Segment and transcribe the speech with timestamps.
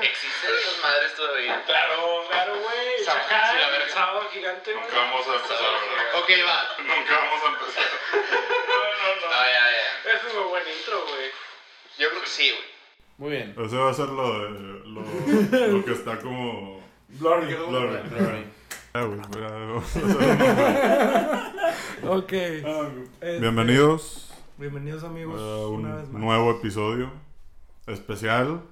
[0.00, 1.62] ¿Existen esas madres todavía?
[1.66, 3.04] Claro, claro, güey.
[3.04, 3.92] Chacal, sí, la verga.
[3.92, 4.84] sábado gigante, güey.
[4.84, 6.20] Nunca vamos a empezar, ¿verdad?
[6.22, 6.58] Ok, va.
[6.82, 7.88] Nunca vamos a empezar.
[8.14, 9.26] No, no, no.
[9.34, 10.12] Ah, ya, ya.
[10.14, 11.28] Es un muy buen intro, güey.
[11.98, 12.68] Yo creo que sí, güey.
[13.18, 13.54] Muy bien.
[13.58, 14.48] Ese va a ser lo de.
[14.86, 16.80] Lo, lo que está como.
[17.08, 17.54] Blurry.
[17.54, 18.08] Blurry.
[18.08, 18.44] Blurry.
[18.94, 20.04] Ah, güey, ya, vamos a hacer
[22.02, 22.32] un- Ok.
[22.32, 26.22] Este, Bienvenidos Bienvenidos amigos a una vez un más.
[26.22, 27.12] nuevo episodio
[27.86, 28.62] especial.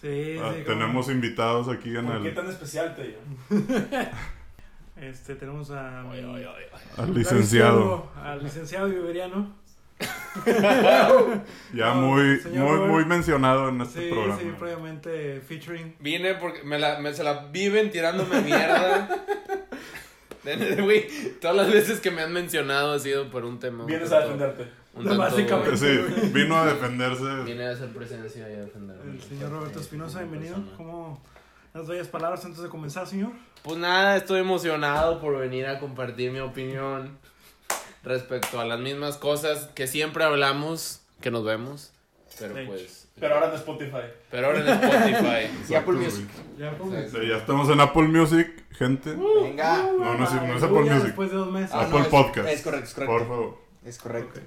[0.00, 3.18] Sí, Ah, sí, tenemos invitados aquí en ¿Por qué el tan especial, te digo?
[5.00, 8.10] Este, tenemos a al licenciado.
[8.22, 9.54] Al licenciado Iberiano.
[11.74, 14.38] Ya muy, muy, muy mencionado en este Sí, programa.
[14.40, 15.96] sí, previamente featuring.
[16.00, 19.08] Vine porque me la, me, se la viven tirándome mierda.
[20.82, 21.06] Güey,
[21.40, 23.84] todas las veces que me han mencionado ha sido por un tema.
[23.84, 24.68] Vienes a defenderte.
[24.94, 25.76] Un tanto- Básicamente.
[25.76, 27.42] Sí, vino a defenderse.
[27.44, 29.12] Vine a hacer presencia y a defenderme.
[29.12, 30.56] El señor Roberto Espinosa, bienvenido.
[30.56, 30.76] persona.
[30.76, 31.22] ¿Cómo
[31.74, 33.32] las bellas palabras antes de comenzar, señor?
[33.62, 37.18] Pues nada, estoy emocionado por venir a compartir mi opinión
[38.02, 41.92] respecto a las mismas cosas que siempre hablamos, que nos vemos.
[42.38, 43.08] Pero pues.
[43.18, 43.96] Pero ahora en Spotify.
[44.30, 45.56] Pero ahora en Spotify.
[45.60, 46.06] Exacto, güey.
[46.58, 46.92] Ya, pues.
[46.94, 47.20] Exacto.
[47.20, 49.14] Sí, ya estamos en Apple Music, gente.
[49.42, 49.76] Venga.
[49.98, 51.02] No, no es, no es Apple Music.
[51.04, 51.70] Después de dos meses.
[51.74, 52.48] Ah, Apple no, es- Podcast.
[52.48, 53.12] Es correcto, es correcto.
[53.18, 53.58] Por favor.
[53.84, 54.40] Es correcto.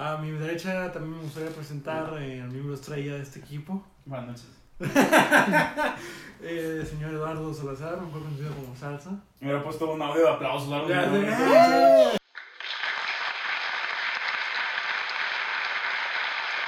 [0.00, 4.28] A mi derecha también me gustaría presentar eh, al miembro estrella de este equipo, Buenas
[4.28, 4.46] noches.
[6.40, 9.10] eh, señor Eduardo Salazar, mejor conocido como Salsa.
[9.40, 10.86] Me hubiera puesto un audio de aplausos largo.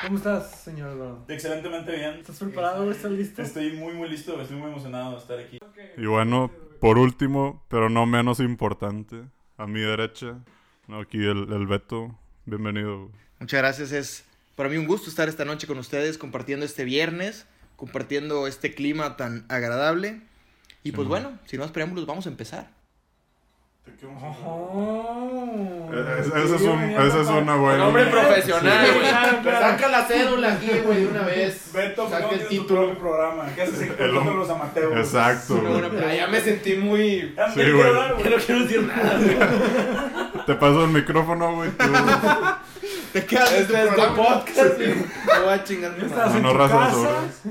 [0.03, 1.25] ¿Cómo estás, señor Eduardo?
[1.29, 2.15] Excelentemente bien.
[2.17, 2.91] ¿Estás preparado?
[2.91, 3.43] ¿Estás listo?
[3.43, 4.41] Estoy muy, muy listo.
[4.41, 5.59] Estoy muy emocionado de estar aquí.
[5.97, 6.51] Y bueno,
[6.81, 9.23] por último, pero no menos importante,
[9.57, 10.41] a mi derecha,
[10.89, 12.19] no, aquí el, el Beto.
[12.47, 13.11] Bienvenido.
[13.39, 13.93] Muchas gracias.
[13.93, 14.25] Es
[14.57, 19.17] para mí un gusto estar esta noche con ustedes, compartiendo este viernes, compartiendo este clima
[19.17, 20.21] tan agradable.
[20.83, 22.69] Y pues Sí, bueno, sin más preámbulos, vamos a empezar.
[24.43, 25.91] Oh.
[25.93, 27.79] Eh, Esa es, un- esa es una buena.
[27.85, 29.11] Nombre profesional, Sí, güey.
[29.43, 29.43] claro.
[29.61, 31.71] Saca la cédula aquí, güey, de una vez.
[31.75, 32.99] Beto, Saca ¿cómo el título.
[32.99, 33.47] programa?
[33.55, 34.97] ¿Qué haces El hom- los amateurs?
[34.97, 35.57] Exacto.
[35.61, 35.81] Güey.
[35.81, 36.15] pregunta.
[36.15, 37.35] Ya me sentí muy.
[37.55, 37.73] Sí, güey.
[37.73, 37.93] güey.
[37.93, 38.17] No
[38.47, 40.20] quiero decir nada.
[40.47, 41.71] Te paso el micrófono, güey.
[41.71, 41.85] Tú.
[43.13, 44.17] ¿Te quedas Este es tu programa?
[44.17, 44.95] podcast, güey.
[44.95, 46.41] Me voy a chingar mi madre.
[46.41, 47.43] No tu razas sobras.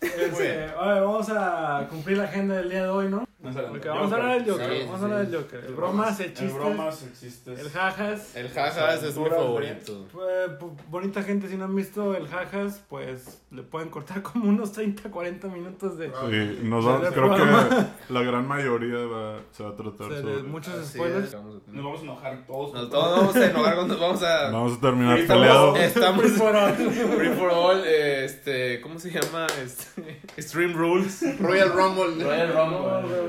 [0.00, 3.27] Este, a ver, vamos a cumplir la agenda del día de hoy, ¿no?
[3.40, 4.68] No vamos a hablar del Joker.
[4.72, 5.64] Sí, vamos sí, a hablar del Joker.
[5.64, 7.52] El bromas, el chiste, El bromas existe.
[7.52, 8.34] el jajas.
[8.36, 10.06] El jajas es mi Duras, favorito.
[10.12, 14.48] Pues, pu- bonita gente, si no han visto el jajas, pues le pueden cortar como
[14.48, 17.68] unos 30, 40 minutos de, Sí, nos Sí, va- del creo programa.
[18.08, 20.42] que la gran mayoría va- se va a tratar de- de sobre.
[20.42, 21.32] muchos Así spoilers.
[21.34, 22.72] vamos Nos vamos a enojar todos.
[22.74, 24.50] Nos todos vamos a enojar cuando nos vamos a.
[24.50, 25.78] Vamos a terminar peleados.
[25.78, 26.22] Estamos.
[26.24, 26.74] Free for all.
[26.74, 28.80] Free for all, eh, este.
[28.80, 29.46] ¿Cómo se llama?
[29.62, 30.20] Este.
[30.38, 31.22] Stream Rules.
[31.38, 32.24] Royal Rumble.
[32.24, 33.28] Royal Rumble.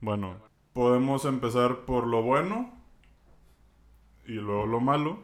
[0.00, 0.36] Bueno,
[0.72, 2.72] podemos empezar por lo bueno
[4.26, 5.18] y luego lo malo.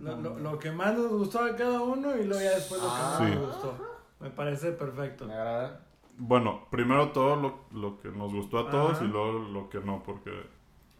[0.00, 2.88] Lo, lo- lo que más nos gustó a cada uno y luego ya después lo
[2.88, 3.16] que Ah.
[3.20, 3.34] más Sí.
[3.34, 3.78] nos gustó.
[4.20, 5.26] Me parece perfecto.
[5.26, 5.86] Me agrada.
[6.16, 9.04] Bueno, primero todo lo, lo que nos gustó a todos Ajá.
[9.04, 10.30] y luego lo que no, porque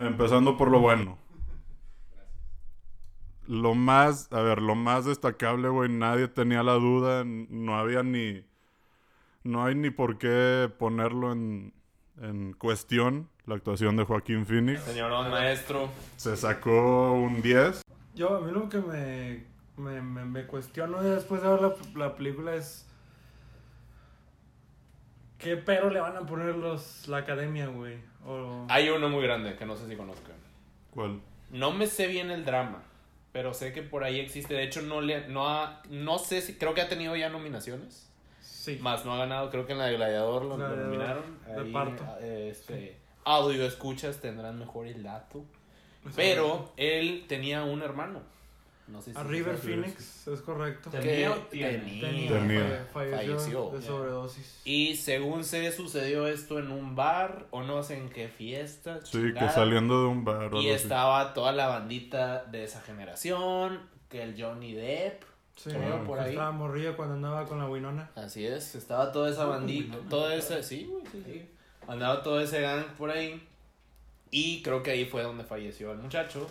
[0.01, 1.19] empezando por lo bueno.
[3.47, 8.03] Lo más, a ver, lo más destacable, güey, nadie tenía la duda, n- no había
[8.03, 8.43] ni,
[9.45, 11.75] no hay ni por qué ponerlo en,
[12.21, 14.81] en cuestión, la actuación de Joaquín Phoenix.
[14.83, 15.89] Señorón maestro.
[16.17, 17.83] Se sacó un 10.
[18.15, 19.45] Yo, a mí lo que me,
[19.77, 22.87] me, me, me cuestiono después de ver la, la película es.
[25.39, 27.99] ¿Qué pero le van a poner los, la academia, güey?
[28.25, 28.67] O...
[28.71, 30.37] Hay uno muy grande que no sé si conozcan.
[30.91, 31.21] ¿Cuál?
[31.51, 32.83] No me sé bien el drama,
[33.33, 34.55] pero sé que por ahí existe.
[34.55, 38.11] De hecho, no le, no ha, no sé si, creo que ha tenido ya nominaciones.
[38.65, 38.79] Sí.
[38.81, 41.39] Más no ha ganado, creo que en la de Gladiador lo, Gladiador, nominaron.
[41.47, 42.03] de Ahí, parto.
[42.21, 45.45] eh, Este, audio escuchas tendrán mejor el dato.
[46.17, 48.21] Pero él tenía un hermano.
[48.87, 49.57] No sé si A se River.
[49.57, 50.91] Phoenix, es correcto.
[50.91, 51.71] ¿Tenía tenía.
[52.29, 52.87] Tenía.
[52.93, 54.61] falle- falleció, de sobredosis.
[54.67, 59.01] Y según sé, sucedió esto en un bar o no sé en qué fiesta.
[59.05, 60.83] Sí, que saliendo de un bar Y así.
[60.83, 63.81] estaba toda la bandita de esa generación,
[64.11, 65.23] que el Johnny Depp,
[65.57, 65.71] Sí,
[66.07, 66.31] por ahí.
[66.31, 68.11] Estaba morrillo cuando andaba con la Winona.
[68.17, 71.49] así es, estaba toda esa bandita, todo ese, sí, güey, sí, sí.
[71.87, 73.43] Andaba todo ese gang por ahí.
[74.31, 76.49] Y creo que ahí fue donde falleció el muchacho.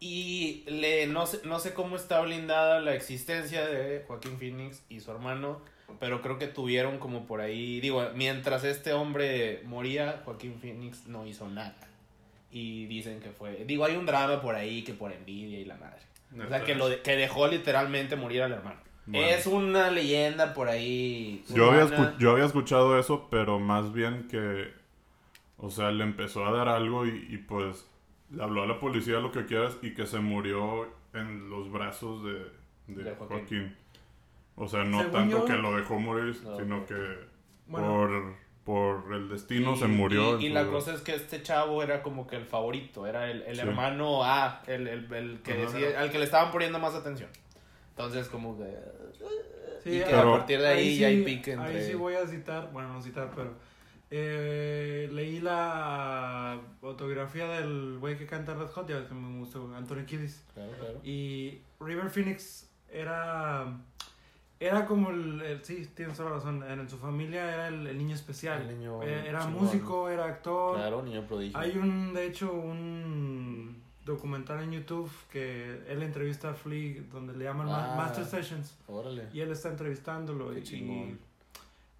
[0.00, 5.00] Y le, no, sé, no sé cómo está blindada la existencia de Joaquín Phoenix y
[5.00, 5.60] su hermano,
[6.00, 11.24] pero creo que tuvieron como por ahí, digo, mientras este hombre moría, Joaquín Phoenix no
[11.24, 11.76] hizo nada.
[12.50, 15.76] Y dicen que fue, digo, hay un drama por ahí que por envidia y la
[15.76, 16.02] madre.
[16.40, 18.80] O sea, que, lo de- que dejó literalmente morir al hermano.
[19.06, 19.26] Bueno.
[19.26, 21.44] Es una leyenda por ahí.
[21.52, 24.72] Yo había, yo había escuchado eso, pero más bien que,
[25.56, 27.86] o sea, le empezó a dar algo y, y, pues
[28.30, 32.22] le habló a la policía lo que quieras y que se murió en los brazos
[32.24, 32.32] de,
[32.86, 33.36] de De Joaquín.
[33.38, 33.76] Joaquín.
[34.54, 36.94] O sea, no Según tanto yo- que lo dejó morir, No, sino que
[37.66, 37.86] Bueno.
[37.88, 40.38] por, por el destino Y- se murió.
[40.40, 43.56] Y, la cosa es que este chavo era como que el favorito, era el, el
[43.56, 43.62] Sí.
[43.62, 47.28] hermano A, el, el, el que decía- al que le estaban poniendo más atención.
[47.90, 48.64] Entonces, como que.
[49.82, 51.76] Sí, y que Pero- a partir de ahí, ya sí- hay pique entre.
[51.76, 53.52] Ahí sí voy a citar, bueno, no citar, pero
[54.14, 59.74] eh, leí la autografía del güey que canta Red Hot, ya ves que me gustó,
[59.74, 60.44] Anthony Kiddis.
[60.54, 61.00] Claro, claro.
[61.02, 63.76] Y River Phoenix era
[64.66, 67.98] era como el, el- sí, tienes toda la razón, en su familia era el, el
[67.98, 68.62] niño especial.
[68.62, 69.64] El niño Eh, era chingón.
[69.64, 70.76] músico, era actor.
[70.76, 71.58] Claro, niño prodigio.
[71.58, 77.44] Hay un, de hecho, un documental en YouTube que él entrevista a Flea donde le
[77.44, 77.96] llaman Ma- Ah.
[77.96, 79.28] Master Sessions Órale.
[79.32, 80.96] y él está entrevistándolo Qué y, chingón.
[81.10, 81.18] y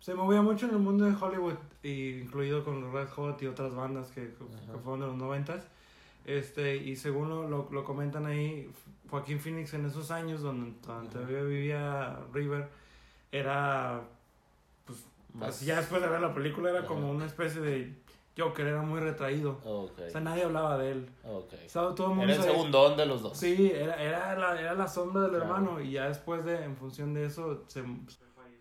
[0.01, 1.55] se movía mucho en el mundo de Hollywood
[1.85, 5.65] y incluido con los Red Hot y otras bandas que, que fueron de los noventas
[6.25, 8.71] este y según lo, lo, lo comentan ahí
[9.11, 12.69] Joaquín Phoenix en esos años donde, donde vivía River
[13.31, 14.03] era
[14.85, 15.05] pues
[15.35, 16.89] Más- así ya después de ver la película era Ajá.
[16.89, 17.95] como una especie de
[18.39, 19.99] Joker era muy retraído Ok.
[20.07, 21.53] o sea nadie hablaba de él ok.
[21.65, 23.37] estaba todo el mundo Era el segundón de los dos.
[23.39, 25.45] sí era, era, la, era la sombra del Claro.
[25.45, 27.83] hermano y ya después de en función de eso se,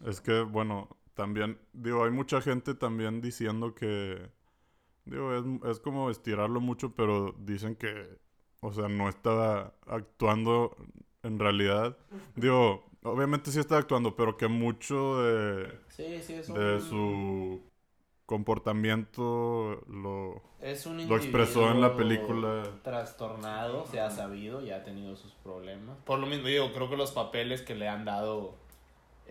[0.05, 4.29] Es que, bueno, también, digo, hay mucha gente también diciendo que,
[5.11, 8.17] digo, es, es como estirarlo mucho, pero dicen que,
[8.61, 10.75] o sea, no estaba actuando
[11.23, 11.97] en realidad.
[12.35, 16.57] Digo, obviamente sí está actuando, pero que mucho de, Sí, sí, un.
[16.57, 17.61] de su
[18.25, 22.63] comportamiento lo, Es un lo expresó en la película.
[22.81, 25.97] Trastornado, se ha sabido, ya ha tenido sus problemas.
[26.05, 28.60] Por lo mismo, digo, creo que los papeles que le han dado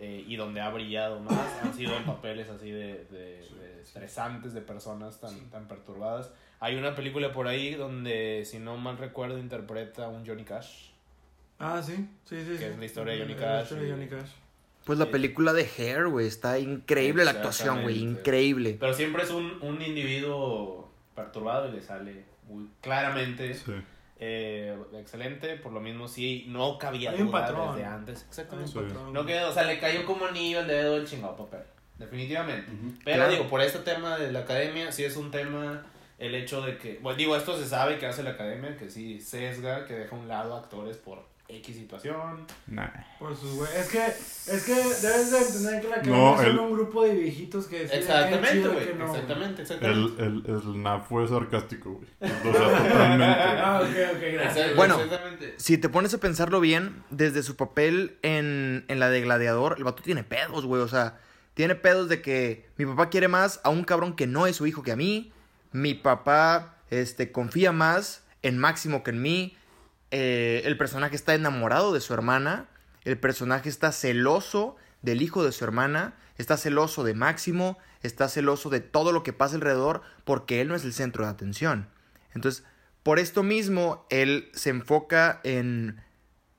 [0.01, 1.33] eh, y donde ha brillado más
[1.63, 6.31] han sido en papeles así de, de- de estresantes, de personas tan, tan perturbadas.
[6.59, 10.89] Hay una película por ahí donde, si no mal recuerdo, interpreta a un Johnny Cash.
[11.59, 11.93] Ah, sí,
[12.25, 12.51] sí, sí.
[12.51, 12.63] Que sí.
[12.65, 14.29] es la historia de Johnny La Cash historia de Johnny Cash.
[14.85, 15.11] Pues la Sí.
[15.11, 18.77] película de Hair, güey, está increíble la actuación, güey, increíble.
[18.79, 23.73] Pero siempre es un, un individuo perturbado y le sale muy claramente Sí.
[24.23, 25.55] Eh, excelente.
[25.57, 27.75] Por lo mismo, sí, no cabía Hay un duda patrón.
[27.75, 28.25] desde antes.
[28.29, 28.79] Exactamente.
[29.11, 31.61] No quedó, o sea, le cayó como anillo el dedo el chingado papel.
[31.97, 32.71] Definitivamente.
[33.03, 33.31] Pero Claro.
[33.31, 35.83] digo, por este tema de la academia, sí es un tema
[36.19, 39.19] el hecho de que, bueno, digo, esto se sabe que hace la academia, que sí
[39.19, 41.25] sesga, que deja a un lado actores por
[41.57, 42.45] X situación.
[42.67, 42.87] Nah.
[43.19, 43.69] Por sus güey.
[43.77, 47.13] Es que, es que debes de entender que la No, son el- un grupo de
[47.15, 48.93] viejitos que deciden Exactamente, güey.
[48.97, 50.23] no, exactamente, exactamente.
[50.23, 52.07] El, el, el NAF fue sarcástico, güey.
[52.21, 52.27] O
[52.57, 53.25] sea, totalmente.
[53.63, 54.75] Ah, ok, ok, gracias.
[54.75, 54.99] Bueno.
[54.99, 55.53] exactamente.
[55.57, 59.83] Si te pones a pensarlo bien, desde su papel en, en la de Gladiador, el
[59.83, 60.81] vato tiene pedos, güey.
[60.81, 61.19] O sea,
[61.53, 64.65] tiene pedos de que mi papá quiere más a un cabrón que no es su
[64.67, 65.31] hijo que a mí.
[65.73, 69.57] Mi papá este, confía más en Máximo que en mí.
[70.11, 72.69] Eh, el personaje está enamorado de su hermana.
[73.03, 76.15] El personaje está celoso del hijo de su hermana.
[76.37, 77.77] Está celoso de Máximo.
[78.03, 81.31] Está celoso de todo lo que pasa alrededor porque él no es el centro de
[81.31, 81.89] atención.
[82.33, 82.63] Entonces,
[83.03, 86.01] por esto mismo, él se enfoca en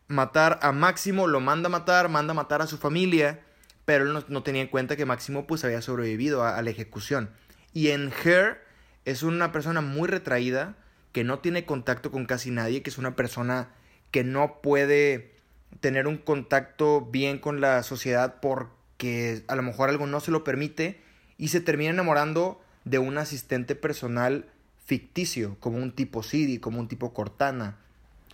[0.08, 3.40] matar a Máximo, lo manda a matar, manda a matar a su familia,
[3.84, 7.30] pero él no, tenía en cuenta que Máximo pues había sobrevivido a la ejecución.
[7.72, 8.60] Y en Her
[9.04, 10.76] es una persona muy retraída,
[11.12, 13.70] que no tiene contacto con casi nadie, que es una persona
[14.10, 15.32] que no puede
[15.80, 20.44] tener un contacto bien con la sociedad porque a lo mejor algo no se lo
[20.44, 21.00] permite
[21.38, 24.46] y se termina enamorando de un asistente personal
[24.84, 27.78] ficticio, como un tipo Siri, como un tipo Cortana.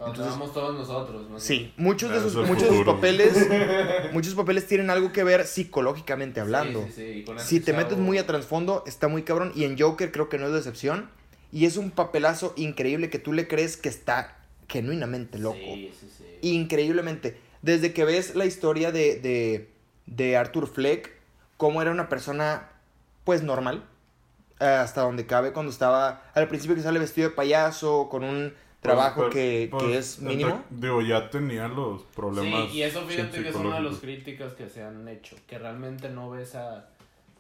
[0.01, 1.29] Entonces, vamos todos nosotros.
[1.29, 1.41] ¿no?
[1.41, 3.49] Sí, muchos de sus, muchos de sus papeles,
[4.13, 6.87] muchos papeles tienen algo que ver psicológicamente hablando.
[6.95, 9.53] Sí, sí, Si te metes muy a trasfondo, está muy cabrón.
[9.57, 11.11] Y en Joker creo que no es de excepción.
[11.53, 14.37] Y es un papelazo increíble que tú le crees que está
[14.69, 15.57] genuinamente loco.
[15.57, 16.25] Sí, sí, sí.
[16.43, 17.39] Increíblemente.
[17.63, 19.69] Desde que ves la historia de, de,
[20.07, 21.11] de Arthur Fleck,
[21.57, 22.69] cómo era una persona,
[23.25, 23.85] pues normal,
[24.61, 28.53] eh, hasta donde cabe, cuando estaba al principio que sale vestido de payaso, con un
[28.81, 30.63] trabajo Pues, que, pues, que es mínimo.
[30.71, 32.71] Digo, ya tenía los problemas.
[32.71, 35.59] Sí, y eso fíjate que es una de las críticas que se han hecho, que
[35.59, 36.89] realmente no ves a...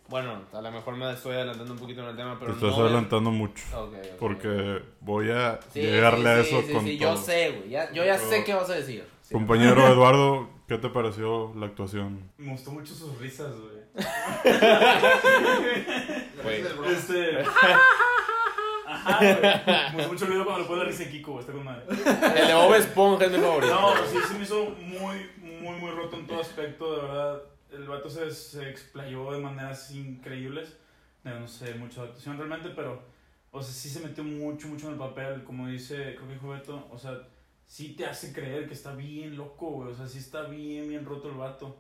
[0.09, 2.79] Bueno, a lo mejor me estoy adelantando un poquito en el tema, pero Te estás
[2.79, 3.63] no adelantando mucho.
[3.77, 4.07] Ok, ok.
[4.19, 7.15] Porque voy a Sí, llegarle a sí, eso sí, con sí, todo.
[7.15, 8.45] yo sé, güey, ya- yo ya sé Todo.
[8.47, 9.07] qué vas a decir.
[9.23, 9.35] Sí.
[9.35, 12.31] Compañero Eduardo, ¿qué te pareció la actuación?
[12.39, 13.79] Me gustó mucho sus risas, güey.
[16.43, 16.63] Güey.
[16.93, 17.41] Este.
[18.87, 19.97] Ajá, güey.
[19.97, 21.41] Me hizo mucho ruido cuando le pone la risa de Kiko, güey.
[21.43, 21.83] Está con madre.
[21.89, 23.75] El de Bob Esponja es mi favorito.
[23.75, 27.43] No, sí, se me hizo muy, muy, muy roto en todo aspecto, de verdad.
[27.73, 30.77] El vato se, se explayó de maneras increíbles.
[31.25, 33.03] No, no sé mucho de actuación realmente, pero,
[33.51, 35.45] o sea, sí se metió mucho, mucho en el papel.
[35.45, 37.19] Como dice, creo que dijo Beto, o sea,
[37.67, 39.91] sí te hace creer que está bien loco, güey.
[39.91, 41.77] O sea, sí está bien, bien roto el vato.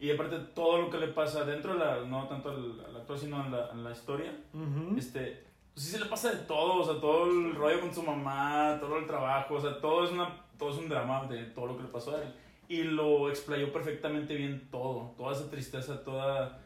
[0.00, 3.18] Y aparte, todo lo que le pasa dentro de la, no tanto al, al actor,
[3.18, 4.96] sino en la, en la historia, Ujú.
[4.96, 8.04] este, pues sí se le pasa de todo, o sea, todo el rollo con su
[8.04, 11.66] mamá, todo el trabajo, o sea, todo es, una, todo es un drama de todo
[11.66, 12.32] lo que le pasó a él.
[12.68, 16.62] Y lo explayó perfectamente bien todo, toda esa tristeza, toda...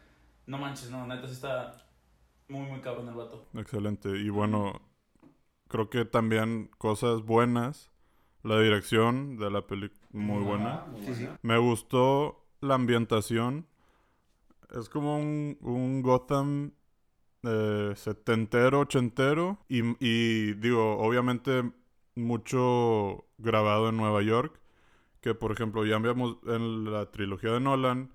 [0.47, 1.87] No manches, no, neta, sí está
[2.49, 3.47] muy, muy cabrón el vato.
[3.55, 4.09] Excelente.
[4.19, 4.83] Y bueno,
[5.69, 7.93] creo que también cosas buenas.
[8.43, 10.85] La dirección de la película, muy buena.
[11.07, 11.29] Sí, sí.
[11.43, 13.69] Me gustó la ambientación.
[14.77, 16.73] Es como un, un Gotham
[17.45, 19.65] eh, setentero, ochentero.
[19.69, 21.71] Y, y digo, obviamente
[22.17, 24.61] mucho grabado en Nueva York.
[25.23, 28.13] Que por ejemplo, ya veamos en la trilogía de Nolan,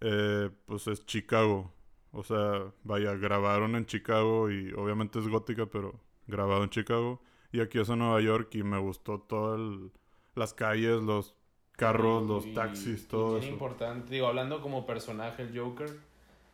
[0.00, 1.74] eh, pues es Chicago.
[2.12, 7.20] O sea, vaya, grabaron en Chicago y obviamente es gótica, pero grabado en Chicago.
[7.52, 9.60] Y aquí es en Nueva York y me gustó todas
[10.34, 11.34] las calles, los
[11.72, 13.48] carros, los taxis, todo eso.
[13.48, 15.90] importante, digo, hablando como personaje el Joker,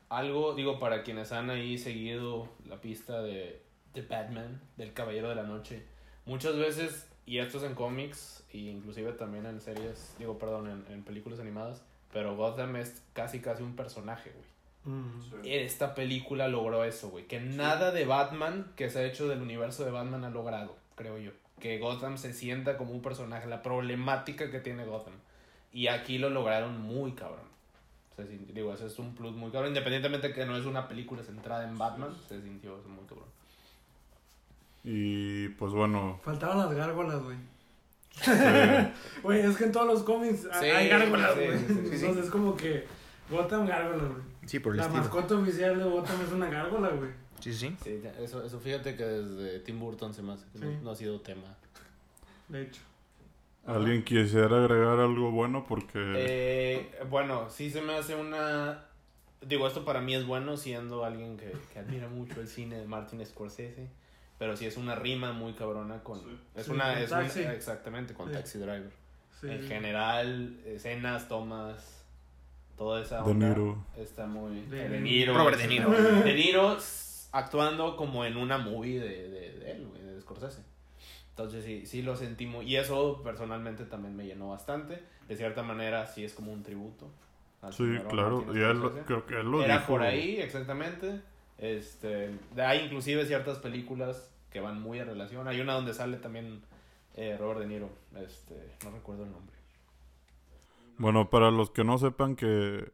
[0.08, 3.62] algo, digo, para quienes han ahí seguido la pista de,
[3.94, 5.84] de Batman, del Caballero de la Noche,
[6.24, 10.92] muchas veces, y esto es en cómics, e inclusive también en series, digo, perdón, en,
[10.92, 14.50] en películas animadas, pero Gotham es casi casi un personaje, güey.
[14.82, 15.20] Mm.
[15.44, 17.26] Esta película logró eso, güey.
[17.26, 21.18] Que nada de Batman que se ha hecho del universo de Batman ha logrado, creo
[21.18, 21.32] yo.
[21.60, 25.12] Que Gotham se sienta como un personaje, la problemática que tiene Gotham.
[25.72, 27.44] Y aquí lo lograron muy cabrón.
[28.16, 29.68] Se sintió- digo, ese es un plus muy cabrón.
[29.68, 33.28] Independientemente de que no es una película centrada en Batman, se sintió eso muy cabrón.
[34.82, 37.36] Y pues bueno, Faltaban las gárgolas, güey.
[39.22, 41.58] Güey, es que en todos los cómics Sí, hay gárgolas, güey.
[41.58, 41.94] sí, sí, sí.
[42.06, 42.84] Entonces es como que
[43.30, 44.22] Gotham gárgolas, güey.
[44.46, 45.02] Sí, por el La estilo.
[45.02, 47.10] mascota oficial de Gotham es una gárgola, güey.
[47.40, 47.74] Sí, sí.
[48.20, 51.56] Eso, eso fíjate que desde Tim Burton se me hace que no ha sido tema.
[52.48, 52.82] De hecho.
[53.66, 55.64] ¿alguien quisiera agregar algo bueno?
[55.68, 58.84] Porque Eh, bueno, sí se me hace una...
[59.42, 62.86] Digo, esto para mí es bueno siendo alguien que, que admira mucho el cine de
[62.86, 63.88] Martin Scorsese.
[64.40, 66.18] Pero sí es una rima muy cabrona con...
[66.56, 66.94] Es Sí, una...
[66.94, 67.40] con es una- Taxi.
[67.42, 68.32] exactamente, con Sí.
[68.34, 68.90] Taxi Driver.
[69.40, 69.48] Sí.
[69.50, 72.04] En general, escenas, tomas,
[72.76, 73.84] toda esa De Niro.
[73.96, 74.62] está muy...
[74.62, 75.34] De- De Niro.
[75.36, 75.90] Robert De Niro.
[76.24, 76.76] De Niro
[77.32, 80.62] actuando como en una movie de, de, de él, güey, de Scorsese.
[81.28, 82.66] Entonces sí, sí lo sentí muy...
[82.66, 85.02] Y eso personalmente también me llenó bastante.
[85.28, 87.08] De cierta manera sí es como un tributo.
[87.70, 88.44] sí, señor claro.
[88.54, 89.86] Y él, creo que él lo Era dijo.
[89.86, 91.20] por ahí, exactamente.
[91.60, 95.46] Este, hay inclusive ciertas películas que van muy en relación.
[95.46, 96.62] Hay una donde sale también
[97.14, 97.90] eh, Robert De Niro.
[98.16, 99.54] Este, no recuerdo el nombre.
[100.96, 102.90] Bueno, para los que no sepan que...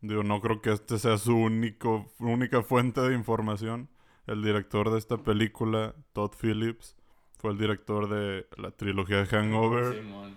[0.00, 3.88] Digo, no creo que este sea su único, única fuente de información.
[4.26, 6.96] El director de esta película, Todd Phillips,
[7.38, 9.94] fue el director de la trilogía de Hangover.
[9.94, 10.34] Simón.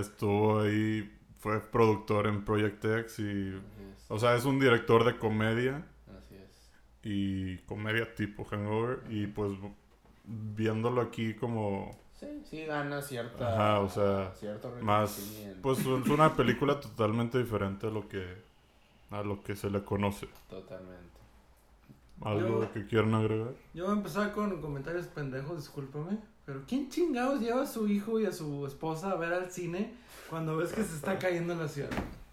[0.00, 3.60] Estuvo ahí, fue productor en Project X y...
[4.08, 5.86] O sea, es un director de comedia.
[7.08, 9.52] Y comedia tipo Hangover y pues
[10.24, 13.52] viéndolo aquí como Sí, sí gana cierta.
[13.52, 15.20] Ajá, o sea, cierto más
[15.62, 18.24] pues es una película totalmente diferente a lo que
[19.10, 20.26] a lo que se le conoce.
[20.50, 21.20] Totalmente.
[22.22, 23.52] ¿Algo Yo- que quieran agregar?
[23.74, 26.18] Yo voy a empezar con comentarios pendejos, discúlpame.
[26.46, 29.92] Pero ¿quién chingados lleva a su hijo y a su esposa a ver al cine
[30.30, 31.90] cuando ves que se está cayendo la ciudad?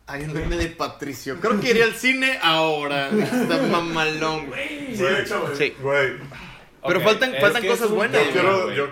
[0.08, 1.38] Hay un meme de Patricio.
[1.40, 3.10] Creo que iría al cine ahora.
[3.10, 4.96] Está mamalón, güey.
[4.96, 5.56] Sí, de hecho, güey.
[5.56, 5.74] Sí.
[5.80, 6.14] Güey,
[6.86, 8.26] Pero faltan, faltan cosas buenas.
[8.26, 8.76] yo quiero güey.
[8.76, 8.88] yo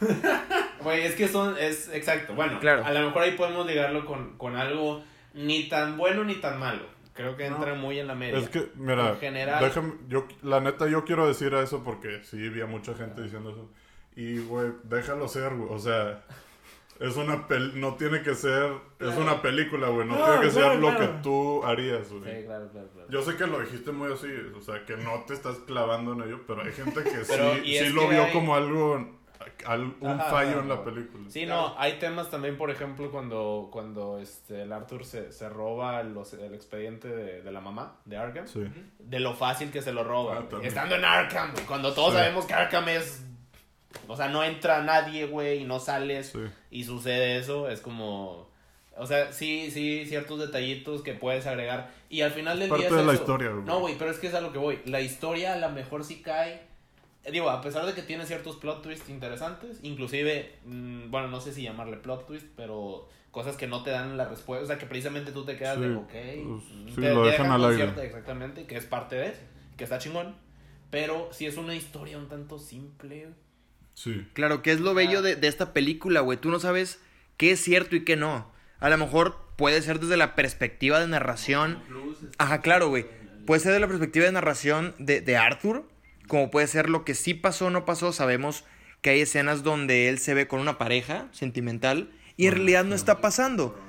[0.80, 1.56] Güey, es que son.
[1.58, 2.34] Es exacto.
[2.34, 2.84] Bueno, Claro.
[2.84, 5.04] a lo mejor ahí podemos ligarlo con, con algo
[5.34, 6.84] ni tan bueno ni tan malo.
[7.14, 8.38] Creo que entra muy en la media.
[8.38, 12.46] es que mira, En general- déjame yo la neta yo quiero decir eso porque sí
[12.46, 13.70] había mucha gente diciendo eso.
[14.16, 16.24] Y güey, déjalo ser, güey, o sea,
[17.00, 20.50] es una pel no tiene que ser es una película, güey, no No, tiene que
[20.50, 21.00] ser claro, lo claro.
[21.12, 22.44] que tú harías, Sí, güey.
[22.44, 23.08] claro, claro, claro.
[23.10, 26.22] Yo sé que lo dijiste muy así, o sea, que no te estás clavando en
[26.22, 29.14] ello, pero hay gente que Pero, sí, sí lo que vio hay- como algo,
[29.66, 31.24] al- un Ajá, fallo en la película.
[31.28, 36.02] Sí, no, hay temas también, por ejemplo, cuando, cuando este, el Arthur se, se roba
[36.02, 38.46] los, el expediente de, de la mamá de Arkham.
[38.48, 38.64] Sí.
[38.98, 40.42] De lo fácil que se lo roba.
[40.50, 40.56] Ah.
[40.62, 42.18] Estando en Arkham, güey, cuando todos Sí.
[42.20, 43.22] sabemos que Arkham es...
[44.08, 46.40] O sea, no entra nadie, güey, y no sales Sí.
[46.70, 48.48] y sucede eso, es como...
[48.98, 51.90] O sea, sí, sí, ciertos detallitos que puedes agregar.
[52.08, 53.22] Y al final del Parte día es de la eso.
[53.22, 53.64] historia, güey.
[53.64, 54.78] No, güey, pero es que es a lo que voy.
[54.86, 56.62] La historia a lo mejor sí cae
[57.30, 61.52] digo, a pesar de que tiene ciertos plot twists interesantes, inclusive, mm, bueno, no sé
[61.52, 64.86] si llamarle plot twist, pero cosas que no te dan la respuesta, o sea, que
[64.86, 67.50] precisamente tú te quedas Sí, de, ok, pues, mm, sí, te- lo te dejan dejan
[67.64, 68.06] al aire.
[68.06, 69.34] exactamente, que es parte de,
[69.76, 70.36] que está chingón,
[70.90, 73.26] pero sí es una historia un tanto simple.
[73.96, 74.28] Sí.
[74.34, 76.38] Claro, que es lo bello de, de esta película, güey.
[76.38, 77.00] Tú no sabes
[77.38, 78.52] qué es cierto y qué no.
[78.78, 81.82] A lo mejor puede ser desde la perspectiva de narración.
[82.36, 83.06] Ajá, claro, güey.
[83.46, 85.88] Puede ser de la perspectiva de narración de, de Arthur,
[86.28, 88.12] como puede ser lo que sí pasó o no pasó.
[88.12, 88.64] Sabemos
[89.00, 92.94] que hay escenas donde él se ve con una pareja sentimental y en realidad no
[92.94, 93.80] está pasando.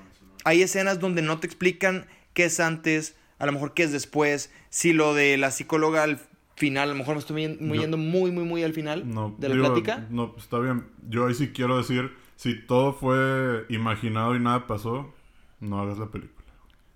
[0.46, 4.52] Hay escenas donde no te explican qué es antes, a lo mejor qué es después,
[4.70, 6.22] si lo de la psicóloga al
[6.58, 9.34] final, a lo mejor me estoy muy, Yo- yendo muy, muy, muy al final No,
[9.38, 10.06] de la digo, plática.
[10.10, 10.86] No, está bien.
[11.08, 15.14] Yo ahí sí quiero decir, si todo fue imaginado y nada pasó,
[15.62, 16.46] no hagas la película.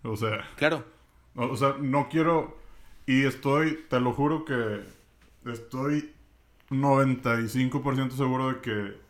[0.04, 0.84] O sea, Claro.
[1.36, 2.58] o, o sea, no quiero
[3.06, 4.82] y estoy, te lo juro que
[5.46, 6.12] estoy
[6.70, 9.02] 95% seguro de que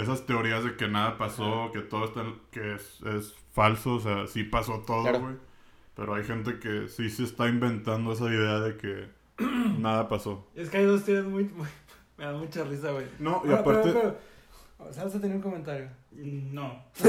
[0.00, 4.26] esas teorías de que nada pasó, que todo está, que es, es falso, o sea,
[4.26, 5.20] sí pasó todo, Claro.
[5.20, 5.34] güey.
[5.94, 9.08] Pero hay gente que sí se está inventando esa idea de que
[9.78, 10.46] nada pasó.
[10.54, 11.68] Es que hay dos tíos muy, muy-
[12.16, 13.06] Me da mucha risa, güey.
[13.18, 13.90] No, y aparte...
[13.92, 14.16] pero,
[14.78, 15.88] pero, ¿Sabes a tener un comentario?
[16.12, 16.82] No.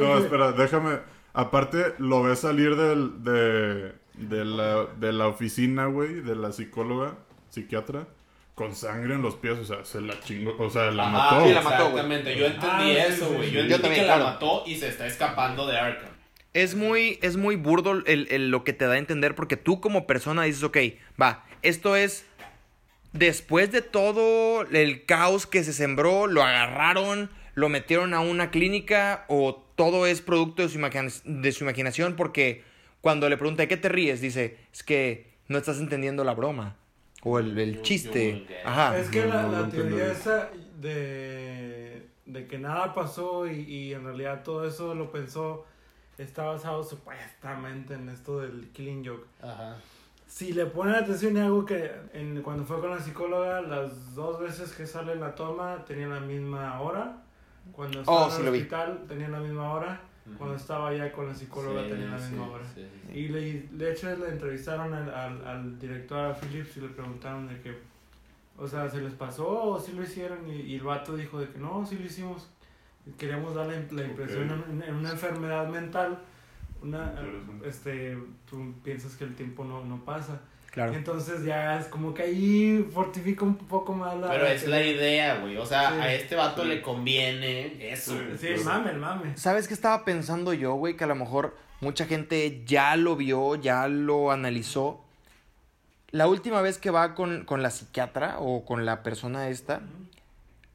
[0.00, 0.98] No, espera, déjame.
[1.32, 7.14] Aparte, lo ves salir del, de, de, la, de la oficina, güey, de la psicóloga,
[7.50, 8.06] psiquiatra,
[8.54, 11.46] con sangre en los pies, o sea, se la chingó, o sea, la Ajá, mató.
[11.46, 11.82] sí, la mató.
[11.88, 12.66] Exactamente, yo entendí
[12.96, 13.48] Ah, eso, sí, güey.
[13.50, 13.54] sí.
[13.54, 16.08] Yo Yo entendí también, que la mató y se está escapando de Arkham.
[16.52, 19.80] Es muy, es muy burdo el, el- lo que te da a entender porque tú
[19.80, 20.78] como persona dices, ok,
[21.20, 22.24] va, esto es
[23.12, 29.24] después de todo el caos que se sembró, lo agarraron, lo metieron a una clínica
[29.28, 32.62] o todo es producto de su, imagina- de su imaginación porque
[33.02, 34.20] cuando le pregunta, ¿de qué te ríes?
[34.20, 36.76] Dice, es que no estás entendiendo la broma
[37.22, 38.46] o el, el chiste.
[38.64, 38.98] Ajá.
[38.98, 40.50] Es que la, teoría esa
[40.80, 45.64] de, de que nada pasó y, y en realidad todo eso lo pensó
[46.18, 49.26] está basado supuestamente en esto del killing joke.
[49.42, 49.76] Ajá.
[50.26, 54.40] Si le ponen atención y algo que en, cuando fue con la psicóloga, las dos
[54.40, 57.22] veces que sale en la toma tenían la misma hora.
[57.72, 58.58] Cuando estaba Oh, en sí el lo vi.
[58.58, 60.00] hospital tenían la misma hora.
[60.38, 62.64] Cuando estaba allá con la psicóloga Sí, tenían la misma hora.
[62.74, 63.12] sí, sí.
[63.18, 67.46] Y le, de hecho le entrevistaron al, al, al director a Phillips y le preguntaron
[67.46, 67.78] de que,
[68.58, 70.48] o sea, ¿se les pasó o sí lo hicieron?
[70.50, 72.48] Y, y el vato dijo de que no, sí lo hicimos.
[73.18, 76.18] Queríamos dar la, la impresión en, en una enfermedad mental.
[76.82, 77.14] Una,
[77.64, 80.40] este, tú piensas que el tiempo no, no pasa.
[80.70, 80.92] Claro.
[80.92, 84.28] Entonces ya es como que ahí fortifica un poco más la...
[84.28, 85.56] Pero es la idea, güey.
[85.56, 86.00] O sea, Sí.
[86.00, 86.68] a este vato Sí.
[86.68, 88.12] le conviene eso.
[88.12, 88.38] Sí.
[88.38, 89.36] Sí, el mame, el mame.
[89.38, 90.94] ¿Sabes qué estaba pensando yo, güey?
[90.96, 95.02] Que a lo mejor mucha gente ya lo vio, ya lo analizó.
[96.10, 99.80] La última vez que va con, con la psiquiatra o con la persona esta,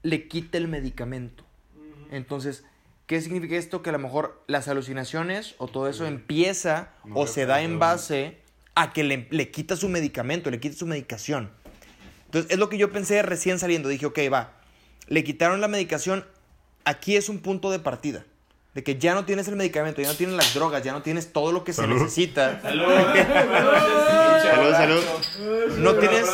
[0.01, 1.43] le quita el medicamento.
[2.11, 2.63] Entonces,
[3.07, 3.81] ¿qué significa esto?
[3.81, 7.79] Que a lo mejor las alucinaciones o todo eso empieza No o se da en
[7.79, 8.37] base
[8.75, 11.51] a que le, le quita su medicamento, le quita su medicación.
[12.25, 13.89] Entonces, es lo que yo pensé recién saliendo.
[13.89, 14.53] Dije, ok, va,
[15.07, 16.25] le quitaron la medicación.
[16.85, 18.23] Aquí es un punto de partida.
[18.73, 21.33] De que ya no tienes el medicamento, ya no tienes las drogas, ya no tienes
[21.33, 21.97] todo lo que Salud.
[21.97, 22.61] se necesita.
[22.61, 22.87] Salud.
[24.41, 25.03] Salud, salud.
[25.79, 26.25] No tienes,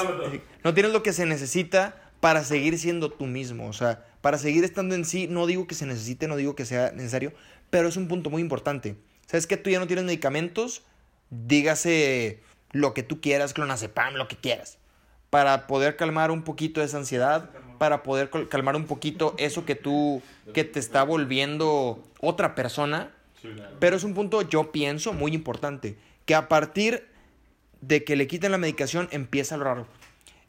[0.63, 3.69] no tienes lo que se necesita para seguir siendo tú mismo.
[3.69, 6.65] O sea, para seguir estando en sí, no digo que se necesite, no digo que
[6.65, 7.31] sea necesario,
[7.69, 8.97] pero es un punto muy importante.
[9.27, 10.83] ¿Sabes que tú ya no tienes medicamentos?
[11.29, 12.41] Dígase
[12.73, 14.77] lo que tú quieras, clonazepam, lo que quieras.
[15.29, 20.21] Para poder calmar un poquito esa ansiedad, para poder calmar un poquito eso que tú,
[20.53, 23.15] que te está volviendo otra persona.
[23.79, 25.95] Pero es un punto, yo pienso, muy importante.
[26.25, 27.07] Que a partir
[27.79, 29.87] de que le quiten la medicación empieza lo raro.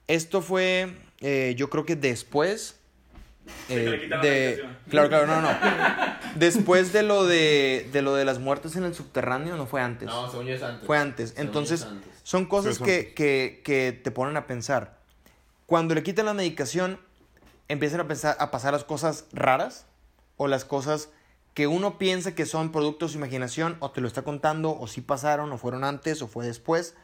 [0.08, 0.88] Esto fue,
[1.20, 2.78] eh, yo creo que después
[3.68, 4.30] eh, quitan la de...
[4.30, 4.78] medicación.
[4.88, 5.48] Claro, claro, no, no.
[6.36, 10.06] Después de lo de, de lo de las muertes en el subterráneo, no fue antes.
[10.06, 10.86] No, según yo es antes.
[10.86, 11.30] Fue antes.
[11.30, 12.08] Según Entonces, antes.
[12.22, 13.14] son cosas Sí, que, antes.
[13.14, 14.98] que, que te ponen a pensar.
[15.66, 17.00] Cuando le quitan la medicación,
[17.68, 19.86] empiezan a, pensar, a pasar las cosas raras
[20.36, 21.10] o las cosas
[21.54, 24.86] que uno piensa que son productos de su imaginación o te lo está contando o
[24.86, 26.94] si pasaron o fueron antes o fue después.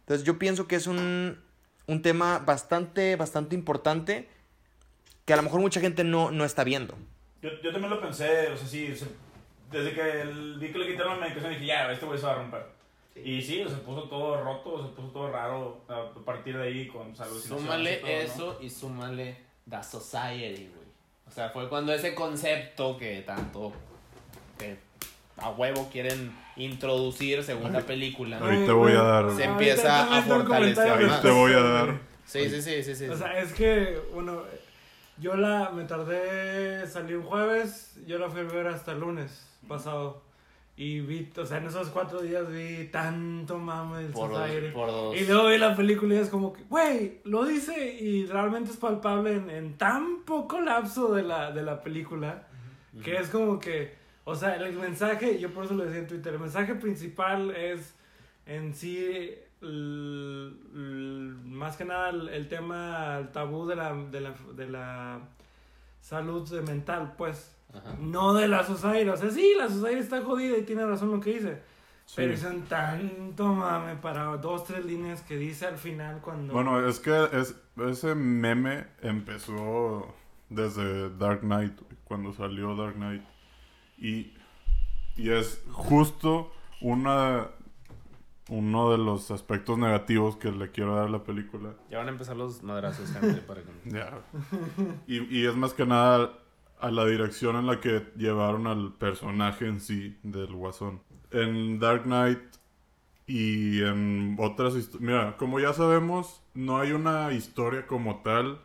[0.00, 1.42] Entonces yo pienso que es un,
[1.86, 4.28] un tema bastante, bastante importante
[5.24, 6.94] que a lo mejor mucha gente no, no está viendo.
[7.42, 9.08] Yo, yo también lo pensé, o sea, sí, o sea,
[9.70, 12.32] desde que el- vi que le quitaron la medicación dije, ya, este güey se va
[12.32, 12.66] a romper.
[13.16, 16.88] Y sí, o se puso todo roto, se puso todo raro a partir de ahí
[16.88, 17.40] con salud.
[17.40, 19.36] Súmale eso y súmale
[19.70, 20.84] The Society, güey.
[21.26, 23.72] O sea, fue cuando ese concepto que tanto
[24.58, 24.76] que
[25.36, 28.38] a huevo quieren introducir según la película.
[28.42, 29.30] Ahí te voy a dar.
[29.32, 31.98] Se empieza a fortalecer te voy a dar.
[32.24, 33.08] Sí, sí, sí, sí, sí.
[33.08, 34.42] O sea, es que, bueno,
[35.18, 39.46] yo la me tardé, salí un jueves, yo la fui a ver hasta el lunes
[39.68, 40.22] pasado.
[40.76, 44.88] Y vi, o sea, en esos cuatro días vi tanto mame del por, dos, por
[44.88, 45.16] dos.
[45.16, 48.76] Y luego vi la película y es como que, güey, lo dice y realmente es
[48.78, 52.48] palpable en, en tan poco lapso de la, de la película.
[53.02, 56.34] Que es como que, o sea, el mensaje, yo por eso lo decía en Twitter,
[56.34, 57.94] el mensaje principal es
[58.46, 59.34] en sí,
[61.44, 65.20] más que nada el, el tema, el tabú de la, de la, de la
[66.00, 67.54] salud mental, pues.
[67.72, 67.96] Ajá.
[67.98, 71.20] No de la society, o sea, sí, la society está jodida y tiene razón lo
[71.20, 71.60] que dice.
[72.06, 72.14] Sí.
[72.16, 76.52] Pero son tanto mame para dos, tres líneas que dice al final cuando...
[76.52, 77.56] Bueno, es que es,
[77.88, 80.14] ese meme empezó
[80.50, 81.72] desde Dark Knight,
[82.04, 83.22] cuando salió Dark Knight.
[83.98, 84.32] Y,
[85.16, 87.48] y es justo una,
[88.48, 91.74] uno de los aspectos negativos que le quiero dar a la película.
[91.90, 93.70] Ya van a empezar los madrazos, gente, para que...
[93.90, 94.20] Ya.
[95.06, 96.32] Y, y es más que nada
[96.80, 101.00] a la dirección en la que llevaron al personaje en sí del Guasón.
[101.30, 102.40] En Dark Knight
[103.26, 105.00] y en otras historias...
[105.00, 108.60] Mira, como ya sabemos, no hay una historia como tal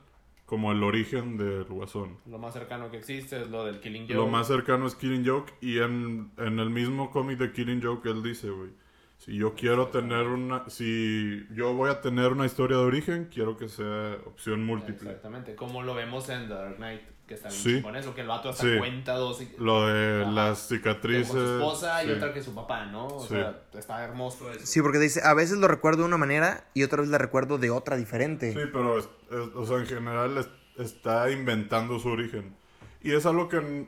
[0.49, 2.17] como el origen del Guasón.
[2.25, 4.15] Lo más cercano que existe es lo del Killing Joke.
[4.15, 8.09] Lo más cercano es Killing Joke y en, en el mismo cómic de Killing Joke
[8.09, 8.71] él dice, güey,
[9.19, 10.67] si yo quiero tener una...
[10.67, 15.11] Si yo voy a tener una historia de origen, quiero que sea opción múltiple.
[15.11, 17.81] Exactamente, como lo vemos en Dark Knight, que está bien Sí.
[17.83, 18.77] con eso, que el vato hasta Sí.
[18.79, 19.39] cuenta dos...
[19.59, 21.29] Lo de las cicatrices.
[21.31, 22.13] con su esposa y sí.
[22.13, 23.05] otra que su papá, ¿no?
[23.07, 23.29] O Sí.
[23.29, 24.65] sea, está hermoso eso.
[24.65, 27.59] Sí, porque dice, a veces lo recuerdo de una manera y otra vez la recuerdo
[27.59, 28.51] de otra diferente.
[28.51, 32.55] Sí, pero es- es- o sea, en general es- está inventando su origen.
[33.01, 33.87] Y es algo que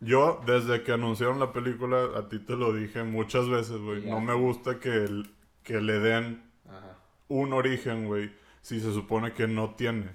[0.00, 4.04] yo, desde que anunciaron la película, a ti te lo dije muchas veces, güey.
[4.04, 5.30] No me gusta que, el-
[5.62, 10.10] que le den Ajá, un origen, güey, si se supone que no tiene.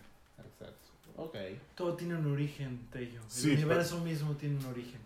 [1.25, 1.35] Ok.
[1.75, 3.19] Todo tiene un origen, Tello.
[3.21, 4.99] El Sí, universo mismo tiene un origen.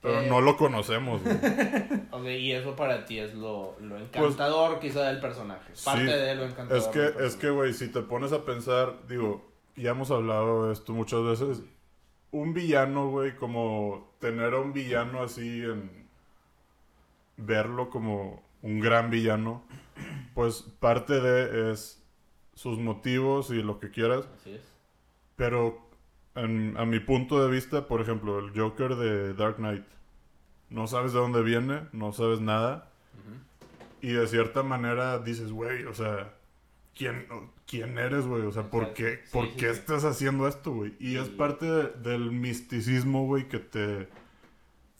[0.00, 0.26] Pero Eh.
[0.28, 1.36] no lo conocemos, güey.
[2.10, 5.72] Ok, y eso para ti es lo, lo encantador quizá del personaje.
[5.84, 6.20] Parte Pues, sí.
[6.26, 6.76] de lo encantador.
[6.76, 10.72] Es que, es que, güey, si te pones a pensar, digo, ya hemos hablado de
[10.72, 11.62] esto muchas veces.
[12.32, 16.02] Un villano, güey, como tener a un villano así en.
[17.36, 19.62] verlo como un gran villano,
[20.34, 22.02] pues parte de es
[22.54, 24.28] sus motivos y lo que quieras.
[24.40, 24.60] Así es.
[25.42, 25.76] Pero
[26.36, 29.82] en- a mi punto de vista, por ejemplo, el Joker de Dark Knight.
[30.70, 32.88] No sabes de dónde viene, no sabes nada.
[34.00, 36.32] Y de cierta manera dices, güey, o sea,
[36.96, 37.26] ¿quién,
[37.66, 38.42] quién eres, güey?
[38.42, 39.02] O sea, ¿por Exacto.
[39.02, 39.80] qué, Sí, ¿por sí, qué sí.
[39.80, 40.94] estás haciendo esto, güey?
[41.00, 44.08] Y es parte de- del misticismo, güey, que te,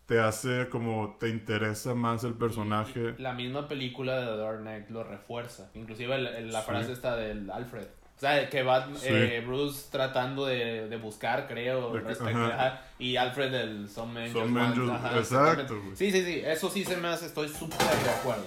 [0.07, 3.15] te hace como te interesa más el personaje.
[3.19, 5.71] La misma película de The Dark Knight lo refuerza.
[5.75, 7.87] Inclusive el- el- la frase esta del Alfred.
[8.23, 9.09] O sea, que va Sí.
[9.09, 12.81] eh, Bruce tratando de, de buscar, creo, De que- respecto ajá.
[12.97, 15.75] y Alfred del Some ajá, exacto.
[15.97, 18.47] Sí, sí, sí, eso sí se me hace, estoy súper de acuerdo.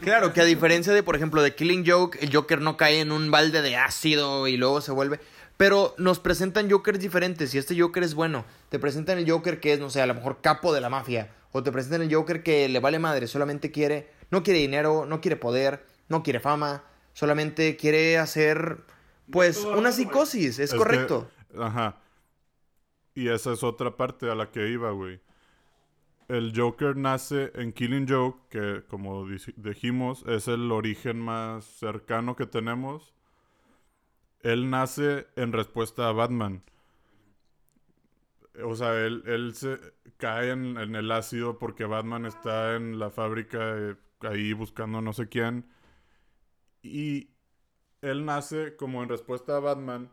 [0.00, 3.10] Claro, que a diferencia de, por ejemplo, de Killing Joke, el Joker no cae en
[3.10, 5.18] un balde de ácido y luego se vuelve.
[5.56, 8.44] Pero nos presentan Jokers diferentes y este Joker es bueno.
[8.68, 11.30] Te presentan el Joker que es, no sé, a lo mejor capo de la mafia.
[11.50, 15.20] O te presentan el Joker que le vale madre, solamente quiere, no quiere dinero, no
[15.20, 18.78] quiere poder, no quiere fama, solamente quiere hacer,
[19.30, 21.30] pues, una psicosis, es, que- correcto.
[21.58, 22.00] ajá.
[23.14, 25.20] Y esa es otra parte a la que iba, güey.
[26.28, 32.46] El Joker nace en Killing Joke, que como dijimos es el origen más cercano que
[32.46, 33.14] tenemos.
[34.40, 36.62] Él nace en respuesta a Batman.
[38.64, 39.78] O sea, él, él se
[40.16, 45.12] cae en, en el ácido porque Batman está en la fábrica eh, ahí buscando no
[45.12, 45.66] sé quién.
[46.82, 47.30] Y
[48.02, 50.10] él nace como en respuesta a Batman.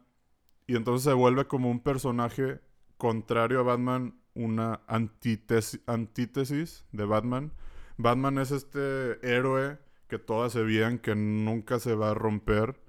[0.68, 2.60] Y entonces se vuelve como un personaje
[2.98, 7.52] contrario a Batman, una antítesis, antítesis de Batman.
[7.98, 12.80] Batman es este héroe que todas se veían que nunca se va a romper.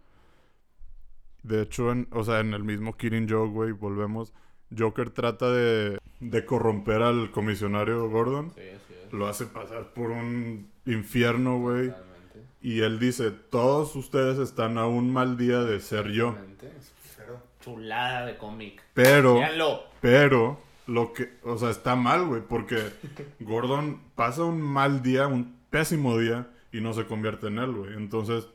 [1.42, 4.32] De hecho, en, o sea, en el mismo Killing Joke, güey, volvemos.
[4.76, 8.52] Joker trata de, de corromper al comisionario Gordon.
[8.54, 8.62] Sí.
[9.12, 11.88] Lo hace pasar por un infierno, güey.
[11.88, 12.13] Totalmente.
[12.64, 16.34] Y él dice, todos ustedes están a un mal día de ser yo.
[17.60, 18.82] Chulada de cómic.
[18.94, 19.38] Pero,
[20.00, 22.78] pero, lo que, o sea, está mal, güey, porque
[23.40, 27.92] Gordon pasa un mal día, un pésimo día, y no se convierte en él, güey.
[27.98, 28.48] Entonces,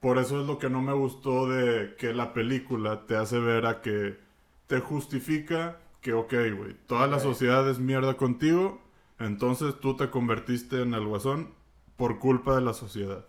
[0.00, 3.64] por eso es lo que no me gustó de que la película te hace ver
[3.64, 4.18] a que
[4.66, 8.82] te justifica que, ok, güey, toda la sociedad es mierda contigo,
[9.18, 11.63] entonces tú te convertiste en el guasón
[11.96, 13.24] por culpa de la sociedad.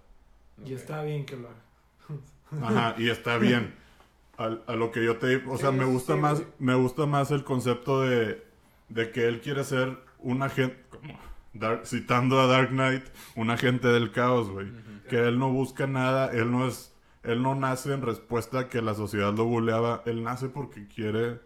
[0.65, 2.65] Y está bien que lo haga.
[2.67, 3.73] Ajá, y está bien.
[4.37, 6.51] A, a lo que yo te o sea, Sí, me gusta sí, más, güey.
[6.59, 8.43] me gusta más el concepto de,
[8.89, 11.17] de que él quiere ser un agente, como
[11.53, 13.03] Dark- citando a Dark Knight,
[13.35, 14.67] un agente del caos, güey.
[15.09, 18.81] Que él no busca nada, él no es, él no nace en respuesta a que
[18.81, 21.39] la sociedad lo buleaba, él nace porque quiere,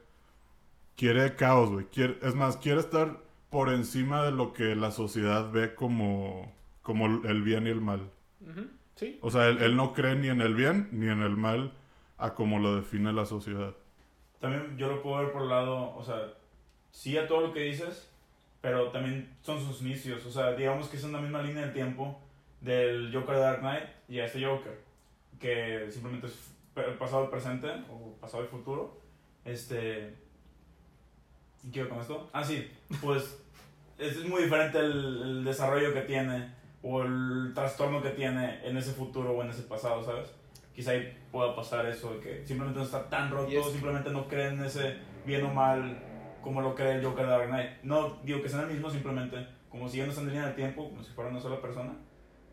[0.95, 1.85] quiere caos, güey.
[1.85, 3.17] Quiere, es más, quiere estar
[3.51, 6.51] por encima de lo que la sociedad ve como,
[6.81, 8.09] como el bien y el mal.
[8.95, 9.17] Sí.
[9.21, 11.73] O sea, él, él no cree ni en el bien ni en el mal
[12.17, 13.73] a como lo define la sociedad.
[14.39, 16.33] También yo lo puedo ver por el lado, o sea,
[16.91, 18.09] sí a todo lo que dices,
[18.61, 20.25] pero también son sus inicios.
[20.25, 22.19] O sea, digamos que es en la misma línea del tiempo
[22.61, 24.81] del Joker de Dark Knight y a este Joker,
[25.39, 28.99] que simplemente es pe- pasado y presente, o pasado y futuro.
[29.45, 30.13] Este.
[31.63, 32.29] ¿Y qué iba con esto?
[32.33, 32.69] Ah, sí,
[33.01, 33.41] pues
[33.97, 38.77] es, es muy diferente el, el desarrollo que tiene o el trastorno que tiene en
[38.77, 40.29] ese futuro o en ese pasado, ¿sabes?
[40.73, 44.47] Quizá ahí pueda pasar eso de que simplemente no está tan roto, simplemente no cree
[44.49, 46.05] en ese bien o mal
[46.41, 47.69] como lo cree el Joker de Dark Knight.
[47.83, 51.11] No digo que sea el mismo, simplemente como siguiendo esa línea del tiempo, como si
[51.11, 51.93] fuera una sola persona,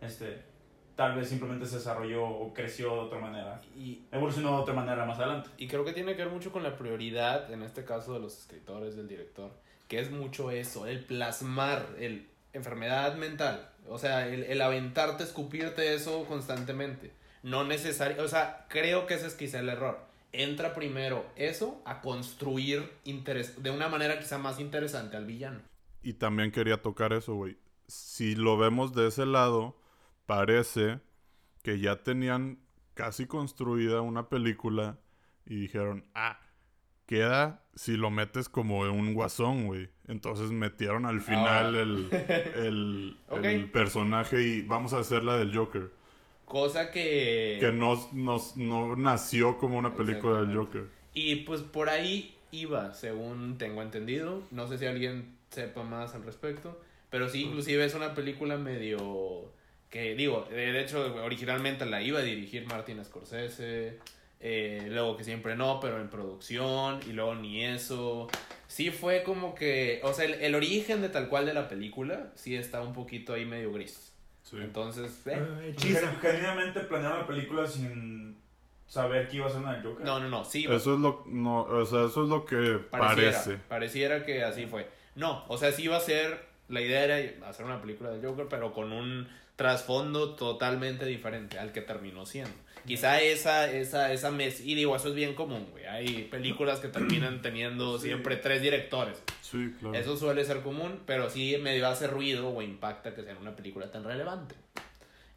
[0.01, 0.43] este,
[0.95, 5.05] tal vez simplemente se desarrolló o creció de otra manera, Y, evolucionó de otra manera
[5.05, 5.51] más adelante.
[5.57, 8.39] y creo que tiene que ver mucho con la prioridad, en este caso de los
[8.39, 9.51] escritores, del director,
[9.89, 15.95] que es mucho eso, el plasmar, el enfermedad mental, o sea, el, el aventarte, escupirte
[15.95, 17.13] eso constantemente.
[17.43, 19.99] No necesario, o sea, creo que ese es quizá el error.
[20.33, 25.61] Entra primero eso a construir interes de una manera quizá más interesante al villano.
[26.03, 27.57] Y también quería tocar eso, güey.
[27.87, 29.79] Si lo vemos de ese lado,
[30.27, 31.01] parece
[31.63, 32.59] que ya tenían
[32.95, 34.99] casi construida una película
[35.45, 36.41] y dijeron, ah,
[37.07, 39.89] queda si lo metes como un guasón, güey.
[40.09, 41.81] Entonces metieron al final Ah.
[41.81, 45.91] el, el, personaje y vamos a hacer la del Joker.
[46.45, 47.59] Cosa que...
[47.61, 50.57] Que no, no, no nació como una película del.
[50.57, 50.85] Joker.
[51.13, 54.43] Y pues por ahí iba, según tengo entendido.
[54.51, 56.81] No sé si alguien sepa más al respecto.
[57.11, 59.53] Pero sí, inclusive es una película medio...
[59.91, 63.99] Que digo, de hecho originalmente la iba a dirigir Martin Scorsese.
[64.49, 67.01] Eh, luego que siempre no, pero en producción.
[67.09, 68.29] Y luego ni eso.
[68.69, 70.01] Sí fue como que...
[70.05, 73.35] O sea, el, el origen de tal cual de la película sí está un poquito
[73.35, 74.13] ahí medio gris.
[74.43, 74.57] Sí.
[74.61, 75.27] Entonces...
[75.27, 76.01] eh, Eh, hechiza.
[76.01, 78.37] Gen- Genuinamente planearon la película sin
[78.87, 80.05] saber que iba a ser una Joker.
[80.07, 80.45] no, no, no.
[80.45, 83.57] Sí, Eso es lo, no, o sea, eso es lo que Pareciera, parece.
[83.69, 84.89] pareciera que así fue.
[85.17, 88.47] No, o sea, sí iba a ser, la idea era hacer una película de Joker,
[88.49, 92.55] pero con un trasfondo totalmente diferente al que terminó siendo.
[92.87, 95.87] Quizá esa, esa, esa mes, y digo, eso es bien común, güey.
[95.87, 99.19] Hay películas que terminan teniendo siempre tres directores.
[99.43, 99.95] Sí, claro.
[99.95, 103.91] Eso suele ser común, pero sí medio hace ruido o impacta que sea una película
[103.91, 104.55] tan relevante.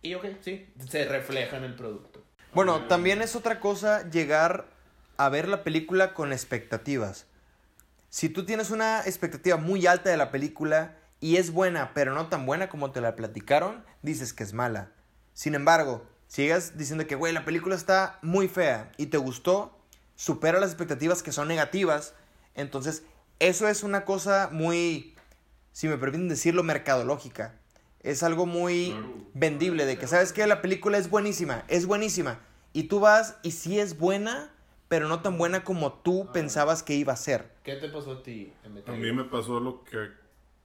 [0.02, 2.24] Y ok, sí, se refleja en el producto.
[2.54, 4.66] Bueno, también es otra cosa llegar
[5.18, 7.28] a ver la película con expectativas.
[8.10, 12.28] Si tú tienes una expectativa muy alta de la película y es buena, pero no
[12.28, 14.92] tan buena como te la platicaron, dices que es mala.
[15.34, 19.76] Sin embargo, si llegas diciendo que, güey, la película está muy fea y te gustó,
[20.16, 22.14] supera las expectativas que son negativas,
[22.54, 23.04] entonces
[23.40, 25.16] eso es una cosa muy,
[25.72, 27.56] si me permiten decirlo, mercadológica.
[28.02, 28.96] Es algo muy
[29.34, 30.46] vendible de que, ¿sabes qué?
[30.46, 32.40] La película es buenísima, es buenísima.
[32.74, 34.54] Y tú vas y sí es buena,
[34.88, 37.52] pero no tan buena como tú pensabas que iba a ser.
[37.64, 38.54] ¿Qué te pasó a ti?
[38.86, 39.98] A mí me pasó lo que.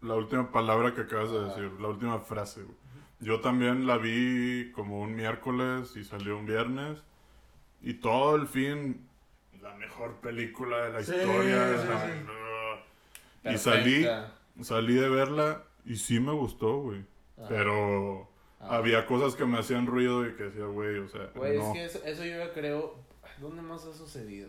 [0.03, 2.63] La última palabra que acabas de decir, la última frase.
[2.63, 2.84] güey.
[3.25, 6.99] Yo también la vi como un miércoles y salió un viernes.
[7.81, 9.09] Y todo el fin,
[9.63, 11.79] la mejor película de la Sí, historia.
[11.79, 11.87] sí,
[13.45, 14.07] la- Y salí,
[14.63, 17.05] salí de verla y sí me gustó, güey.
[17.39, 17.49] Ajá.
[17.49, 18.29] Pero
[18.61, 18.77] Ah.
[18.77, 21.67] había cosas que me hacían ruido y que decía, güey, o sea, Güey, no.
[21.67, 22.97] es que eso, eso yo ya creo.
[23.39, 24.49] ¿Dónde más ha sucedido?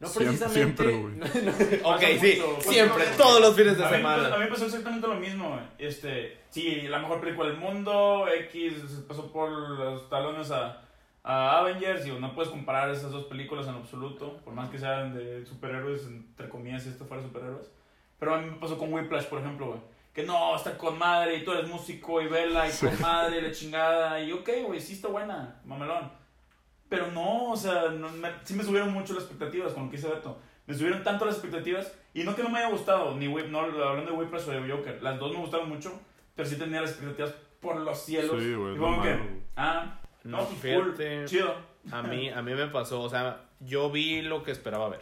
[0.00, 0.82] No Siempre- precisamente.
[0.82, 1.80] siempre, güey.
[1.84, 2.70] ok, Pasa sí, mucho.
[2.70, 4.34] siempre, Pasa todos los fines de a mí, semana.
[4.34, 5.50] a mí me pasó exactamente lo mismo.
[5.50, 5.60] güey.
[5.78, 8.72] Este, sí, la mejor película del mundo, X
[9.06, 10.80] pasó por los talones a,
[11.22, 15.14] a Avengers y no puedes comparar esas dos películas en absoluto, por más que sean
[15.14, 17.70] de superhéroes, entre comillas, si esto fuera superhéroes.
[18.18, 19.80] Pero a mí me pasó con Whiplash, por ejemplo, güey.
[20.14, 23.42] Que no, está con madre y tú eres músico y vela y con madre y
[23.42, 24.20] la chingada.
[24.22, 26.10] Y ok, güey, sí está buena, mamelón.
[26.90, 29.96] Pero no, o sea, no, me- sí me subieron mucho las expectativas con lo que
[29.96, 30.38] hice Beto.
[30.66, 33.60] Me subieron tanto las expectativas y no que no me haya gustado, ni Whip, no,
[33.60, 35.02] hablando de Whiplash o de Joker.
[35.02, 35.98] Las dos me gustaron mucho,
[36.34, 38.36] pero sí tenía las expectativas por los cielos.
[38.42, 39.18] Sí, güey, y como que,
[39.56, 40.94] ah, no, No, pues cool,
[41.26, 41.54] chido.
[41.90, 45.00] A mí, a mí me pasó, o sea, yo vi lo que esperaba ver.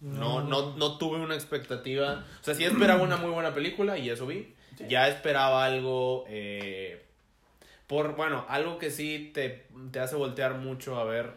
[0.00, 2.24] No, no, no tuve una expectativa.
[2.40, 4.54] O sea, sí esperaba una muy buena película y eso vi.
[4.88, 7.04] Ya esperaba algo, eh,
[7.88, 11.32] Por, bueno, algo que sí te, te hace voltear mucho a ver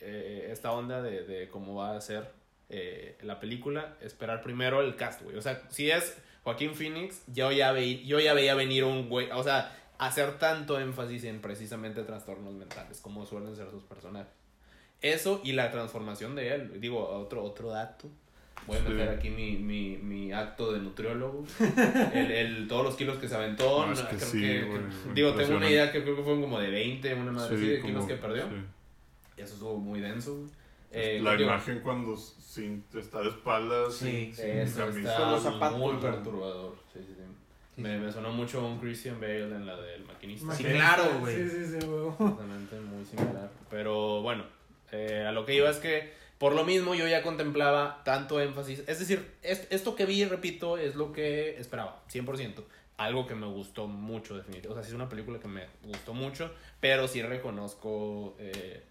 [0.00, 2.30] eh, esta onda de, de cómo va a ser
[2.74, 5.36] eh, la película, esperar primero el cast, güey.
[5.36, 9.30] O sea, si es Joaquín Phoenix, yo ya, veí, yo ya veía venir un güey,
[9.30, 14.32] o sea, hacer tanto énfasis en precisamente trastornos mentales, como suelen ser sus personajes.
[15.02, 16.80] Eso y la transformación de él.
[16.80, 18.08] Digo, otro, otro dato.
[18.66, 18.88] Voy a Sí.
[18.90, 21.44] meter aquí mi, mi, mi acto de nutriólogo.
[22.14, 23.86] El, el- todos los kilos que se aventó.
[23.86, 26.22] No, es que creo sí, que- güey, que- digo, tengo una idea que creo que
[26.22, 28.44] fueron como de 20, una madre así, Sí, de kilos como- que perdió.
[28.44, 28.54] sí.
[29.42, 30.36] Eso estuvo muy denso.
[30.36, 30.50] güey.
[30.94, 33.94] Eh, la digo, imagen cuando sin, está de espaldas.
[33.94, 34.42] Sí, sin- sí.
[34.42, 35.30] sin Eso camisa.
[35.30, 36.76] los zapatos, muy perturbador.
[36.92, 37.80] Sí, sí, sí.
[37.80, 40.54] Me, me sonó mucho un Christian Bale en la del maquinista.
[40.54, 40.94] Sí, Maquinista.
[40.94, 41.36] claro, güey.
[41.36, 42.08] Sí, sí, sí, güey.
[42.10, 43.50] Exactamente, muy similar.
[43.70, 44.44] Pero bueno,
[44.92, 46.12] eh, a lo que iba es que
[46.42, 48.82] por lo mismo yo ya contemplaba tanto énfasis.
[48.88, 52.64] Es decir, es- esto que vi, repito, es lo que esperaba, 100%.
[52.96, 54.68] Algo que me gustó mucho, definitivamente.
[54.70, 58.82] O sea, sí es una película que me gustó mucho, pero sí reconozco eh,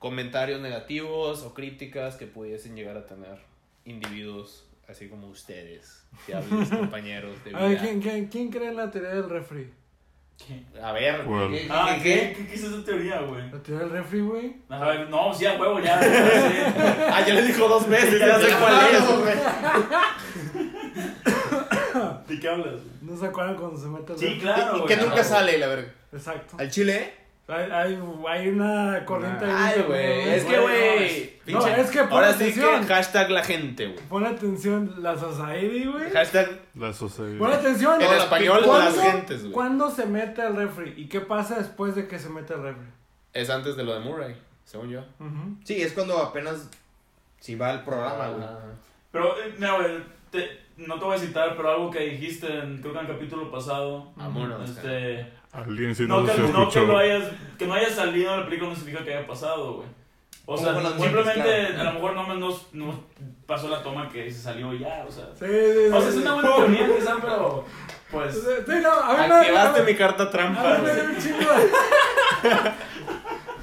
[0.00, 3.38] comentarios negativos o críticas que pudiesen llegar a tener
[3.84, 7.78] individuos así como ustedes, fiables compañeros de vida.
[7.80, 9.70] ¿quién, quién, quién cree en la teoría del refri?
[10.38, 10.64] ¿Qué?
[10.82, 11.50] A ver, ¿Cuál?
[11.52, 13.48] ¿qué, qué, Ah, qué, ¿qué, ¿qué, qué es esa teoría, güey?
[13.50, 14.56] ¿La teoría del refri, güey?
[14.68, 16.00] A ver, no, sí, a huevo, ya.
[17.12, 19.34] Ah, ya le dijo dos veces, ya sé cuál es, güey.
[22.28, 22.82] ¿De qué hablas, güey?
[23.02, 24.40] ¿No se acuerdan cuando se mete el Sí, refri?
[24.40, 24.88] claro, y güey.
[24.88, 25.24] que nunca güey.
[25.24, 25.92] sale, la verga.
[26.12, 26.56] Exacto.
[26.58, 27.14] ¿Al chile?
[27.48, 29.44] Hay, hay, hay una corriente.
[29.46, 30.28] Ay, güey.
[30.30, 31.40] Es que, Güey, güey.
[31.46, 33.98] no, es que pon Ahora sí que hashtag la gente, güey.
[34.08, 36.10] Pon atención, la society, güey.
[36.10, 37.38] Hashtag La sociedad.
[37.38, 38.00] Pon atención.
[38.02, 39.52] en español ¿Cuándo- las gentes, güey.
[39.52, 40.94] ¿Cuándo se mete al refri?
[40.96, 42.86] ¿Y qué pasa después de que se mete al refri?
[43.34, 45.00] Es antes de lo de Murray, según yo.
[45.20, 45.56] Ujú.
[45.64, 46.68] Sí, es cuando apenas
[47.40, 48.44] si va al programa, güey.
[48.44, 48.58] Ah.
[49.10, 49.88] Pero, eh, mira, güey,
[50.30, 53.12] te- no te voy a citar, pero algo que dijiste, en, creo que en el
[53.12, 54.10] capítulo pasado.
[54.16, 54.68] Vámonos.
[54.70, 55.26] Este.
[55.52, 56.86] Alguien sí No, no, que, se no que, escuchó.
[56.86, 57.24] lo hayas,
[57.58, 59.88] que no haya salido de la película no significa que haya pasado, güey.
[60.44, 61.80] O sea, simplemente claro.
[61.80, 62.96] a lo mejor no nos, nos
[63.46, 65.26] pasó la toma que se salió y ya, o sea.
[65.38, 67.64] Sí, sí, O sea, sí, es una buena teoría quizá, pero
[68.10, 68.34] pues...
[68.34, 70.94] Sí, no, a mí Activaste mi carta a trampa, mí me güey.
[70.94, 72.72] dio un chingo de-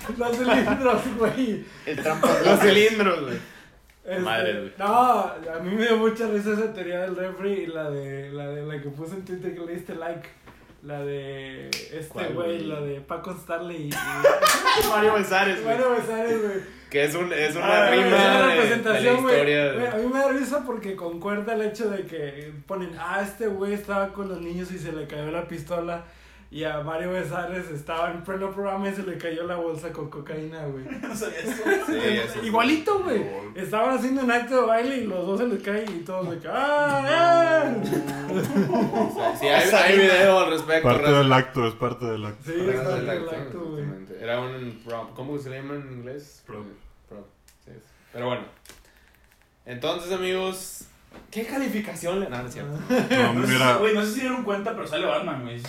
[0.17, 1.65] Los cilindros, güey.
[1.85, 2.27] El trampa.
[2.45, 3.37] Los cilindros, güey.
[4.05, 4.73] Este, Madre, güey.
[4.77, 4.85] No,
[5.19, 8.65] a mí me dio mucha risa esa teoría del refri y la de la de
[8.65, 10.27] la que puse en Twitter que le diste like.
[10.81, 15.75] La de este ¿Cuál, güey, la de Paco Starley y, y Mario Besares, güey.
[15.77, 16.79] Mario Besares, güey.
[16.89, 19.55] Que es, un, es una Ah, rima Es una representación, güey.
[19.87, 23.73] A mí me da risa porque concuerda el hecho de que ponen, ah, este güey
[23.73, 26.05] estaba con los niños y se le cayó la pistola.
[26.51, 30.09] Y a Mario Besares estaba en pleno programa y se le cayó la bolsa con
[30.09, 30.83] cocaína, güey.
[31.01, 31.63] No sabía eso.
[31.85, 32.47] Sí, eso sí.
[32.47, 33.23] Igualito, güey.
[33.53, 36.39] Estaban haciendo un acto de baile y los dos se les caen y todos de
[36.39, 37.05] que, ¡ah!
[37.07, 37.75] ah".
[39.39, 40.87] Sí, hay, hay video al respecto.
[40.89, 42.51] Parte del acto, es parte del acto.
[42.51, 43.83] Sí, Raza está del acto, acto, güey.
[43.83, 44.23] exactamente.
[44.23, 45.13] Era un prop.
[45.13, 46.43] ¿Cómo se le llama en inglés?
[46.47, 46.65] Prop.
[47.07, 47.27] Prop.
[47.63, 47.79] Sí, sí.
[48.11, 48.43] Pero bueno.
[49.67, 50.88] Entonces, amigos.
[51.31, 52.29] ¿Qué calificación le.?
[52.29, 52.71] No, no es cierto.
[52.71, 55.43] No, No sé si- mira, Güey, no sé si se dieron cuenta, pero sale Batman,
[55.43, 55.55] güey.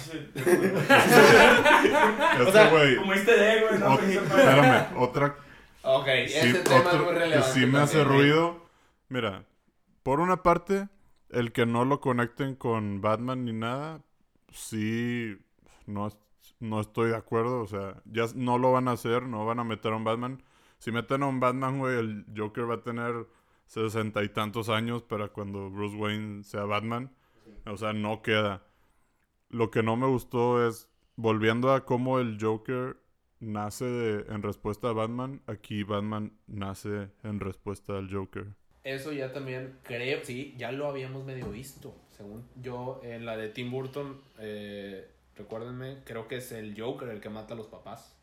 [2.40, 5.36] Es o sea, que, güey, Como este de, güey, no, espérame, otra
[5.82, 7.52] Ok, sí, tema es otro muy que relevante.
[7.52, 8.66] sí me hace ruido.
[9.08, 9.44] Mira,
[10.02, 10.88] por una parte,
[11.30, 14.00] el que no lo conecten con Batman ni nada,
[14.52, 15.38] sí,
[15.86, 16.18] no, es-
[16.58, 17.60] no estoy de acuerdo.
[17.62, 20.42] O sea, ya no lo van a hacer, no van a meter a un Batman.
[20.78, 23.26] Si meten a un Batman, güey, el Joker va a tener
[23.70, 27.12] sesenta y tantos años para cuando Bruce Wayne sea Batman.
[27.66, 28.66] O sea, no queda.
[29.48, 32.96] Lo que no me gustó es, volviendo a cómo el Joker
[33.38, 38.48] nace de- en respuesta a Batman, aquí Batman nace en respuesta al Joker.
[38.82, 41.94] Eso ya también creo, sí, ya lo habíamos medio visto.
[42.16, 47.20] Según yo, en la de Tim Burton, eh, recuérdenme, creo que es el Joker el
[47.20, 48.16] que mata a los papás.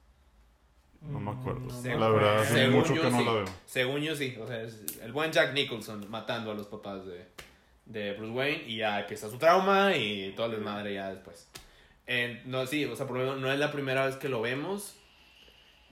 [1.01, 1.61] No me acuerdo.
[1.61, 3.25] Mm, Según- la verdad, hace según mucho yo, que no sí.
[3.25, 3.45] la veo.
[3.65, 4.37] Según yo, sí.
[4.41, 7.25] O sea, es el buen Jack Nicholson matando a los papás de,
[7.85, 11.47] de Bruce Wayne y ya empieza su trauma y todo el desmadre ya después.
[12.07, 14.41] En- no, sí, o sea, por lo menos no es la primera vez que lo
[14.41, 14.95] vemos.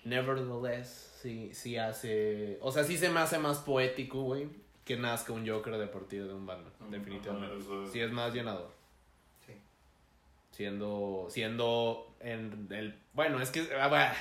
[0.03, 2.57] Nevertheless, sí, sí hace...
[2.61, 4.47] O sea, sí se me hace más poético, güey,
[4.83, 7.57] que nazca un Joker de partir de un Batman, definitivamente.
[7.57, 8.69] es- Sí es más llenador.
[9.45, 9.53] Sí.
[10.51, 12.95] Siendo, siendo en el...
[13.13, 13.67] Bueno, es que...
[13.79, 14.13] ah, bah,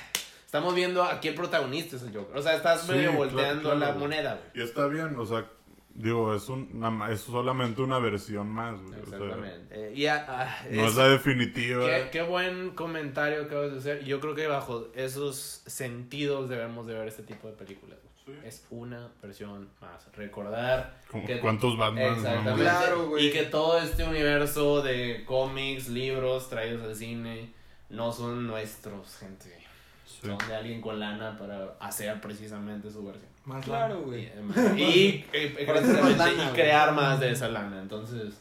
[0.55, 2.37] Estamos viendo aquí el protagonista es el Joker.
[2.37, 3.79] O sea, estás Sí, medio claro, volteando claro.
[3.79, 4.63] la moneda, güey.
[4.63, 5.45] Y está bien, o sea,
[5.93, 8.99] digo, es, un, es solamente una versión más, güey.
[9.01, 9.67] o sea, Exactamente.
[9.71, 11.85] Eh, y no es es- la definitiva.
[11.85, 14.03] qué, qué buen comentario acabas de hacer.
[14.05, 17.99] Yo creo que bajo esos sentidos debemos de ver este tipo de películas.
[18.25, 18.37] güey.
[18.45, 20.07] Es una versión más.
[20.15, 22.13] Recordar que- ¿Cuántos Batman?
[22.13, 22.61] Exactamente.
[22.61, 23.27] Claro, güey.
[23.27, 27.53] y que todo este universo de cómics, libros traídos al cine,
[27.89, 29.64] no son nuestros, gente.
[30.05, 30.27] Sí.
[30.27, 33.29] Son de alguien con lana para hacer precisamente su versión.
[33.45, 34.31] Más Claro, güey.
[34.75, 35.65] Y, y, eh,
[36.17, 36.53] lana, y güey.
[36.53, 37.81] crear más de esa lana.
[37.81, 38.33] Entonces,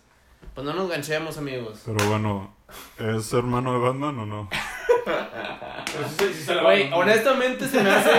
[0.55, 1.83] pues no nos ganchemos, amigos.
[1.85, 2.55] Pero bueno,
[2.99, 4.49] ¿es hermano de Batman o no?
[6.19, 8.11] Sí, sí, Güey, honestamente se me hace,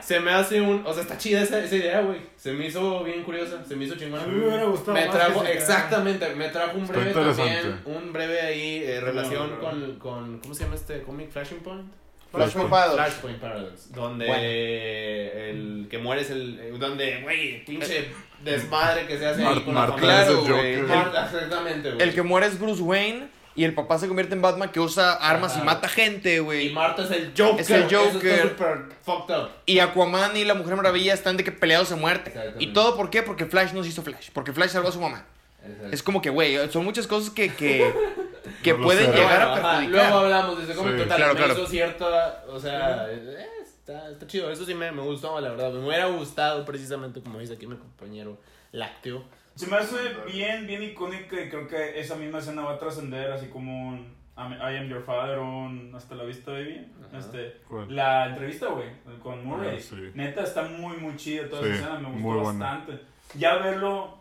[0.00, 2.20] se me hace un, o sea, está chida esa, esa idea, güey.
[2.36, 4.26] Se me hizo bien curiosa, se me hizo chingona.
[4.26, 9.00] Me hubiera gustado Me trajo, exactamente, me trajo un breve también, un breve ahí eh,
[9.00, 11.30] relación No, con, con, ¿cómo se llama este cómic?
[11.30, 11.92] Flashing Point.
[12.32, 12.96] Flashpoint Paradox.
[12.96, 13.92] Flashpoint Paradox.
[13.92, 14.42] Donde Bueno.
[14.42, 18.08] el que muere es el, eh, donde, güey, pinche
[18.44, 20.24] desmadre que se hace ahí Mar- con la familia.
[20.26, 20.74] Claro, güey.
[20.74, 22.02] Exactamente, güey.
[22.08, 25.14] El que muere es Bruce Wayne y el papá se convierte en Batman que usa
[25.14, 25.62] armas Ajá.
[25.62, 26.70] y mata gente, Y güey.
[26.70, 27.60] Marta es el Joker.
[27.60, 28.42] Es el Eso está Joker.
[28.42, 29.48] súper fucked up.
[29.66, 32.28] Y Aquaman y la Mujer Maravilla están de que peleados a muerte.
[32.30, 32.62] Exactamente.
[32.64, 33.22] ¿Y todo por qué?
[33.22, 34.28] Porque Flash no se hizo Flash.
[34.32, 35.24] Porque Flash salvó a su mamá.
[35.62, 35.88] Exacto.
[35.94, 37.92] Es como que, güey, son muchas cosas que, que,
[38.62, 40.04] que No pueden llegar a Bueno, ajá, perjudicar.
[40.10, 41.02] Luego hablamos de ese cómic Sí.
[41.02, 41.16] total.
[41.16, 41.52] Claro, me claro.
[41.54, 44.50] hizo cierta, o sea, eh, está, está chido.
[44.50, 45.72] Eso sí me, me gustó, la verdad.
[45.72, 48.38] Me hubiera gustado precisamente, como dice aquí mi compañero
[48.72, 49.24] Lácteo.
[49.54, 49.96] Se me hace
[50.32, 54.16] bien, bien icónica y creo que esa misma escena va a trascender, así como un
[54.36, 56.86] I am your father un Hasta la vista, baby.
[57.08, 57.18] Ajá.
[57.18, 57.92] Este, ¿Cuál?
[57.96, 58.86] la entrevista, güey,
[59.20, 59.76] con Murray.
[59.76, 59.96] Ah, sí.
[60.14, 62.64] Neta, está muy, muy chida toda Sí, esa escena, me gustó muy buena.
[62.66, 63.02] bastante.
[63.34, 64.17] Ya verlo,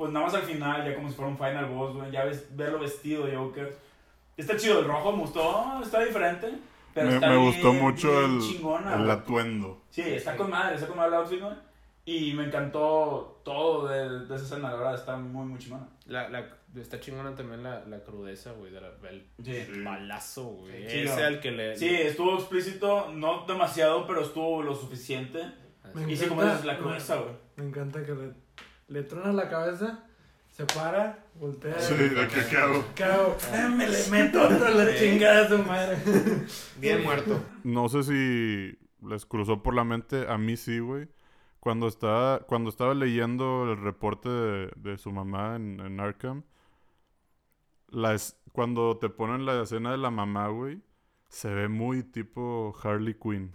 [0.00, 2.46] pues nada más al final, ya como si fuera un final boss, güey, ya ves,
[2.56, 3.76] verlo vestido de Joker.
[4.34, 6.50] Está chido, el rojo me gustó, está diferente.
[6.94, 9.82] Pero Me, está me bien, gustó mucho bien el, chingona, el atuendo.
[9.90, 11.54] Sí, está con madre, está con madre el outfit, güey.
[12.06, 15.86] Y me encantó todo de, de esa escena, la verdad, está muy, muy chingona.
[16.06, 16.46] La, la,
[16.80, 19.82] está chingona también la, la crudeza, güey, del el Sí.
[19.84, 20.88] balazo, güey.
[20.90, 21.26] Sí, Ese no.
[21.26, 21.76] al que le...
[21.76, 25.44] Sí, estuvo explícito, no demasiado, pero estuvo lo suficiente.
[25.94, 27.34] Me Y sí, como encanta- dices, la crudeza, güey.
[27.56, 28.32] Me encanta que le,
[28.90, 30.04] le trona la cabeza,
[30.50, 31.80] se para, voltea.
[31.80, 32.28] Sí, ¿de
[32.58, 32.84] hago?
[32.94, 33.36] ¿Qué hago?
[33.54, 35.96] Eh, me le meto otro la chingada a su madre.
[36.78, 37.42] Bien muerto.
[37.64, 38.78] No sé si
[39.08, 41.08] les cruzó por la mente, a mí sí, güey.
[41.60, 46.42] Cuando estaba, cuando estaba leyendo el reporte de, de su mamá en, en Arkham,
[47.88, 50.82] la es- cuando te ponen la escena de la mamá, güey,
[51.28, 53.52] se ve muy tipo Harley Quinn.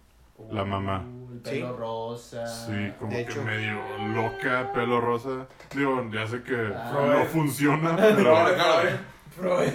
[0.52, 1.04] La mamá.
[1.32, 1.76] El pelo Sí.
[1.78, 2.48] rosa.
[2.48, 3.44] Sí, como de que hecho.
[3.44, 3.80] medio
[4.16, 5.48] loca, pelo rosa.
[5.76, 7.16] Digo, ya sé que Ah.
[7.20, 9.00] no funciona, pero, Claro, claro, eh.
[9.36, 9.60] Pero,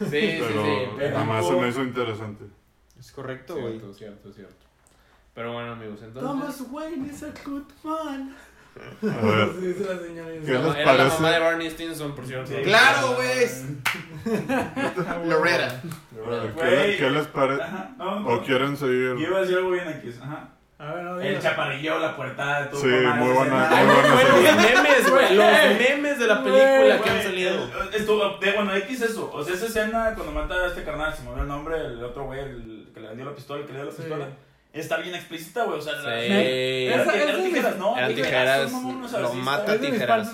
[0.00, 0.70] Sí, sí, pero sí.
[0.96, 2.44] pero- nada más se me hizo interesante.
[2.98, 3.78] Es correcto, güey.
[3.78, 4.54] Cierto, cierto, cierto.
[5.34, 6.22] Pero bueno, amigos, entonces...
[6.22, 8.34] Thomas Wayne is a good man.
[9.60, 10.28] Dice la señora.
[10.30, 11.14] ¿Qué les Era la parece?
[11.16, 12.50] mamá de Barney Stinson, por cierto.
[12.50, 12.56] Sí.
[12.62, 13.46] Claro, güey.
[15.28, 15.80] Loretta.
[15.82, 16.96] ¿qué, Güey.
[16.98, 17.62] qué les parece?
[17.62, 18.28] Ajá, no, no.
[18.28, 19.16] ¿O quieren Yo seguir?
[19.18, 20.12] iba a decir algo bien aquí.
[20.22, 20.48] Ajá.
[20.78, 21.42] A ver, no El digas.
[21.44, 22.80] chaparrillo, la puerta, todo.
[22.80, 24.62] Sí, muy buena- muy buena Bueno, escena.
[24.62, 25.34] los memes, güey.
[25.36, 27.70] Los memes de la película que han salido.
[27.92, 29.30] Estuvo, de, bueno, X eso.
[29.32, 32.02] O sea, esa escena cuando mata a este carnal, se me olvidó el nombre, el
[32.02, 34.02] otro güey, el que le vendió la pistola, el que le dio la Sí.
[34.02, 34.26] pistola.
[34.72, 35.78] Está bien explícita, güey.
[35.78, 36.26] O sea, la- Sí.
[36.86, 37.96] Eran, Esa- esa es tijeras, ¿no?
[37.98, 40.28] Eran Tijeras, lo mata tijeras.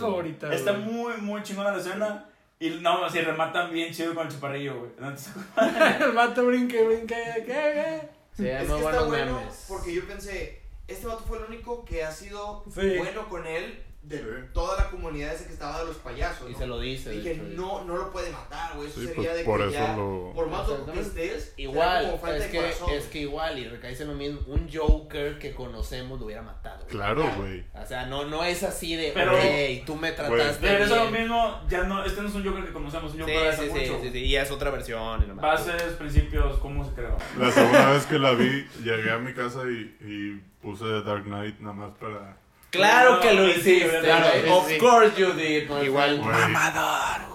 [0.52, 2.24] Está muy, muy chingona la escena.
[2.58, 4.90] Y no, así rematan bien chido con el chaparrillo, güey.
[6.00, 7.14] El vato brinque, brinque.
[7.36, 7.44] ¿Qué?
[7.46, 8.00] ¿Qué?
[8.34, 9.64] Sí, Es muy que está buenos bueno memes.
[9.68, 12.96] porque yo pensé, este vato fue el único que ha sido Sí.
[12.98, 14.24] bueno con él de Sí.
[14.52, 16.48] toda la comunidad esa que estaba de los payasos.
[16.48, 16.58] Y ¿no?
[16.58, 17.10] se lo dice.
[17.10, 17.42] de Dije, hecho.
[17.56, 18.88] no, no lo puede matar, güey.
[18.88, 20.32] Eso Sí, sería pues de por que eso ya, lo...
[20.32, 22.90] por más loco que estés, Igual, como falta es de que, corazón.
[22.92, 26.78] es que igual, y recaíse en lo mismo, un Joker que conocemos lo hubiera matado.
[26.84, 26.88] güey.
[26.90, 27.64] Claro, güey.
[27.74, 31.02] O sea, no, no es así de, Pero- ok, tú me trataste Pero eso es
[31.04, 33.48] lo mismo, ya no, este no es un Joker que conocemos, un Sí, Joker de
[33.48, 34.02] hace sí, sí, mucho.
[34.02, 35.22] sí, sí, y es otra versión.
[35.24, 37.16] y no Bases, principios, cómo se creó.
[37.40, 41.58] La segunda vez que la vi, llegué a mi casa y, y puse Dark Knight
[41.58, 42.36] nada más para...
[42.76, 44.26] Claro que lo Sí, hiciste, claro,
[44.58, 44.78] Of sí.
[44.78, 46.22] course you did, my Igual.
[46.22, 46.56] friend.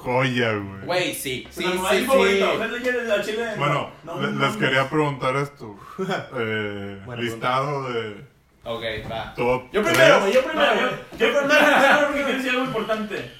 [0.03, 0.81] Joya, güey.
[0.85, 3.35] Güey, sí, sí, Pero, sí, sí.
[3.57, 4.59] Bueno, no, le- no, les no.
[4.59, 5.75] quería preguntar esto.
[6.37, 8.25] Eh, Bueno, listado de
[8.63, 9.33] Ok, va.
[9.35, 10.73] top Yo primero, güey, yo No, primero.
[10.75, 10.91] yo, güey.
[11.19, 13.31] yo primero, primero porque quiero decir algo importante.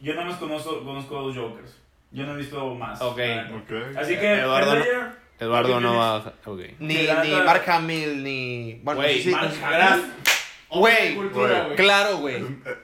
[0.00, 1.76] Yo nada más conozco, conozco a dos Jokers.
[2.12, 3.00] Yo no he visto más.
[3.00, 3.18] Ok.
[3.56, 3.96] Ok.
[3.98, 5.08] Así que, Eduardo Heath no- Ledger,
[5.40, 6.32] Eduardo no va a...
[6.46, 6.60] Ok.
[6.78, 8.80] Ni, Sí, la ni neta- Mark Hamill, ni...
[8.82, 9.50] Bueno, Güey, Mark.
[9.62, 10.04] Hamill.
[10.70, 11.16] Güey.
[11.76, 12.36] claro, güey.
[12.36, 12.76] Eh,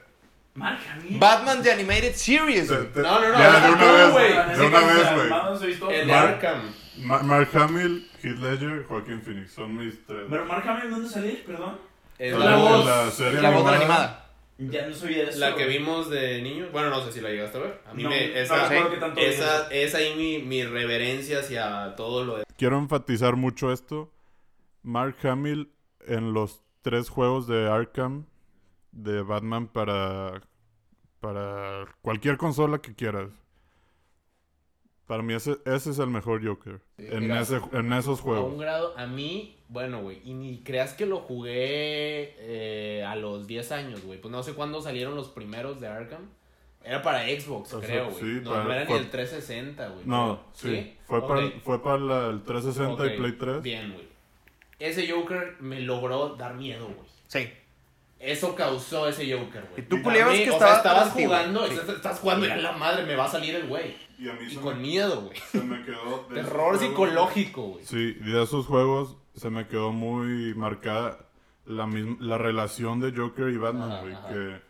[0.55, 1.19] Mark Hamill.
[1.19, 2.93] Batman The Animated Series, te- güey.
[2.93, 4.33] te- No, no, no, Ya, de una güey.
[4.33, 5.15] vez, de una vez,
[5.61, 5.73] güey.
[6.01, 6.63] El de Mar- Arkham.
[6.99, 9.53] Ma- Mark Hamill, Heath Ledger, Joaquin Phoenix.
[9.53, 10.27] Son mis tres.
[10.29, 11.43] Pero Mark Hamill, ¿dónde salí?
[11.47, 11.79] Perdón.
[12.19, 12.87] La la voz- voz.
[12.87, 14.05] la serie La voz de la animada.
[14.05, 14.19] animada.
[14.59, 15.39] Ya no sabía eso.
[15.41, 16.71] La que vimos de niños.
[16.71, 17.81] Bueno, no sé si la llegaste a ver.
[17.91, 18.41] A mí No, me.
[18.41, 18.67] Esa,
[19.21, 22.45] esa, es ahí mi, mi reverencia hacia todo lo de.
[22.59, 24.13] Quiero enfatizar mucho esto.
[24.83, 25.73] Mark Hamill
[26.07, 28.27] en los tres juegos de Arkham
[28.93, 30.43] de Batman para
[31.21, 33.31] para cualquier consola que quieras.
[35.07, 36.81] Para mí ese, ese es el mejor Joker.
[36.97, 38.59] en, mira, ese, en esos A un juegos.
[38.61, 43.73] grado, a mí, bueno, güey, y ni creas que lo jugué eh, a los 10
[43.73, 44.21] años, güey.
[44.21, 46.23] Pues no sé cuándo salieron los primeros de Arkham.
[46.85, 48.21] Era para Xbox, O sea, creo, güey.
[48.21, 50.05] sí, no, para- no era fue- ni el 360, güey.
[50.07, 50.97] No, sí.
[51.05, 53.63] Fue, para, el- fue para la- el 360 Ok, y Play 3.
[53.63, 54.09] Bien, güey.
[54.83, 57.09] Ese Joker me logró dar miedo, güey.
[57.29, 57.49] Sí.
[58.19, 59.81] Eso causó ese Joker, güey.
[59.81, 61.75] Y tú mí, que o estaba sea, estabas jugando, Sí.
[61.75, 63.97] estás, estás jugando y a la madre me va a salir el güey.
[64.19, 65.37] Y a mí Y se con me, miedo, güey.
[65.51, 66.27] se me quedó...
[66.31, 67.85] de Terror psicológico, güey.
[67.85, 71.27] Sí, de esos juegos se me quedó muy marcada
[71.65, 74.17] la, misma, la relación de Joker y Batman, güey.
[74.29, 74.61] Que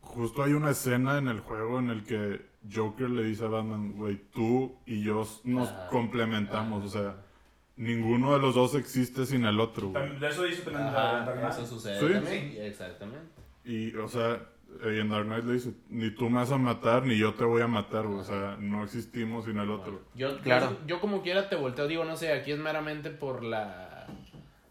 [0.00, 2.40] justo hay una escena en el juego en el que
[2.72, 5.88] Joker le dice a Batman, güey, tú y yo nos Ajá.
[5.88, 6.80] complementamos.
[6.80, 6.86] Ajá.
[6.86, 7.16] O sea,
[7.76, 10.18] ninguno de los dos existe sin el otro, güey.
[10.18, 11.52] De eso dice también Ajá, Dark Knight.
[11.52, 12.12] eso sucede Sí.
[12.12, 12.54] también.
[12.62, 13.26] Exactamente.
[13.64, 14.40] Y, o sea,
[14.84, 17.34] eh, y en Dark Knight le dice, ni tú me vas a matar, ni yo
[17.34, 18.20] te voy a matar, güey.
[18.20, 20.02] O sea, no existimos sin el otro.
[20.14, 20.70] Yo, Claro.
[20.82, 24.06] yo, yo como quiera te volteo, digo, no sé, aquí es meramente por la...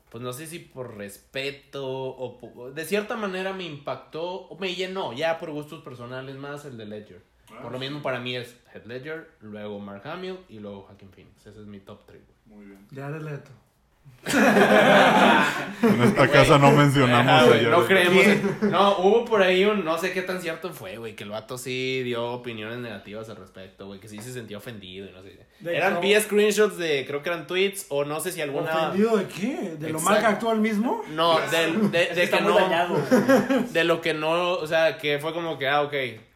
[0.10, 4.76] Pues no sé si por respeto o po- de cierta manera me impactó o me
[4.76, 7.24] llenó, ya por gustos personales más el de Ledger.
[7.62, 11.46] Por lo mismo para mí es Heath Ledger, luego Mark Hamill y luego Joaquin Phoenix.
[11.48, 12.22] Ese es mi top 3.
[12.52, 12.86] Muy bien.
[12.92, 13.52] Ya de leto.
[15.84, 17.70] En esta casa no mencionamos Jared.
[17.72, 18.24] no creemos.
[18.24, 21.32] en- No, hubo por ahí un, no sé qué tan cierto fue, güey, que el
[21.32, 25.24] vato sí dio opiniones negativas al respecto, güey, que sí se sentía ofendido y no
[25.24, 25.40] sé.
[25.60, 28.90] De Eran cómo- vi screenshots de, creo que eran tweets o no sé si alguna...
[28.90, 29.76] ¿Ofendido de qué?
[29.80, 31.02] ¿De lo mal que actúa el mismo?
[31.10, 32.98] No, del- de, de que no, dañado.
[33.72, 35.94] de lo que no, o sea, que fue como que, ah, ok,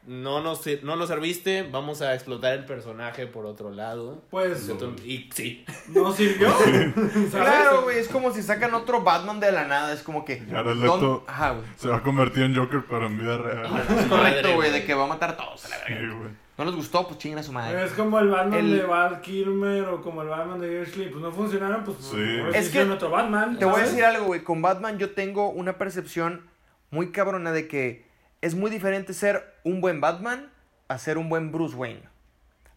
[0.07, 4.21] no nos, no nos serviste, vamos a explotar el personaje por otro lado.
[4.29, 4.69] Pues
[5.03, 6.53] Y sí, no sirvió.
[7.31, 10.39] Claro, güey, es como si sacan otro Batman de la nada, es como que...
[10.39, 13.65] Jared ¿dónde- Leto Ajá, se va a convertir en Joker, pero en vida real.
[13.99, 16.15] Es correcto, güey, de que va a matar a todos a la verga.
[16.57, 17.83] No les gustó, pues chinguen a su madre.
[17.83, 21.09] Es como el Batman El- de Val Kilmer o como el Batman de Ashley.
[21.09, 22.15] Pues no funcionaron, pues Sí.
[22.15, 23.59] mejor Es hicieron que otro Batman.
[23.59, 24.41] Te voy a decir algo, güey.
[24.43, 26.47] Con Batman yo tengo una percepción
[26.91, 28.04] muy cabrona de que
[28.45, 30.51] es muy diferente ser un buen Batman
[30.87, 32.03] a ser un buen Bruce Wayne.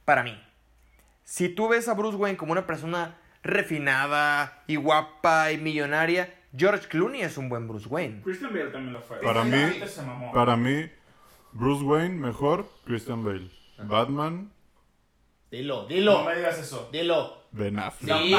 [0.05, 0.41] Para mí.
[1.25, 6.89] Si tú ves a Bruce Wayne como una persona refinada y guapa y millonaria, George
[6.89, 8.23] Clooney es un buen Bruce Wayne.
[8.23, 9.19] Christian Bale también lo fue.
[9.21, 10.33] Para mí- Antes se mamó.
[10.33, 10.91] Para mí,
[11.53, 13.51] Bruce Wayne mejor, Christian Bale.
[13.79, 14.51] Batman,
[15.51, 16.89] dilo, No dilo, me digas eso.
[16.91, 17.37] dilo.
[17.51, 18.16] Ben Sí, Affleck.
[18.19, 18.35] sí,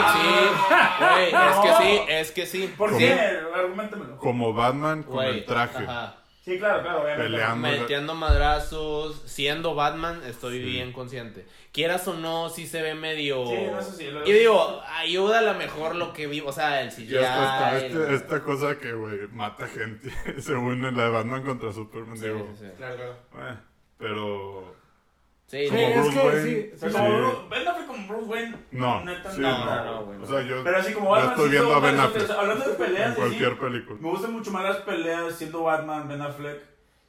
[1.00, 2.74] güey, es que sí, es que sí.
[2.78, 3.14] ¿Por qué?
[3.56, 4.18] Argumentamelo.
[4.18, 5.84] Como Batman con el traje.
[5.84, 6.16] ajá.
[6.50, 7.24] Sí, claro, claro, obviamente.
[7.32, 7.68] Peleando.
[7.68, 11.46] Metiendo madrazos, siendo Batman, estoy bien consciente.
[11.72, 13.46] Quieras o no, sí se ve medio.
[13.46, 16.52] Sí, no, eso sí, lo- Y digo, ayuda a lo mejor lo que vi, o
[16.52, 17.14] sea, el CGI.
[17.14, 20.10] Y hasta está el- este- esta cosa que, güey, mata gente.
[20.42, 22.48] Según la de Batman contra Superman, Sí, digo.
[22.58, 22.72] sí, sí.
[22.78, 22.96] Claro,
[23.32, 23.52] claro.
[23.52, 23.58] eh,
[24.00, 24.76] pero.
[25.50, 26.44] Sí, Sí, Como es Bruce que Wayne.
[26.44, 26.94] sí, Sí.
[26.94, 28.56] como Bruce, Ben Affleck como Bruce Wayne.
[28.72, 30.24] No, neta, sí, no, no, no, güey, no.
[30.24, 31.30] O sea, yo, Pero así como Batman.
[31.32, 34.00] estoy sí viendo a hizo Ben varias Affleck Hablando de peleas, en cualquier sí, película.
[34.00, 36.60] me gustan mucho más las peleas siendo Batman, Ben Affleck,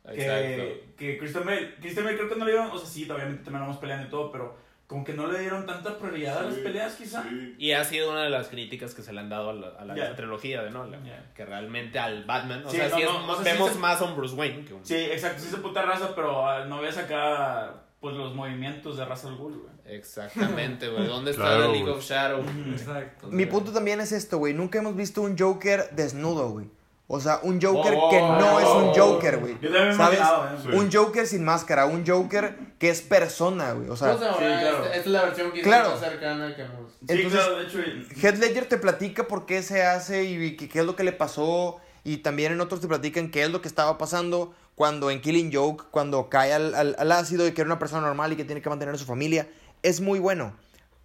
[0.09, 1.75] que, que Christian Bale.
[1.81, 4.11] Christian Bale creo que no le dieron, o sea, sí, obviamente también vamos peleando y
[4.11, 7.23] todo, pero como que no le dieron tanta prioridad a las peleas, quizá.
[7.23, 7.55] sí.
[7.59, 9.85] Y ha sido una de las críticas que se le han dado a la, a
[9.85, 11.03] la trilogía de Nolan.
[11.35, 13.71] Que realmente al Batman, o Sí, sea, no, sí es- no, o sea, sí vemos
[13.73, 14.85] se- más a un Bruce Wayne que un.
[14.85, 19.05] Sí, exacto, sí se puta raza, pero ah, no ves acá pues los movimientos de
[19.05, 19.97] Ra's al Ghul, güey.
[19.97, 21.07] Exactamente, güey.
[21.09, 21.95] ¿Dónde está Claro, el League güey.
[21.95, 22.43] of Shadow?
[22.73, 23.29] Exacto.
[23.29, 24.55] Mi punto también es esto, güey.
[24.55, 26.67] Nunca hemos visto un Joker desnudo, güey.
[27.13, 29.55] O sea, un Joker Oh, que no oh, es un Joker, güey.
[29.61, 29.95] Me ¿Sabes?
[29.97, 30.59] imaginado, ¿eh?
[30.63, 30.69] Sí.
[30.69, 33.89] Un Joker sin máscara, un Joker que es persona, güey.
[33.89, 34.85] O sea, sí, claro.
[34.85, 35.91] esta, es la versión que Claro.
[35.91, 36.93] más cercana que hemos.
[36.93, 37.79] Sí, Entonces- claro, de hecho.
[37.81, 41.03] y- Heath Ledger te platica por qué se hace y qué, qué es lo que
[41.03, 41.79] le pasó.
[42.05, 45.53] Y también en otros te platican qué es lo que estaba pasando cuando en Killing
[45.53, 48.47] Joke, cuando cae al, al- al ácido y que era una persona normal y que
[48.47, 49.47] tiene que mantener a su familia.
[49.83, 50.55] Es muy bueno.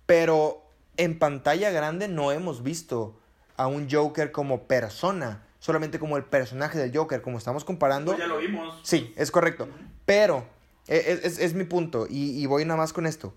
[0.05, 0.63] Pero
[0.95, 3.19] en pantalla grande no hemos visto
[3.57, 5.43] a un Joker como persona.
[5.59, 7.21] Solamente como el personaje del Joker.
[7.21, 8.13] Como estamos comparando.
[8.13, 8.79] Pues ya lo vimos.
[8.83, 9.67] Sí, es correcto.
[10.05, 10.45] Pero,
[10.87, 13.33] e- es, es- es mi punto, y, y voy nada más con esto.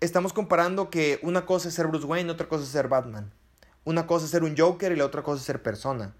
[0.00, 3.32] Estamos comparando que una cosa es ser Bruce Wayne, otra cosa es ser Batman.
[3.84, 6.12] Una cosa es ser un Joker y la otra cosa es ser persona.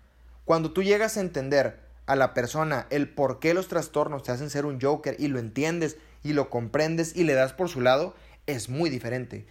[0.46, 4.50] Cuando tú llegas a entender a la persona el por qué los trastornos te hacen
[4.50, 8.14] ser un Joker y lo entiendes y lo comprendes y le das por su lado,
[8.46, 9.46] es muy diferente.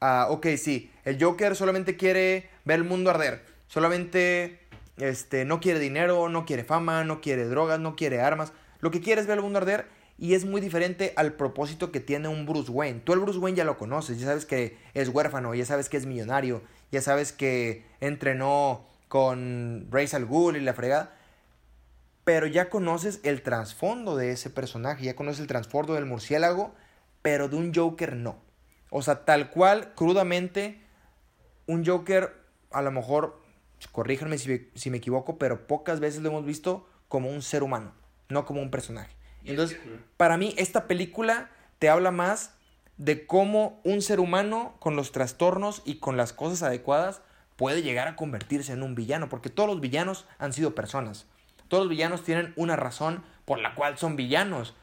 [0.00, 3.44] Ah, ok, sí, el Joker solamente quiere ver el mundo arder.
[3.66, 4.60] Solamente
[4.98, 8.52] este, no quiere dinero, no quiere fama, no quiere drogas, no quiere armas.
[8.80, 9.86] Lo que quiere es ver el mundo arder
[10.18, 13.00] y es muy diferente al propósito que tiene un Bruce Wayne.
[13.04, 15.96] Tú el Bruce Wayne ya lo conoces, ya sabes que es huérfano, ya sabes que
[15.96, 21.17] es millonario, ya sabes que entrenó con Ra's al Ghul y la fregada.
[22.28, 26.74] Pero ya conoces el trasfondo de ese personaje, ya conoces el trasfondo del murciélago,
[27.22, 28.36] pero de un Joker no.
[28.90, 30.78] O sea, tal cual, crudamente,
[31.66, 32.34] un Joker,
[32.70, 33.40] a lo mejor,
[33.92, 37.94] corríjanme si, si me equivoco, pero pocas veces lo hemos visto como un ser humano,
[38.28, 39.16] no como un personaje.
[39.46, 39.78] Entonces,
[40.18, 41.48] para mí, esta película
[41.78, 42.52] te habla más
[42.98, 47.22] de cómo un ser humano con los trastornos y con las cosas adecuadas
[47.56, 51.26] puede llegar a convertirse en un villano, porque todos los villanos han sido personas.
[51.68, 54.74] Todos los villanos tienen una razón por la cual son villanos.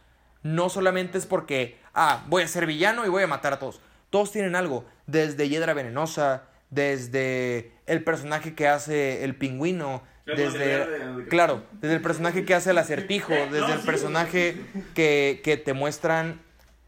[0.44, 3.82] No solamente es porque, ah, voy a ser villano y voy a matar a todos.
[4.10, 11.64] Todos tienen algo, desde Hiedra Venenosa, desde el personaje que hace el pingüino, desde, claro,
[11.74, 14.58] desde el personaje que hace el acertijo, desde No, el sí, personaje
[14.94, 16.42] que, que te muestran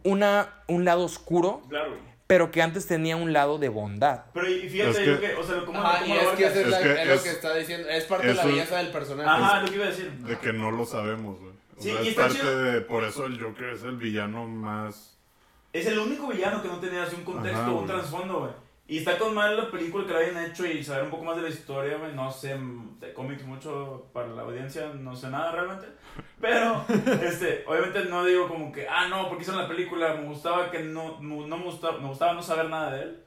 [0.03, 1.97] una, un lado oscuro, Claro.
[2.27, 4.25] Pero que antes tenía un lado de bondad.
[4.33, 6.45] Pero y fíjate, Es que- yo que, o sea, ¿cómo, Ajá, cómo y es que
[6.45, 7.89] es, Es la- que es lo que está diciendo.
[7.89, 9.29] Es parte de la belleza del personaje.
[9.29, 10.11] Ajá, lo que iba a decir.
[10.11, 11.53] De que no lo sabemos, güey.
[11.77, 12.63] O Sí, sea, y es está parte chido.
[12.63, 12.81] de...
[12.81, 15.17] Por eso el Joker es el villano más...
[15.73, 18.51] Es el único villano que no tenía así un contexto, Ajá, un trasfondo, güey.
[18.89, 21.35] Y está con mal la película que la hayan hecho y saber un poco más
[21.35, 22.13] de la historia, güey.
[22.15, 25.87] No sé mm, de cómics mucho para la audiencia, no sé nada realmente.
[26.39, 26.85] Pero,
[27.21, 30.79] este, obviamente no digo como que, ah, no, porque hicieron la película, me gustaba que
[30.79, 33.23] no, no me gustaba, me gustaba no saber nada de él.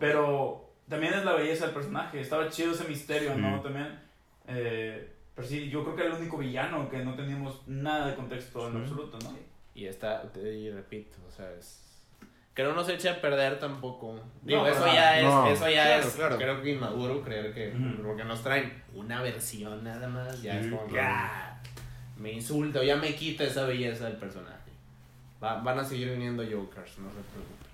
[0.00, 3.60] Pero también es la belleza del personaje, estaba chido ese misterio, ¿no?
[3.60, 4.00] También.
[4.48, 8.14] Eh, pero sí, yo creo que era el único villano que no teníamos nada de
[8.16, 8.78] contexto en Sí.
[8.80, 9.36] absoluto, ¿no?
[9.74, 11.83] Y está, te- y repito, o sea, es...
[12.54, 14.20] Que no nos eche a perder tampoco.
[14.42, 16.36] Digo, No, eso no, ya es, eso ya Claro, es, claro.
[16.38, 17.74] creo que inmaduro creer que,
[18.04, 21.14] porque nos traen una versión nada más, ya Sí, es como que, claro.
[21.18, 21.60] ah,
[22.16, 24.54] me insulta o ya me quita esa belleza del personaje.
[25.42, 27.66] Va- van a seguir viniendo Jokers, no se preocupen.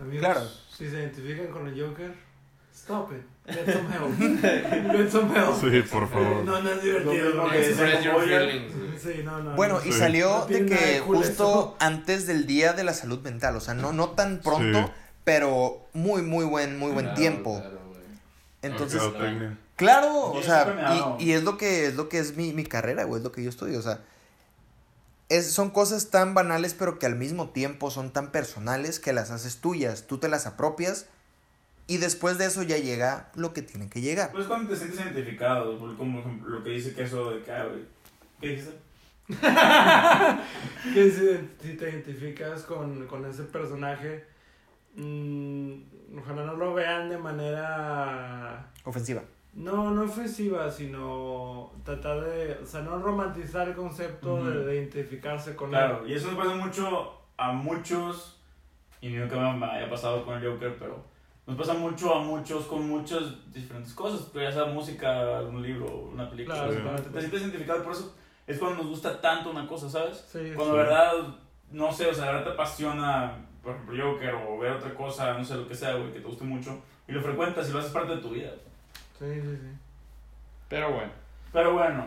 [0.00, 0.48] Amigos, Claro.
[0.70, 2.14] si se identifican con el Joker,
[2.72, 3.22] stop it.
[3.48, 4.18] Get some help.
[4.96, 5.60] Get some help.
[5.60, 6.44] Sí, por favor.
[6.44, 7.34] No, no es divertido.
[7.34, 8.72] No, que Express your feelings.
[9.02, 9.56] Sí, no, no.
[9.56, 9.86] Bueno, no.
[9.86, 9.98] y Sí.
[9.98, 11.76] salió No de que justo eso.
[11.80, 14.92] antes del Día de la Salud Mental, o sea, no, no tan pronto, Sí.
[15.24, 17.60] pero muy, muy buen, muy buen Claro, tiempo.
[17.60, 17.78] claro.
[18.60, 19.00] Entonces,
[19.76, 22.64] claro, Sí, o sea, y, y es lo que es lo que es mi, mi
[22.64, 24.00] carrera, güey, es lo que yo estudio, o sea,
[25.28, 29.30] es, son cosas tan banales, pero que al mismo tiempo son tan personales que las
[29.30, 31.06] haces tuyas, tú te las apropias
[31.88, 34.30] y después de eso ya llega lo que tiene que llegar.
[34.30, 37.50] Pues cuando te sientes identificado, por- como ejemplo, lo que dice que eso de que,
[37.50, 37.82] ah, güey,
[38.40, 38.72] ¿qué dijiste?
[40.94, 44.24] Que si, si te identificas con, con ese personaje,
[44.96, 45.72] mm,
[46.18, 48.70] ojalá no lo vean de manera.
[48.84, 49.22] Ofensiva.
[49.54, 52.58] No, no ofensiva, sino tratar de.
[52.62, 54.44] O sea, no romantizar el concepto Ujú.
[54.44, 56.12] de, de identificarse con Claro, él.
[56.12, 58.40] y eso me pasa mucho a muchos,
[59.00, 61.04] y no que me haya pasado con el Joker, pero
[61.48, 63.22] nos pasa mucho a muchos con muchas
[63.52, 66.68] diferentes cosas, pero ya sea música, algún libro, una película.
[66.68, 67.02] Claro, sí.
[67.04, 68.14] te, te sientes identificado, por eso
[68.46, 70.24] es cuando nos gusta tanto una cosa, ¿sabes?
[70.30, 70.78] Sí, Cuando Sí.
[70.78, 71.12] de verdad,
[71.72, 75.32] no sé, o sea, de verdad te apasiona, por ejemplo, Joker o ver otra cosa,
[75.34, 76.78] no sé, lo que sea, güey, que te guste mucho,
[77.08, 78.50] y lo frecuentas y lo haces parte de tu vida.
[79.18, 79.68] sí, sí, sí.
[80.68, 81.10] Pero bueno.
[81.50, 82.04] Pero bueno,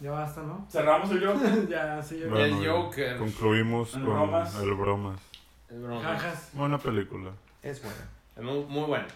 [0.00, 0.66] Ya basta, ¿no?
[0.70, 1.66] cerramos el Joker.
[1.70, 3.16] ya, sí, yo Bueno, El Joker.
[3.16, 4.54] Concluimos El con bromas.
[4.60, 5.20] el bromas.
[5.70, 6.02] Es broma.
[6.02, 6.50] Jajas.
[6.52, 7.30] Buena película.
[7.64, 7.96] Es bueno.
[8.36, 9.06] Es muy, muy bueno.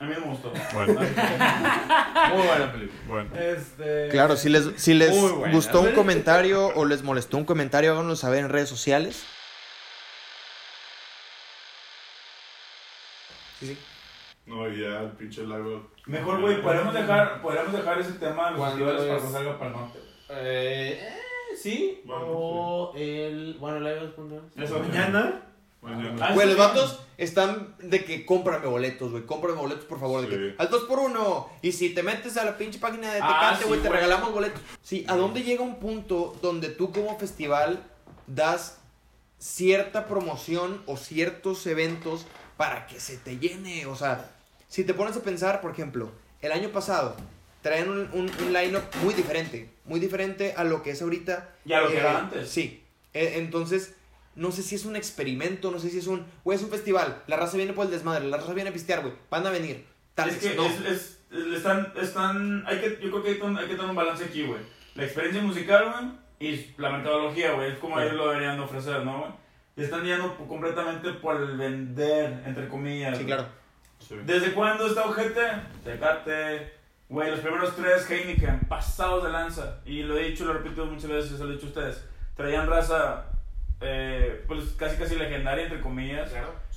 [0.00, 0.52] A mí me gustó.
[0.72, 3.00] Bueno, Muy buena película.
[3.06, 3.30] bueno.
[3.36, 4.08] Este.
[4.10, 5.54] Claro, si les, si les buena.
[5.54, 9.24] gustó un comentario o les molestó un comentario, háganos saber en redes sociales.
[13.60, 13.78] Sí, sí.
[14.46, 15.88] No, ya el pinche lago.
[16.06, 19.58] Mejor, güey, podríamos dejar, podríamos dejar ese tema de los ¿Cuándo festivales para que salga
[19.58, 19.98] para el norte.
[20.30, 22.02] Eh, eh, sí.
[22.04, 23.56] Bueno, o el.
[23.60, 24.10] Bueno, es.
[24.56, 25.53] Eso, Mañana.
[26.20, 29.24] Ah, Güey, los vatos están de que cómprame boletos, güey.
[29.24, 30.22] Cómprame boletos, por favor.
[30.22, 33.20] De que al 2 por 1 Y si te metes a la pinche página de
[33.22, 34.00] Ah, Tecate, sí, güey, te güey.
[34.00, 34.60] regalamos boletos.
[34.82, 37.82] Sí, ¿a dónde llega un punto donde tú como festival
[38.26, 38.78] das
[39.38, 42.26] cierta promoción o ciertos eventos
[42.56, 43.86] para que se te llene?
[43.86, 44.30] O sea,
[44.68, 46.10] si te pones a pensar, por ejemplo,
[46.40, 47.16] el año pasado
[47.62, 49.70] traían un, un, un line-up muy diferente.
[49.84, 51.50] Muy diferente a lo que es ahorita.
[51.64, 52.48] Y a lo que Eh, era antes.
[52.48, 52.82] Sí.
[53.12, 53.94] Eh, entonces,
[54.36, 56.24] no sé si es un experimento, no sé si es un.
[56.44, 57.22] Güey, es un festival.
[57.26, 59.14] La raza viene por el desmadre, la raza viene a pistear, güey.
[59.30, 59.86] Van a venir.
[60.14, 60.64] Tal es que no.
[60.66, 60.86] es, es,
[61.30, 64.24] es- están, están, hay que, yo creo que hay, que- hay que tener un balance
[64.24, 64.60] aquí, güey.
[64.94, 65.92] La experiencia musical,
[66.38, 68.08] güey, y la mercadología, güey, es como Claro.
[68.10, 69.30] ellos lo deberían de ofrecer, ¿no, güey?
[69.76, 73.16] Y están yendo completamente por el vender, entre comillas.
[73.18, 73.34] Sí, güey.
[73.36, 73.48] claro.
[73.98, 74.14] Sí.
[74.24, 75.40] ¿Desde cuándo está ojete?
[75.82, 76.72] Tecate,
[77.08, 79.80] güey, los primeros tres Heineken, pasados de lanza.
[79.84, 82.04] Y lo he dicho, lo repito muchas veces, se lo he dicho a ustedes.
[82.36, 83.26] Traían raza,
[83.80, 86.30] eh, pues casi casi legendaria, entre comillas.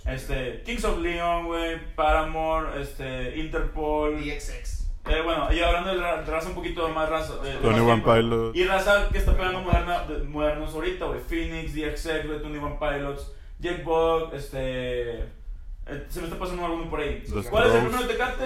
[0.06, 4.20] Este, Kings of Leon, güey, Paramore, este, Interpol.
[4.24, 4.88] XX.
[5.10, 7.34] Eh, bueno, y hablando de ra- de raza un poquito más raza.
[7.46, 8.14] eh, Tony One tiempo.
[8.14, 8.56] Pilot.
[8.56, 11.20] Y raza que está pegando moderna, de- modernos ahorita, güey.
[11.22, 15.20] Phoenix, DXX, güey, Tony One Pilots, Jack Bug, este.
[15.22, 17.24] eh, se me está pasando alguno por ahí.
[17.34, 18.46] Los ¿Cuál es el primero de Tecate?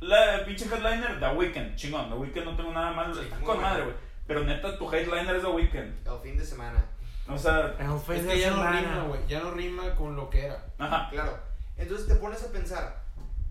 [0.00, 1.76] La pinche headliner, The Weeknd.
[1.76, 3.16] Chingón, The Weeknd no tengo nada más.
[3.16, 3.94] Sí, está con madre, güey.
[4.26, 6.06] Pero neta, tu headliner es The Weeknd.
[6.08, 6.84] El fin de semana.
[7.28, 8.80] O sea, Es de que ya no semana.
[8.80, 9.20] rima, güey.
[9.28, 10.66] Ya no rima con lo que era.
[10.78, 11.08] ajá.
[11.10, 11.38] Claro.
[11.76, 13.02] Entonces te pones a pensar.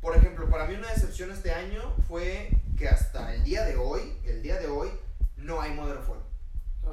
[0.01, 4.01] Por ejemplo, para mí una decepción este año fue que hasta el día de hoy,
[4.25, 4.89] el día de hoy,
[5.37, 6.19] no hay Motherfall.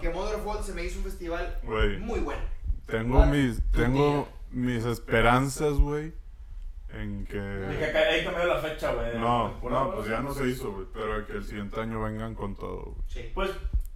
[0.00, 1.98] Que Motherfall se me hizo un festival Güey.
[1.98, 2.42] muy bueno.
[2.86, 6.12] Tengo mis, tengo mis esperanzas, güey,
[6.92, 7.32] en Dije
[7.86, 7.92] que...
[7.92, 9.10] que ahí cambió la fecha, güey.
[9.12, 12.34] de No, no, pues ya no se hizo, güey, pero que el siguiente año vengan
[12.34, 13.02] con todo, güey.
[13.08, 13.30] Sí.
[13.34, 13.50] Pues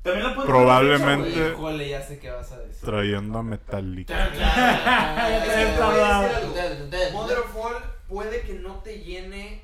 [0.05, 2.85] también la Probablemente- Híjole, ya sé qué vas a decir.
[2.85, 4.31] Trayendo a Metallica.
[7.13, 7.75] Motherfall
[8.09, 9.63] puede que no te llene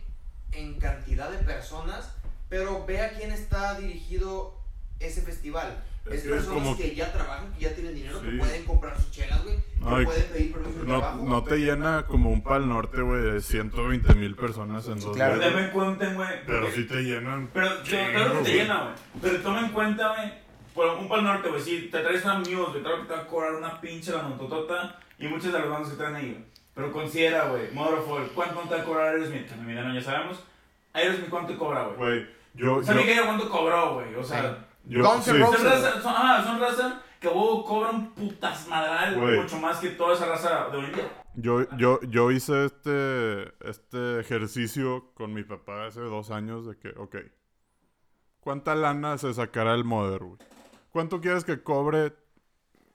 [0.52, 2.12] en cantidad de personas,
[2.48, 4.58] pero ve a quién está dirigido
[4.98, 5.84] ese festival.
[6.06, 8.36] Es Es, que es personas como- que ya trabajan, que ya tienen dinero, que Sí.
[8.38, 11.24] pueden comprar sus chelas, güey, No, que pueden pedir permiso de No, trabajo.
[11.26, 15.38] no te llena como un pal norte, güey, de 120 mil personas en dos claro.
[15.38, 15.46] días.
[15.52, 16.28] Pero en cuenta, güey.
[16.46, 17.50] Pero sí te llenan.
[17.52, 18.94] Pero yo, claro que te llena, güey.
[19.22, 20.32] Pero toma en cuenta, güey.
[20.74, 21.60] Por un pal norte, güey.
[21.60, 24.22] Si te traes una Muse, güey, claro que te va a cobrar una pinche la
[24.22, 24.98] montotota.
[25.18, 26.44] Y muchas de las bandas que traen ahí, güey.
[26.74, 29.46] Pero considera, güey, Motherfall, ¿cuánto te va a cobrar Aerosmith?
[29.48, 30.42] Que en mi ya sabemos.
[30.94, 31.96] Aerosmith, ¿cuánto te cobra, güey?
[31.98, 33.20] Güey, yo, ¿Sabes yo, qué?
[33.20, 34.14] ¿Cuánto cobró, güey?
[34.14, 34.66] O sea,
[34.98, 35.42] yo, Guns N' sí.
[35.42, 35.60] Roses.
[35.60, 39.90] son raza, son, ah, son raza que huevo cobran putas madral, güey, mucho más que
[39.90, 41.08] toda esa raza de hoy en día.
[41.34, 46.88] Yo, yo, yo hice este, este ejercicio con mi papá hace dos años de que,
[46.98, 47.16] ok,
[48.40, 50.38] ¿cuánta lana se sacará el Mother, güey?
[50.90, 52.12] ¿Cuánto quieres que cobre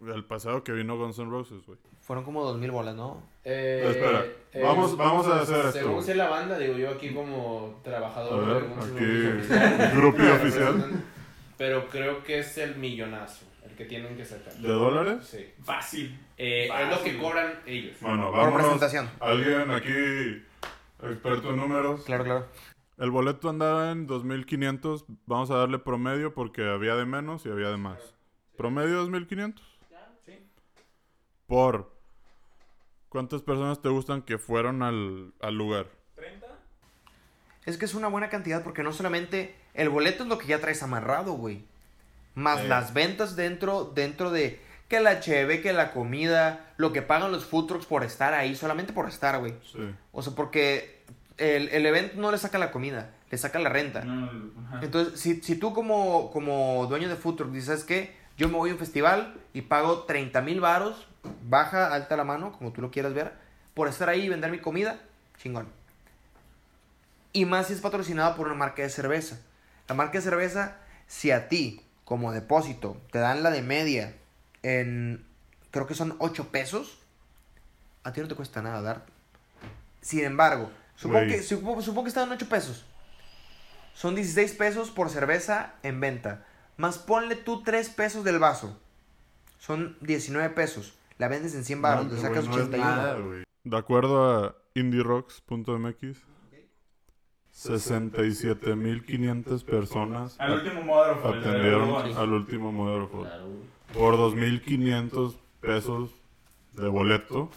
[0.05, 1.79] el pasado que vino Guns N' Roses, güey?
[2.01, 3.23] Fueron como dos mil bolas, ¿no?
[3.43, 6.05] Eh, Espera, eh, vamos- vamos a hacer esto, Según güey.
[6.05, 8.45] sé la banda, digo yo aquí como A trabajador.
[8.45, 11.03] ver, de un aquí, servicio oficial.
[11.57, 14.53] Pero creo que es el millonazo el que tienen que sacar.
[14.53, 15.25] ¿De dólares?
[15.27, 15.45] Sí.
[15.63, 16.17] Fácil.
[16.37, 17.95] Eh, es lo que cobran ellos.
[18.01, 18.61] Bueno, Por vamos.
[18.61, 19.09] presentación.
[19.19, 20.43] Alguien aquí,
[21.03, 22.03] experto en números.
[22.05, 22.47] Claro, claro.
[22.97, 25.05] El boleto andaba en 2500.
[25.25, 28.15] Vamos a darle promedio porque había de menos y había de más.
[28.57, 29.63] Promedio 2500.
[31.47, 31.93] Por.
[33.09, 35.87] ¿Cuántas personas te gustan que fueron al, al lugar?
[36.17, 36.47] ¿30?
[37.65, 40.59] Es que es una buena cantidad porque no solamente el boleto es lo que ya
[40.59, 41.63] traes amarrado, güey.
[42.33, 42.67] Más Sí.
[42.67, 44.59] las ventas dentro, dentro de
[44.89, 48.55] que la cheve, que la comida, lo que pagan los food trucks por estar ahí,
[48.55, 49.53] solamente por estar, güey.
[49.71, 49.79] Sí.
[50.11, 51.01] O sea, porque
[51.37, 54.01] el, el evento no le saca la comida, le saca la renta.
[54.03, 54.29] No.
[54.81, 58.15] Entonces, si, si tú como, como dueño de food truck dices, ¿sabes qué?
[58.37, 61.07] Yo me voy a un festival y pago 30 mil varos,
[61.47, 63.31] baja, alta la mano, como tú lo quieras ver,
[63.73, 64.99] por estar ahí y vender mi comida,
[65.41, 65.67] chingón.
[67.33, 69.39] Y más si es patrocinado por una marca de cerveza.
[69.87, 70.77] La marca de cerveza,
[71.07, 74.15] si a ti, como depósito, te dan la de media
[74.63, 75.25] en,
[75.71, 76.99] creo que son 8 pesos,
[78.03, 79.05] a ti no te cuesta nada dar.
[80.01, 82.85] Sin embargo, supongo que, supongo, supongo que están en 8 pesos.
[83.93, 86.45] Son 16 pesos por cerveza en venta.
[86.77, 88.79] Más ponle tú 3 pesos del vaso.
[89.57, 90.93] Son 19 pesos.
[91.17, 92.85] La vendes en 100 baros, No, güey, sacas no es 81.
[92.85, 93.17] nada.
[93.63, 96.17] De acuerdo a indierocks.mx,
[97.55, 100.81] 67.500 personas Al último
[101.23, 103.09] atendieron al último modelo
[103.93, 106.09] por 2.500 pesos
[106.73, 107.49] de boleto.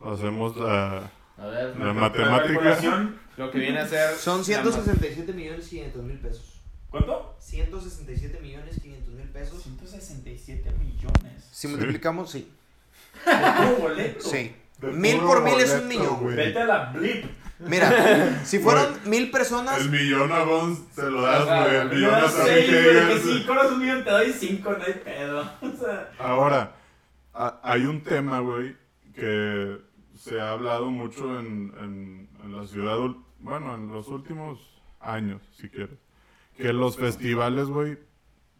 [0.00, 3.10] Hacemos la, A ver, la matemática.
[3.36, 4.14] lo que viene a ser.
[4.14, 6.60] Son la 167 millones 500 mil pesos.
[6.90, 7.34] ¿Cuánto?
[7.40, 9.62] 167 millones 500 mil pesos.
[9.64, 11.44] 167 millones.
[11.50, 11.68] Si Sí.
[11.68, 12.48] multiplicamos, sí.
[13.24, 14.20] ¿Puro boleto?
[14.20, 14.54] Sí.
[14.80, 16.24] De Mil por mil es un millón.
[16.36, 17.24] Vete a la blip.
[17.60, 21.76] Mira, si fueron mil personas, El millón a Bones se lo das, güey.
[21.76, 23.18] El millón Yo a no Sammy sé, güey, que Hagar.
[23.18, 25.50] si cobras un millón te doy cinco, no hay pedo.
[25.62, 26.72] O sea, Ahora,
[27.34, 28.76] a- hay un tema, güey,
[29.14, 29.78] que
[30.16, 32.96] se ha hablado mucho en, en, en la ciudad,
[33.40, 34.58] bueno, en los últimos
[35.00, 35.96] años, si quieres.
[36.56, 37.98] Que los festivales, güey,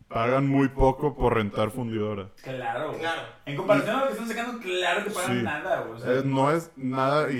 [0.08, 2.28] pagan muy poco por rentar fundidora.
[2.42, 3.00] claro, güey.
[3.00, 3.22] Claro.
[3.46, 5.42] En comparación a lo que están sacando, claro que pagan Sí.
[5.44, 5.92] nada, güey.
[5.92, 7.36] O sea, Eh, no es nada, y,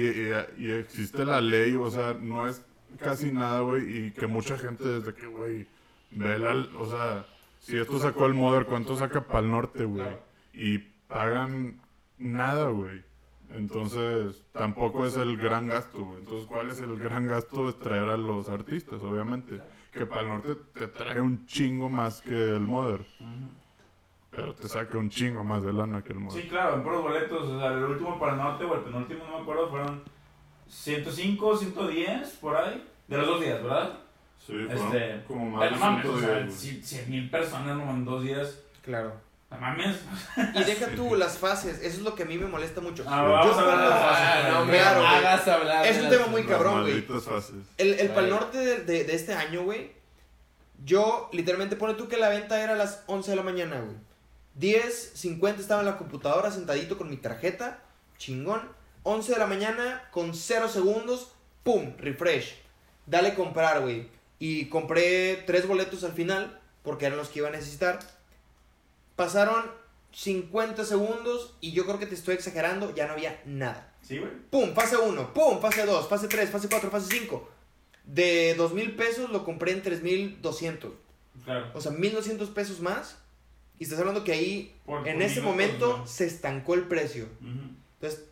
[0.59, 2.63] y- y existe la ley, o sea, no es
[3.01, 5.67] casi nada, güey, y que mucha gente desde que, güey,
[6.11, 7.25] ve la, o sea,
[7.61, 10.07] si esto sacó el Mother, ¿cuánto saca para el norte, güey?
[10.53, 11.81] Y pagan
[12.19, 13.03] nada, güey.
[13.55, 16.19] Entonces, tampoco es el gran gasto, güey.
[16.19, 17.69] Entonces, ¿cuál es el gran gasto?
[17.71, 19.61] Es traer a los artistas, obviamente.
[19.93, 23.05] Que para el norte te trae un chingo más que el Mother.
[24.31, 26.43] Pero te saca un chingo más de lana que el Mother.
[26.43, 27.49] Sí, claro, en puros boletos.
[27.49, 30.03] O sea, el último para el norte o el penúltimo, no me acuerdo, fueron
[30.69, 32.87] 105, 110, por ahí.
[33.09, 33.99] De los dos días, ¿verdad?
[34.47, 36.51] Sí, Este, como más de no mames, o 110, sea, güey.
[36.53, 38.63] si- 100 mil personas en dos días.
[38.85, 39.15] claro.
[39.51, 39.97] No mames.
[40.55, 43.03] Y deja tú las fases, eso es lo que a mí me molesta mucho.
[43.09, 44.27] Ah, vamos Yo a hablar de las fases.
[44.29, 45.15] Ah, no me Claro, güey.
[45.15, 45.87] hagas hablar.
[45.87, 47.07] Es un tema muy cabrón, güey.
[47.79, 48.29] El, el Pal.
[48.29, 49.93] Norte de, de- de este año, güey.
[50.85, 53.97] Yo, literalmente, pone tú que la venta era a las 11 de la mañana, güey.
[54.57, 57.81] 10, 50 estaba en la computadora sentadito con mi tarjeta.
[58.19, 58.61] Chingón.
[59.05, 61.33] 11 de la mañana con 0 segundos.
[61.63, 62.55] Pum, refresh.
[63.07, 64.09] Dale comprar, güey.
[64.39, 66.61] Y compré 3 boletos al final.
[66.83, 67.99] Porque eran los que iba a necesitar.
[69.19, 69.65] Pasaron
[70.13, 71.57] 50 segundos.
[71.61, 72.95] Y yo creo que te estoy exagerando.
[72.95, 73.93] Ya no había nada.
[74.01, 74.31] Sí, güey.
[74.51, 77.51] Pum, fase 1, pum, fase 2, fase 3, fase 4, fase 5.
[78.05, 80.93] De 2 mil pesos lo compré en 3,200.
[81.45, 81.71] Claro.
[81.75, 83.19] O sea, 1,200 pesos más.
[83.79, 87.27] Y estás hablando que ahí, Por- en por ese momento, se estancó el precio.
[87.41, 88.25] Entonces,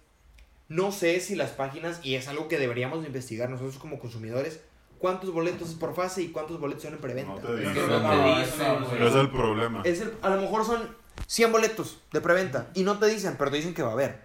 [0.69, 4.61] no sé si las páginas, y es algo que deberíamos de investigar nosotros como consumidores,
[5.07, 7.31] cuántos boletos es por fase y cuántos boletos son en preventa.
[7.35, 9.81] No te no no, dicen, no, es el problema.
[9.85, 10.97] Es el- a lo mejor son
[11.29, 14.21] 100 boletos de preventa y no te dicen, pero te dicen que va a haber.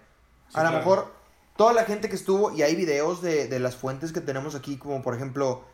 [0.48, 0.78] Sí, a lo claro.
[0.78, 1.12] mejor
[1.56, 4.76] toda la gente que estuvo, y hay videos de, de las fuentes que tenemos aquí,
[4.76, 5.64] como por ejemplo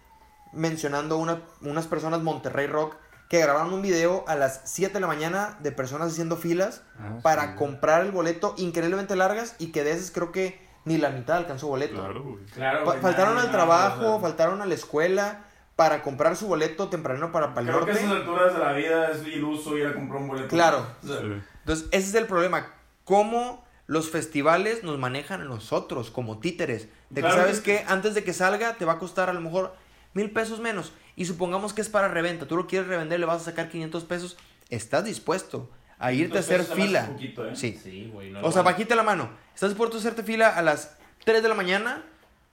[0.52, 2.96] mencionando una- unas personas Monterrey Rock
[3.30, 7.18] que grabaron un video a las 7 de la mañana de personas haciendo filas Ah,
[7.22, 7.54] para sí.
[7.56, 11.68] comprar el boleto increíblemente largas y que de esas creo que ni la mitad alcanzó
[11.68, 11.96] boleto.
[11.96, 12.44] Claro, güey.
[12.46, 15.44] Claro, güey, faltaron nada, al trabajo, faltaron a la escuela
[15.76, 19.10] para comprar su boleto temprano para Pal Creo que a esas alturas de la vida
[19.10, 20.48] es iluso ir a comprar un boleto.
[20.48, 20.86] Claro.
[21.04, 21.42] O sea, Sí.
[21.60, 22.74] Entonces, ese es el problema.
[23.04, 26.88] ¿Cómo los festivales nos manejan a nosotros como títeres?
[27.10, 29.40] De que sabes que que antes de que salga te va a costar a lo
[29.40, 29.74] mejor
[30.14, 30.92] mil pesos menos.
[31.14, 32.46] Y supongamos que es para reventa.
[32.46, 34.36] Tú lo quieres revender, le vas a sacar 500 pesos.
[34.70, 37.12] ¿Estás dispuesto a irte a hacer entonces se me hace fila?
[37.14, 37.56] poquito, ¿eh?
[37.56, 37.80] Sí.
[37.82, 38.30] Sí, güey.
[38.30, 39.30] no O lo sea, bajita la mano.
[39.54, 42.04] ¿Estás dispuesto a hacerte fila a las 3 de la mañana?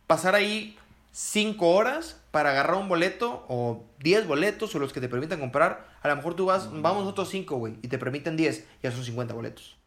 [0.08, 0.78] Pasar ahí
[1.12, 5.88] 5 horas para agarrar un boleto o 10 boletos o los que te permitan comprar.
[6.02, 9.04] A lo mejor tú vas, vamos nosotros 5, güey, y te permiten 10, ya son
[9.04, 9.78] 50 boletos.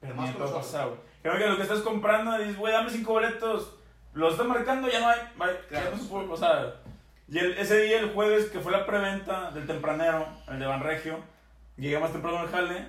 [0.00, 0.52] Pero Más nosotros.
[0.64, 1.00] pasado, güey.
[1.22, 3.74] Creo que lo que estás comprando, dices, güey, dame cinco boletos.
[4.14, 5.18] Los están marcando, ya no hay.
[5.36, 6.74] vaya, ya no o sea.
[7.28, 11.18] Y el- ese día, el jueves, que fue la preventa del tempranero, el de Banregio,
[11.78, 12.86] llegué más temprano al jale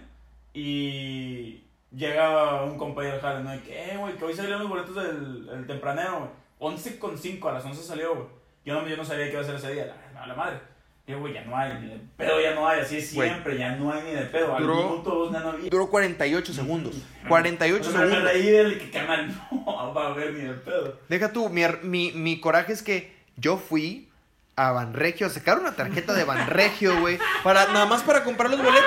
[0.54, 1.64] y
[1.96, 3.56] llega un compañero del jale, ¿no?
[3.56, 6.30] Y que, eh, güey, que hoy salieron los boletos del, del tempranero, güey.
[6.60, 8.28] 11 con 5, a las 11 salió, güey.
[8.66, 10.60] Yo no, yo no sabía qué iba a ser ese día, la, la, madre.
[11.08, 13.76] Digo, güey, ya no hay, ni de pedo ya no hay, así es siempre, ya
[13.78, 14.54] no hay ni de pedo.
[14.56, 15.70] Al Duró- minuto ya no había.
[15.70, 16.96] Duró 48 segundos.
[17.28, 18.32] 48 O sea, Me segundos.
[18.34, 21.00] reí del que canal no va a haber ni de pedo.
[21.08, 24.09] Deja tú, mi, mi, mi coraje es que yo fui
[24.68, 28.84] a Banregio sacar una tarjeta de Banregio, güey, para nada más para comprar los boletos.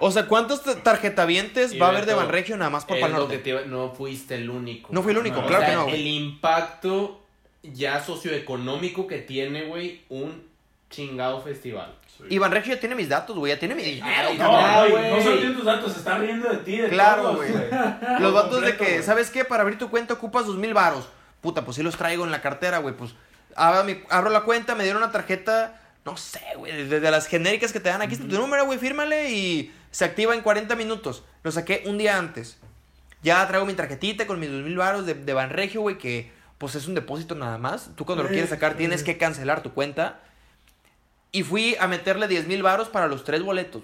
[0.00, 3.02] O sea, ¿cuántos ta- tarjetavientes Y va a haber de Banregio nada más por Es
[3.02, 3.36] Pal lo Norte?
[3.38, 4.88] que te iba- no fuiste el único.
[4.92, 6.16] No fui el único, No, claro O sea, que no, El güey.
[6.16, 7.20] impacto
[7.62, 10.46] ya socioeconómico que tiene, güey, un
[10.90, 11.94] chingado festival.
[12.28, 14.62] Y Banregio ya tiene mis datos, güey, ya tiene mi dinero, Ay, cabrón.
[14.90, 17.36] No, güey, no solo tiene tus datos, se está riendo de ti, de Claro, todos,
[17.36, 17.52] güey.
[17.52, 17.68] güey.
[18.20, 19.02] Los vatos de que.
[19.04, 19.44] ¿sabes qué?
[19.44, 21.08] Para abrir tu cuenta ocupas dos mil varos.
[21.40, 22.96] Puta, pues sí los traigo en la cartera, güey.
[22.96, 23.14] Pues
[23.58, 27.26] abro, mi- abro la cuenta, me dieron una tarjeta, no sé, güey, de, de las
[27.26, 28.02] genéricas que te dan.
[28.02, 31.24] Aquí está tu número, güey, fírmale y se activa en 40 minutos.
[31.42, 32.58] Lo saqué un día antes.
[33.22, 36.74] Ya traigo mi tarjetita con mis dos mil varos de, de Banregio, güey, que pues
[36.74, 37.90] es un depósito nada más.
[37.96, 40.20] Tú cuando lo quieres sacar tienes que cancelar tu cuenta.
[41.30, 43.82] Y fui a meterle 10 mil varos para los tres boletos.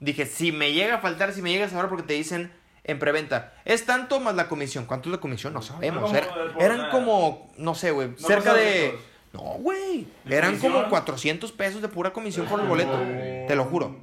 [0.00, 2.52] Dije, si me llega a faltar, si me llega a saber porque te dicen
[2.88, 4.86] en preventa, es tanto más la comisión.
[4.86, 5.52] ¿Cuánto es la comisión?
[5.52, 6.12] No sabemos.
[6.12, 6.26] Era-
[6.58, 8.98] eran como, no sé, güey, No cerca de...
[9.32, 10.06] No, güey.
[10.24, 10.72] ¿De Eran comisión?
[10.72, 12.98] como 400 pesos de pura comisión por el boleto.
[13.46, 13.94] Te lo juro.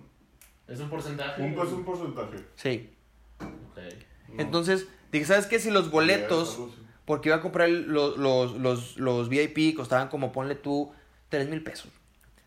[0.67, 1.41] Es un porcentaje.
[1.41, 2.37] Un, es un porcentaje.
[2.55, 2.91] Sí.
[3.39, 3.77] Ok.
[4.29, 4.41] No.
[4.41, 5.59] Entonces, dije, ¿sabes qué?
[5.59, 6.59] Si los boletos,
[7.05, 10.91] porque iba a comprar el- los, los, los, los VIP, costaban como, ponle tú,
[11.29, 11.89] 3 mil pesos.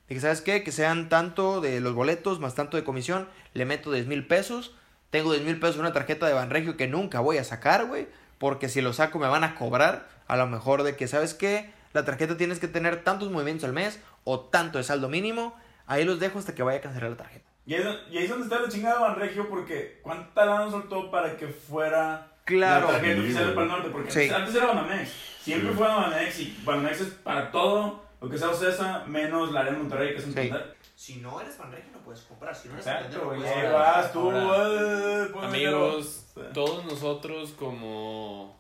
[0.09, 0.63] Dije, ¿sabes qué?
[0.63, 4.75] Que sean tanto de los boletos más tanto de comisión, le meto 10 mil pesos.
[5.11, 8.09] Tengo 10 mil pesos en una tarjeta de Banregio que nunca voy a sacar, güey.
[8.39, 10.09] Porque si lo saco me van a cobrar.
[10.29, 11.71] A lo mejor de que, ¿sabes qué?
[11.95, 15.57] La tarjeta tienes que tener tantos movimientos al mes o tanto de saldo mínimo.
[15.87, 17.49] Ahí los dejo hasta que vaya a cancelar la tarjeta.
[17.65, 21.37] Y ahí, y ahí es donde está la chingada Banregio, porque ¿cuánta lana soltó para
[21.37, 22.87] que fuera Claro.
[22.87, 23.57] la tarjeta oficial de güey.
[23.57, 23.91] Pal Norte?
[23.91, 24.21] Porque Sí.
[24.21, 25.11] antes, antes era Banamex.
[25.41, 25.77] Siempre Sí.
[25.77, 30.13] fue Banamex y Banamex es para todo lo que sea Ocesa, menos la Arena Monterrey,
[30.13, 30.51] que es un Sí.
[30.99, 32.53] Si no eres Banregio no puedes comprar.
[32.57, 33.39] Si Exacto, güey.
[33.39, 33.73] puedes comprar.
[33.73, 38.59] vas tú, Ahora, eh, pues, Amigos, pero- todos nosotros como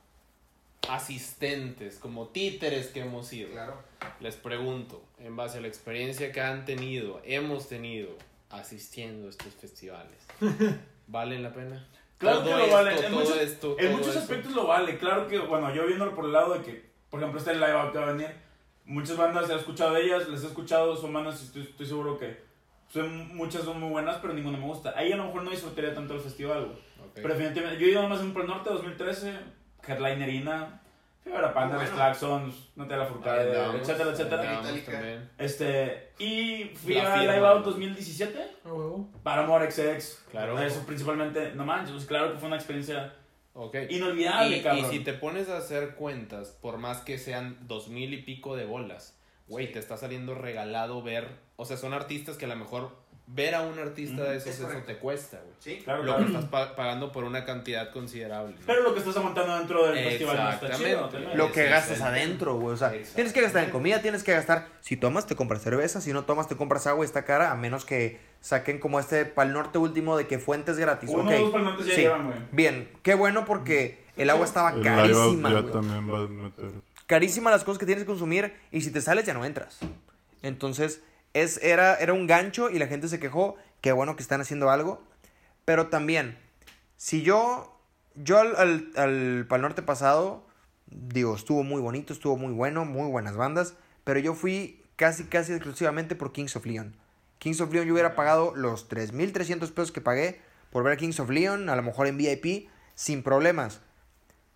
[0.89, 3.75] asistentes, como títeres que hemos sido, Claro.
[4.21, 8.11] les pregunto, en base a la experiencia que han tenido, hemos tenido
[8.51, 10.25] asistiendo a estos festivales,
[11.09, 11.89] ¿valen la pena?
[12.19, 12.91] Claro Todo que lo esto, vale.
[12.95, 14.97] En todo muchos, esto, en muchos aspectos lo vale.
[14.99, 17.99] Claro que, bueno, yo viéndolo por el lado de que, por ejemplo, este live que
[17.99, 18.33] va a venir,
[18.89, 22.43] muchas bandas he escuchado de ellas, les he escuchado, son bandas, estoy, estoy seguro que
[22.93, 24.95] son, muchas son muy buenas, pero ninguna me gusta.
[24.97, 26.79] Ahí a lo mejor no disfrutaría tanto el festival, güey.
[27.09, 27.15] Ok.
[27.15, 29.35] Pero definitivamente, yo he ido nomás en Pro Norte 2013,
[29.87, 30.81] Headlinerina,
[31.23, 31.91] Fibra Panda, Bueno.
[31.91, 35.31] Los Claxons, No te la andamos, etcétera, etcétera.
[35.37, 37.19] Este, y fui La a.
[37.19, 39.11] Live Out 2017, A huevo.
[39.23, 40.25] Paramore XX.
[40.31, 40.59] Claro.
[40.59, 43.13] Eso principalmente, no manches, pues claro que fue una experiencia
[43.61, 43.77] Ok.
[43.91, 44.91] inolvidable, Y, y cabrón.
[44.91, 48.65] si te pones a hacer cuentas, por más que sean dos mil y pico de
[48.65, 51.27] bolas, güey, te está saliendo regalado ver.
[51.57, 52.97] O sea, son artistas que a lo mejor
[53.31, 55.55] ver a un artista de esos, es eso te cuesta, güey.
[55.59, 55.83] Sí.
[55.85, 56.27] Claro, Lo claro.
[56.27, 58.55] que estás pa- pagando por una cantidad considerable.
[58.59, 58.63] ¿no?
[58.67, 61.11] Pero lo que estás aguantando dentro del festival no está chido.
[61.35, 62.75] Lo que gastas adentro, güey.
[62.75, 64.67] O sea, tienes que gastar en comida, tienes que gastar.
[64.81, 66.01] Si tomas, te compras cerveza.
[66.01, 67.05] Si no tomas, te compras agua.
[67.05, 71.11] Está cara, a menos que saquen como este Pal Norte último de que fuentes gratis.
[71.11, 72.01] Uno dos palmantes ya Sí.
[72.01, 72.39] llevan, güey.
[72.53, 75.51] Bien, qué bueno porque el agua estaba El carísima.
[75.53, 75.73] ya güey.
[75.73, 76.71] también va a meter.
[77.07, 79.81] Carísima las cosas que tienes que consumir y si te sales ya no entras.
[80.43, 81.03] Entonces,
[81.35, 83.57] es, era, era un gancho y la gente se quejó.
[83.81, 85.03] Qué bueno que están haciendo algo.
[85.65, 86.39] Pero también,
[86.97, 87.79] si yo,
[88.15, 90.47] yo al, al, al Pal Norte pasado,
[90.87, 93.75] digo, estuvo muy bonito, estuvo muy bueno, muy buenas bandas,
[94.05, 96.97] pero yo fui casi, casi exclusivamente por Kings of Leon.
[97.39, 101.21] Kings of Leon yo hubiera pagado los 3.300 pesos que pagué por ver a Kings
[101.21, 103.81] of Leon, a lo mejor en VIP, sin problemas.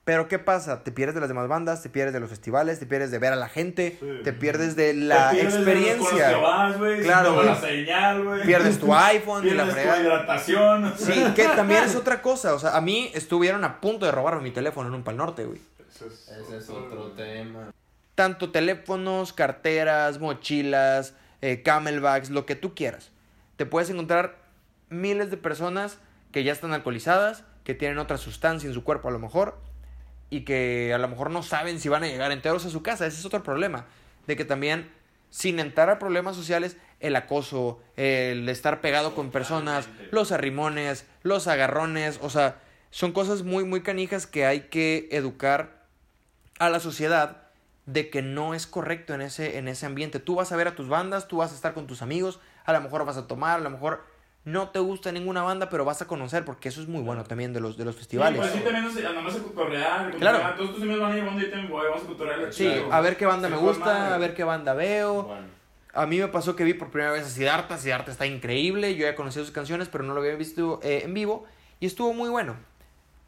[0.05, 0.83] Pero ¿qué pasa?
[0.83, 3.33] Te pierdes de las demás bandas, te pierdes de los festivales, te pierdes de ver
[3.33, 4.07] a la gente, Sí.
[4.25, 6.29] te pierdes de la Te pierdes de experiencia.
[6.31, 7.47] que vas, güey, Claro, sin güey.
[7.47, 8.43] la señal, güey.
[8.45, 10.95] Pierdes tu iPhone la Pierdes tu hidratación.
[10.97, 12.55] Sí, que también es otra cosa.
[12.55, 15.45] O sea, a mí estuvieron a punto de robarme mi teléfono en un Pal Norte,
[15.45, 15.61] güey.
[15.89, 17.71] Ese es otro tema.
[18.17, 23.11] Tanto teléfonos, carteras, mochilas, eh, camelbacks, lo que tú quieras.
[23.57, 24.37] Te puedes encontrar
[24.89, 25.99] miles de personas
[26.33, 29.59] que ya están alcoholizadas, que tienen otra sustancia en su cuerpo a lo mejor,
[30.33, 33.07] y que a lo mejor no saben si van a llegar enteros a su casa.
[33.07, 33.85] Ese es otro problema.
[34.27, 34.91] De que también,
[35.29, 41.49] sin entrar a problemas sociales, el acoso, el estar pegado con personas, los arrimones, los
[41.49, 45.85] agarrones, o sea, son cosas muy, muy canijas que hay que educar
[46.59, 47.49] a la sociedad
[47.85, 50.19] de que no es correcto en ese, en ese ambiente.
[50.19, 52.73] Tú vas a ver a tus bandas, tú vas a estar con tus amigos, a
[52.73, 54.03] lo mejor vas a tomar, a lo mejor
[54.45, 57.53] no te gusta ninguna banda, pero vas a conocer, porque eso es muy bueno también
[57.53, 58.39] de los, de los Sí, festivales.
[58.41, 60.11] pues sí, también nada más a cotorrear.
[60.17, 60.39] Claro.
[60.39, 60.57] cotorrear.
[60.57, 62.53] Todos tus amigos van a ir, también voy, vamos a cotorrear.
[62.53, 65.23] Sí, a ver qué banda Sí, me gusta, a ver qué banda veo.
[65.25, 65.47] Bueno.
[65.95, 67.77] A mí me pasó que vi por primera vez a Siddhartha.
[67.77, 68.95] Siddhartha está increíble.
[68.97, 71.45] Yo ya conocía sus canciones, pero no lo había visto eh, en vivo.
[71.81, 72.57] Y estuvo muy bueno.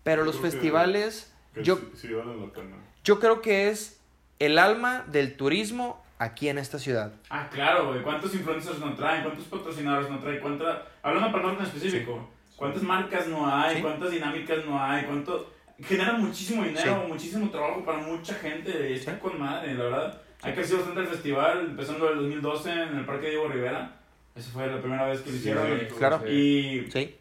[0.03, 2.77] Pero Yo los festivales, Que yo, sí, sí valen la pena.
[3.05, 4.01] yo creo que es
[4.39, 7.13] el alma del turismo aquí en esta ciudad.
[7.31, 8.03] Ah, claro, güey.
[8.03, 9.23] ¿Cuántos influencers no traen?
[9.23, 10.41] ¿Cuántos patrocinadores no traen?
[10.41, 10.87] ¿Cuánta...
[11.03, 12.29] Hablando para norte en específico.
[12.57, 13.77] ¿Cuántas marcas no hay?
[13.77, 13.83] Sí.
[13.83, 15.05] ¿Cuántas dinámicas no hay?
[15.05, 15.53] ¿Cuánto...
[15.83, 18.91] Generan muchísimo dinero, muchísimo trabajo para mucha gente.
[18.91, 20.21] y Está con madre, la verdad.
[20.43, 23.97] Ha crecido bastante el festival, empezando en el 2012 en el Parque Diego Rivera.
[24.37, 25.67] Esa fue la primera vez que lo hicieron.
[25.81, 26.29] Sí, claro.
[26.29, 27.17] Y Sí.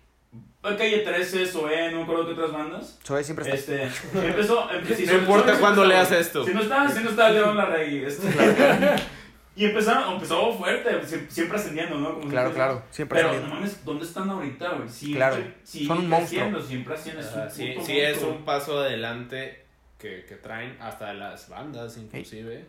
[0.77, 2.97] Calle 13, Zoé, no me acuerdo qué otras bandas.
[3.05, 3.55] Zoe siempre está.
[3.83, 3.83] Este,
[4.27, 6.45] empezó, empezó No importa cuándo leas leas esto.
[6.45, 8.05] Si no está, si no está León Larregui.
[8.05, 8.27] Este.
[9.55, 12.15] y empezaron, empezó fuerte, sie- siempre ascendiendo, ¿no?
[12.15, 12.53] Como Claro, siempre.
[12.55, 12.83] claro.
[12.91, 13.49] Siempre Pero, saliendo.
[13.49, 14.89] no mames, ¿dónde están ahorita, güey?
[14.89, 16.61] Siempre- Claro, siguen son un monstruo.
[16.61, 19.65] Siempre haciendo es Ah, sí, sí es un paso adelante
[19.99, 22.65] que, que traen hasta las bandas inclusive.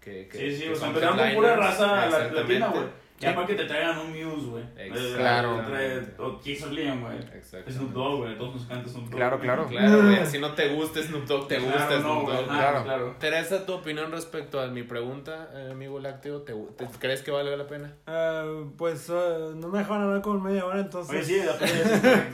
[0.00, 2.84] Que, que, Sí, sí, que o sea, son empezaron con pura raza latina, güey.
[3.20, 4.64] Ya para que te traigan un Muse, güey.
[4.76, 5.16] Exactamente.
[5.16, 5.64] Claro.
[5.78, 7.16] Eh, O Kiss of Leon, güey.
[7.70, 8.36] Snoop Dogg, güey.
[8.36, 9.16] Todos nos cantan Snoop Dogg.
[9.16, 9.66] Claro, claro.
[9.68, 12.28] Claro, güey, si no te gusta Snoop Dogg, te gusta Claro, no, Snoop.
[12.34, 12.46] Dogg.
[12.48, 12.82] Claro.
[12.82, 13.16] claro.
[13.20, 17.56] Teresa, tu opinión respecto a mi pregunta, eh, amigo lácteo, ¿te, te- crees que valga
[17.56, 17.94] la pena?
[18.06, 18.44] Ah,
[18.76, 21.14] pues eh, no me dejaron hablar como media hora, entonces.
[21.14, 22.28] Oye, sí, la pena es.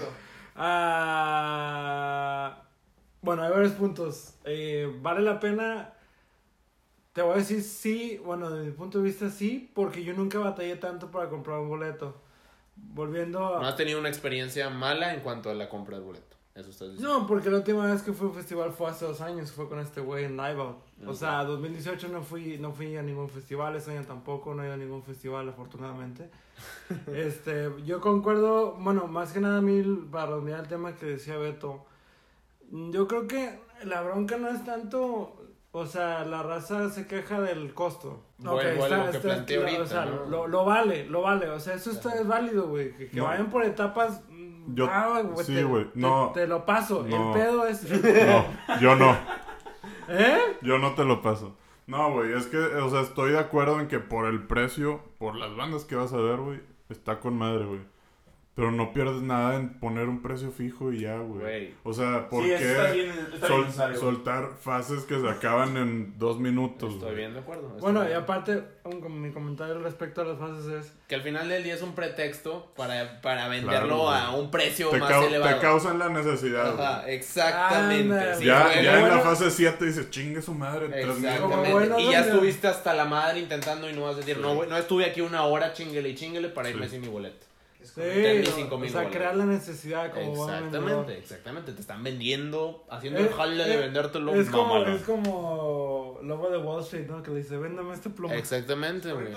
[1.32, 2.62] Ah,
[3.22, 4.34] bueno, hay varios puntos.
[4.44, 5.92] Eh, ¿Vale la pena?
[7.12, 10.38] Te voy a decir sí, bueno, desde mi punto de vista sí, porque yo nunca
[10.38, 12.14] batallé tanto para comprar un boleto.
[12.76, 13.68] Volviendo No a...
[13.68, 16.36] has tenido una experiencia mala en cuanto a la compra del boleto.
[16.54, 17.20] Eso estás diciendo.
[17.20, 19.68] No, porque la última vez que fui a un festival fue hace dos años, fue
[19.68, 20.76] con este güey en Live Out.
[21.06, 24.66] O sea, 2018 no fui, no fui a ningún festival, ese año tampoco, no he
[24.66, 26.28] ido a ningún festival, afortunadamente.
[27.14, 31.36] este, yo concuerdo, bueno, más que nada a mí, para redondear el tema que decía
[31.38, 31.86] Beto,
[32.70, 35.39] yo creo que la bronca no es tanto,
[35.72, 38.22] o sea, la raza se queja del costo.
[38.40, 40.24] A lo que planteé ahorita, O sea, ¿no?
[40.26, 43.24] lo, lo vale, lo vale, o sea, eso está, es válido, güey, que, que No.
[43.24, 44.22] vayan por etapas.
[44.28, 46.32] mm, Yo- ah, güey, sí, güey, te- no.
[46.34, 47.34] Te, lo paso, No.
[47.34, 47.82] el pedo es...
[47.90, 49.16] No, yo no.
[50.08, 50.38] ¿Eh?
[50.62, 51.54] Yo no te lo paso.
[51.86, 55.34] No, güey, es que, o sea, estoy de acuerdo en que por el precio, por
[55.36, 57.80] las bandas que vas a ver, güey, está con madre, güey.
[58.56, 61.72] Pero no pierdes nada en poner un precio fijo y ya, güey.
[61.84, 66.18] O sea, ¿por Sí, está qué bien, está sol- soltar fases que se acaban en
[66.18, 66.94] dos minutos?
[66.94, 67.68] Estoy bien de acuerdo.
[67.68, 70.92] estoy Bueno, y aparte, un- mi comentario respecto a las fases es...
[71.06, 74.98] Que al final del día es un pretexto para, para venderlo a un precio Te,
[74.98, 75.54] más cau- elevado.
[75.54, 76.74] te causan la necesidad.
[76.78, 78.34] Ajá, exactamente.
[78.36, 81.24] Sí, ya ya en la fase 7 dices, chingue su madre, tres mil".
[81.26, 81.72] Exactamente.
[81.72, 82.26] Bueno, y ya ¿no?
[82.26, 85.20] estuviste hasta la madre intentando y no vas a decir, no, güey, no estuve aquí
[85.20, 86.92] una hora chinguele y chinguele para irme Sí.
[86.92, 87.46] sin mi boleto.
[87.82, 90.32] Sí, Ten mis o- sea, crear la necesidad como.
[90.44, 91.72] Exactamente, exactamente.
[91.72, 94.34] Te están vendiendo, haciendo Eh, el jale de eh, vendértelo.
[94.34, 97.22] Es como, es como Lobo de Wall Street, ¿no?
[97.22, 98.34] Que le dice, véndame este plomo.
[98.34, 99.28] Exactamente, güey.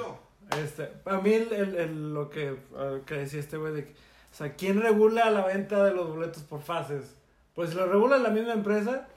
[0.62, 3.92] Este, para mí el, el- el- lo que, eh, que decía este güey de que,
[3.94, 7.16] o sea, ¿quién regula la venta de los boletos por fases?
[7.56, 9.08] Pues si lo regula la misma empresa,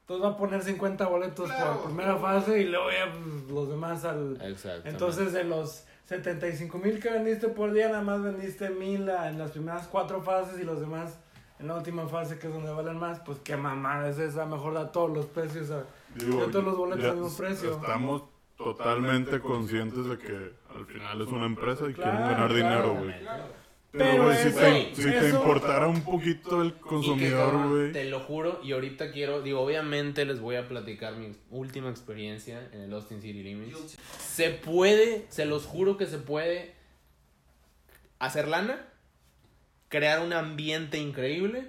[0.00, 4.04] entonces va a poner 50 boletos por primera fase y luego ya pues, los demás
[4.04, 4.38] al...
[4.84, 9.52] Entonces de los 75 mil que vendiste por día, nada más vendiste mil en las
[9.52, 11.20] primeras cuatro fases y los demás
[11.60, 14.74] en la última fase que es donde valen más, pues qué mamada es esa, mejor
[14.74, 15.84] da todos los precios a...
[16.16, 17.70] Digo, Ya todos los boletos al mismo precio.
[17.76, 18.24] Estamos
[18.56, 23.14] totalmente conscientes de que al final es una empresa y Claro, quieren ganar dinero, güey.
[23.92, 27.92] Pero, güey, si, te, si te eso- importara un poquito el consumidor, güey.
[27.92, 32.68] Te lo juro, y ahorita quiero, digo, obviamente les voy a platicar mi última experiencia
[32.72, 33.96] en el Austin City Limits.
[34.18, 36.74] Se puede, se los juro que se puede
[38.20, 38.86] hacer lana,
[39.88, 41.66] crear un ambiente increíble,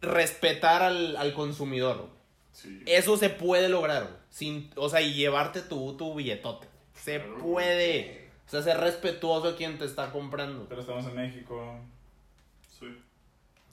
[0.00, 2.08] respetar al, al consumidor.
[2.50, 2.82] Sí.
[2.86, 6.66] Eso se puede lograr, sin, o sea, y llevarte tu, tu billetote.
[6.94, 8.21] Se puede.
[8.52, 10.66] O sea, ser respetuoso a quien te está comprando.
[10.68, 11.78] Pero estamos en México.
[12.78, 13.02] Sí.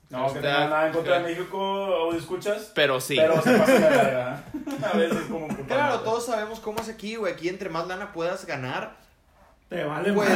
[0.09, 2.71] No, que tenga nada en contra de México o escuchas.
[2.73, 3.17] Pero sí.
[3.17, 4.43] Pero se pasa de verga.
[4.93, 7.33] A veces como puta Claro, todos sabemos cómo es aquí, güey.
[7.33, 8.95] Aquí entre más lana puedas ganar,
[9.67, 10.29] Te vale pues...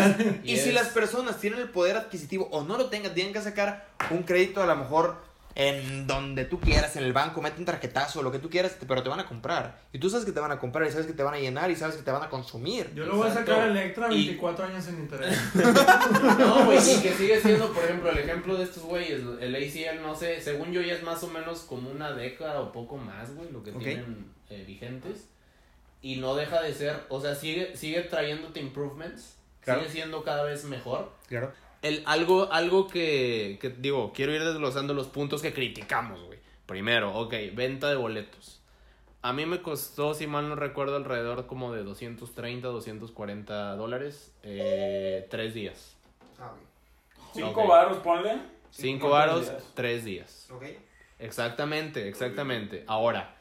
[0.44, 0.64] y Yes.
[0.66, 4.24] si las personas tienen el poder adquisitivo o no lo tengan, tienen que sacar un
[4.24, 5.16] crédito a lo mejor
[5.56, 9.04] en donde tú quieras, en el banco, mete un tarjetazo, lo que tú quieras, pero
[9.04, 9.80] te van a comprar.
[9.92, 11.70] Y tú sabes que te van a comprar y sabes que te van a llenar
[11.70, 12.92] y sabes que te van a consumir.
[12.96, 15.38] Yo lo voy a sacar a Electra Y- 24 años sin interés.
[16.40, 19.22] No, güey, y que sigue siendo, por ejemplo, el ejemplo de estos güeyes.
[19.40, 22.72] El ACL, no sé, según yo ya es más o menos como una década o
[22.72, 25.28] poco más, güey, lo que tienen eh, vigentes.
[26.02, 29.38] Y no deja de ser, o sea, sigue, sigue trayéndote improvements.
[29.62, 29.80] Claro.
[29.82, 31.14] Sigue siendo cada vez mejor.
[31.28, 31.54] Claro.
[31.84, 36.40] El, algo algo que, que, digo, quiero ir desglosando los puntos que criticamos, güey.
[36.66, 38.62] Primero, ok, venta de boletos.
[39.22, 45.28] A mí me costó, si mal no recuerdo, alrededor como de 230, 240 dólares, eh,
[45.30, 45.96] tres días.
[47.34, 47.70] Cinco Ok.
[47.70, 48.32] baros, ponle.
[48.32, 49.64] Cinco Cinco varos, días.
[49.76, 50.48] tres días.
[50.52, 50.64] Ok.
[51.20, 52.84] Exactamente, exactamente.
[52.88, 53.36] Ahora,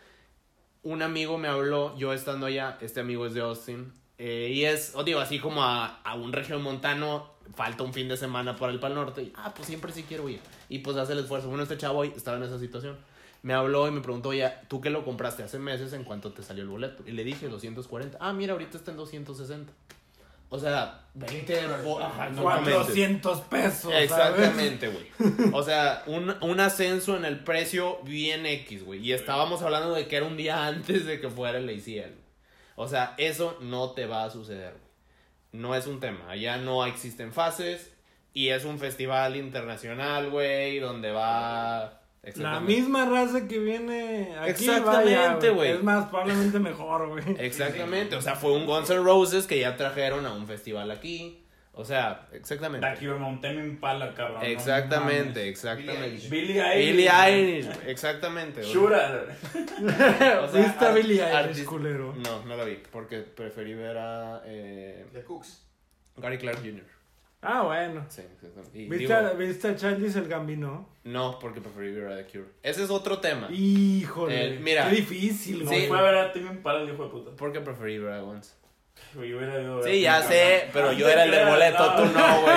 [0.83, 3.93] un amigo me habló, yo estando allá, este amigo es de Austin,
[4.25, 8.09] eh, y es, o digo, así como a, a un región montano, falta un fin
[8.09, 10.39] de semana para el Pal Norte, y, ah, pues siempre sí quiero ir.
[10.69, 11.49] Y pues hace el esfuerzo.
[11.49, 12.97] Bueno, este chavo estaba en esa situación.
[13.43, 15.93] Me habló y me preguntó, oye, ¿tú qué lo compraste hace meses?
[15.93, 17.03] ¿En cuánto te salió el boleto?
[17.07, 18.17] Y le dije 240.
[18.21, 19.73] Ah, mira, ahorita está en 260.
[20.49, 21.67] O sea, 20...
[21.83, 22.75] bo- ajá, no comentes.
[22.75, 23.93] 400 pesos.
[23.97, 25.07] Exactamente, güey.
[25.53, 29.01] O sea, un, un ascenso en el precio bien X, güey.
[29.01, 32.13] Y estábamos hablando de que era un día antes de que fuera el ACL.
[32.77, 34.93] O sea, eso no te va a suceder, güey.
[35.53, 36.31] No es un tema.
[36.31, 37.93] Allá no existen fases.
[38.35, 42.01] Y es un festival internacional, güey, donde va...
[42.37, 44.51] La misma raza que viene aquí.
[44.51, 45.73] Exactamente, güey.
[45.73, 47.25] Es más, probablemente mejor, güey.
[47.39, 48.15] Exactamente.
[48.15, 51.42] O sea, fue un Guns N' Roses que ya trajeron a un festival aquí.
[51.75, 52.87] O sea, exactamente.
[52.87, 54.43] Aquí me monté mi impala, cabrón.
[54.45, 56.29] Exactamente, exactamente.
[56.29, 56.91] Billy Eilish.
[56.91, 58.63] Billie Eilish, exactamente.
[58.63, 59.25] Shura.
[60.43, 62.15] O sea, ¿Viste a Billie Eilish, culero?
[62.15, 65.67] No, no la vi, porque preferí ver a eh, The Cooks.
[66.17, 66.85] Gary Clark Jr.
[67.45, 68.05] Ah, bueno.
[68.09, 68.79] Sí, exactamente.
[68.79, 69.89] Y ¿Viste, digo, a, ¿Viste a
[70.21, 70.89] el Gambino?
[71.05, 72.51] no, porque preferí ver a The Cure.
[72.63, 73.49] Ese es otro tema.
[73.51, 74.57] Híjole.
[74.57, 74.89] Eh, mira.
[74.89, 75.65] Qué difícil, Sí.
[75.65, 75.89] güey.
[75.89, 77.31] fue a ver a Timmy Impala el hijo de puta.
[77.37, 78.53] Porque preferí ver a Once.
[79.15, 82.41] Güey, yo hubiera ido Sí, ya sé, pero yo era el del boleto, tú no,
[82.43, 82.57] güey.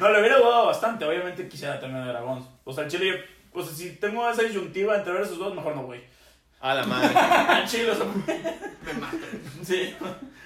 [0.00, 1.04] No, le hubiera jugado bastante.
[1.04, 2.46] Obviamente quisiera ver a Gons.
[2.64, 5.84] O sea, el Chile, pues si tengo esa disyuntiva entre ver esos dos, mejor no,
[5.84, 6.02] güey.
[6.60, 7.08] A la madre.
[7.18, 8.06] Al Chile, o sea.
[8.84, 9.20] Me matan.
[9.62, 9.94] Sí.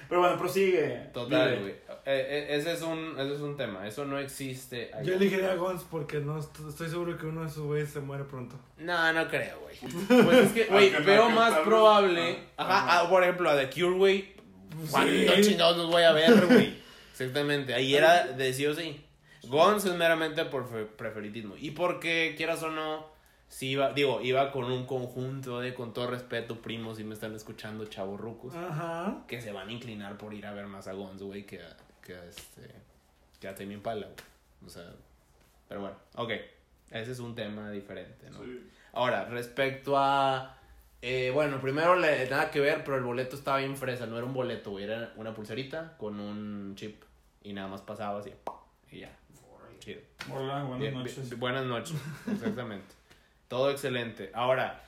[0.07, 1.09] Pero bueno, prosigue.
[1.13, 1.71] Total, güey.
[1.71, 3.87] Eh, eh, ese, es un, ese es un tema.
[3.87, 4.91] Eso no existe.
[4.93, 5.03] allá.
[5.03, 7.99] Yo elegiría a Gons porque no est- estoy seguro que uno de esos güeyes se
[8.01, 8.55] muere pronto.
[8.77, 9.77] No, no creo, güey.
[10.23, 12.39] Pues es que, güey, veo más probable.
[12.57, 12.99] Ah, Ajá, ajá.
[13.05, 14.40] ah, por ejemplo, a The Cure, güey.
[14.89, 15.41] ¿Cuántos Sí.
[15.41, 16.75] chingados los voy a ver, güey?
[17.11, 17.73] Exactamente.
[17.73, 19.03] Ahí era de sí o sí.
[19.43, 21.55] Guns es meramente por fe- preferitismo.
[21.57, 23.05] Y porque, quieras o no,
[23.47, 27.35] sí iba, digo, iba con un conjunto de, con todo respeto, primos, si me están
[27.35, 29.23] escuchando, chavos rucos, Ajá.
[29.27, 31.75] que se van a inclinar por ir a ver más a Guns, güey, que a,
[32.03, 32.69] que a este,
[33.39, 34.17] que a Tame Impala, güey.
[34.65, 34.89] O sea,
[35.67, 36.31] Pero bueno, ok.
[36.91, 38.39] Ese es un tema diferente, ¿no?
[38.93, 40.57] Ahora, respecto a.
[41.01, 44.05] eh, bueno, primero le, nada que ver, pero el boleto estaba bien fresa.
[44.05, 44.83] No era un boleto, güey.
[44.85, 47.03] Era una pulserita con un chip.
[47.43, 48.31] Y nada más pasaba así.
[48.91, 49.17] Y ya.
[49.79, 50.01] Chido.
[50.31, 51.27] Hola, buenas Bien, noches.
[51.29, 51.95] bien, buenas noches,
[52.31, 52.93] exactamente.
[53.47, 54.29] Todo excelente.
[54.33, 54.83] Ahora,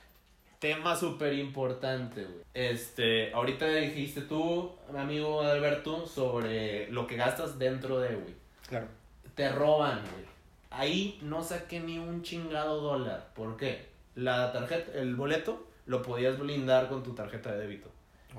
[0.60, 2.44] tema súper importante, güey.
[2.54, 8.34] Este, ahorita dijiste tú, amigo Alberto, sobre lo que gastas dentro de, güey.
[8.68, 8.86] Claro.
[9.34, 10.24] Te roban, güey.
[10.70, 13.32] Ahí no saqué ni un chingado dólar.
[13.34, 13.88] ¿Por qué?
[14.14, 17.90] La tarjeta, el boleto, lo podías blindar con tu tarjeta de débito.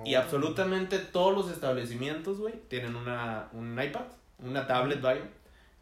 [0.03, 4.01] Y absolutamente todos los establecimientos, güey, tienen una, un iPad,
[4.39, 5.22] una tablet, vaya.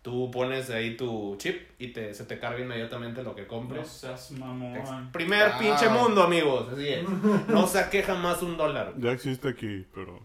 [0.04, 3.88] Tú pones ahí tu chip y te, se te carga inmediatamente lo que No compres.
[3.88, 5.12] seas mamón.
[5.14, 5.60] Primer Wow.
[5.60, 6.68] pinche mundo, amigos.
[6.74, 7.08] Así es.
[7.48, 8.94] No saqué jamás un dólar.
[8.98, 10.20] Ya existe aquí, pero...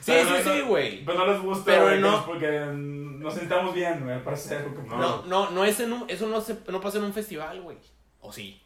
[0.00, 1.04] Sí, sí, sí, güey.
[1.04, 4.18] Pero no les gusta, Pero güey, no- porque nos sentamos bien, güey,
[4.56, 4.96] algo como...
[4.96, 7.76] No, no, no es en un, eso no, se, no pasa en un festival, güey.
[8.20, 8.61] ¿O sí?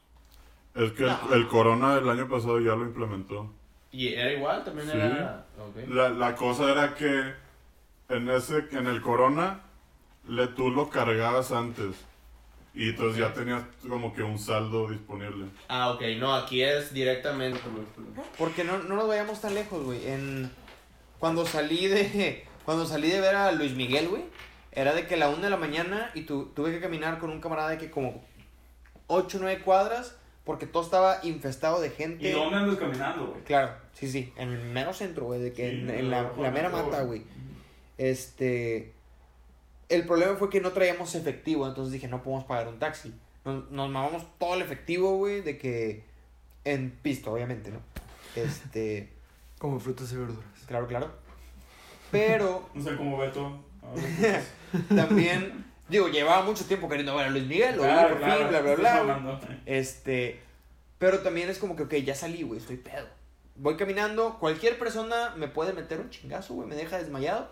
[0.77, 3.51] Es que el, el Corona del año pasado ya lo implementó.
[3.93, 4.63] ¿Y era igual?
[4.65, 4.97] ¿También Sí.
[4.97, 5.47] era...?
[5.59, 5.89] Ok.
[5.89, 7.33] La, la cosa era que
[8.09, 9.61] en ese en el Corona
[10.29, 11.97] le, tú lo cargabas antes.
[12.75, 15.47] Y entonces ya tenías como que un saldo disponible.
[15.69, 16.03] Ah, ok.
[16.19, 17.59] No, aquí es directamente...
[18.37, 20.07] Porque no, no nos vayamos tan lejos, güey.
[20.07, 20.51] En...
[21.19, 22.47] Cuando salí de.
[22.67, 24.25] Cuando salí de ver a Luis Miguel, güey.
[24.73, 27.41] Era de que la una de la mañana y tu, tuve que caminar con un
[27.41, 28.23] camarada de que como
[29.07, 30.19] 8 o 9 cuadras.
[30.47, 32.29] Porque todo estaba infestado de gente.
[32.29, 33.43] ¿Y dónde andas caminando, güey?
[33.43, 34.33] Claro, sí, sí.
[34.37, 35.41] En el mero centro, güey.
[35.41, 37.25] De que Sí, en, en la, mera mata, güey.
[37.99, 38.95] Este.
[39.89, 41.67] El problema fue que no traíamos efectivo.
[41.67, 43.13] Entonces dije, no podemos pagar un taxi.
[43.45, 45.43] Nos, nos mamamos todo el efectivo, güey.
[45.43, 46.05] De que.
[46.65, 47.81] En pisto, obviamente, ¿no?
[48.37, 49.11] Este.
[49.59, 50.45] Como frutas y verduras.
[50.69, 51.11] Claro, claro.
[52.13, 53.47] Pero No sé cómo Beto.
[53.83, 54.43] Ahora,
[54.89, 58.49] también, digo, llevaba mucho tiempo queriendo ver a Luis Miguel, lo vi por claro, fin,
[58.49, 59.41] bla, bla, bla.
[59.67, 60.41] Este,
[60.99, 63.07] pero también es como que, ok, ya salí, güey, estoy pedo.
[63.57, 67.51] Voy caminando, cualquier persona me puede meter un chingazo, güey, me deja desmayado.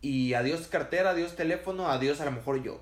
[0.00, 2.80] Y adiós cartera, adiós teléfono, adiós a lo mejor yo.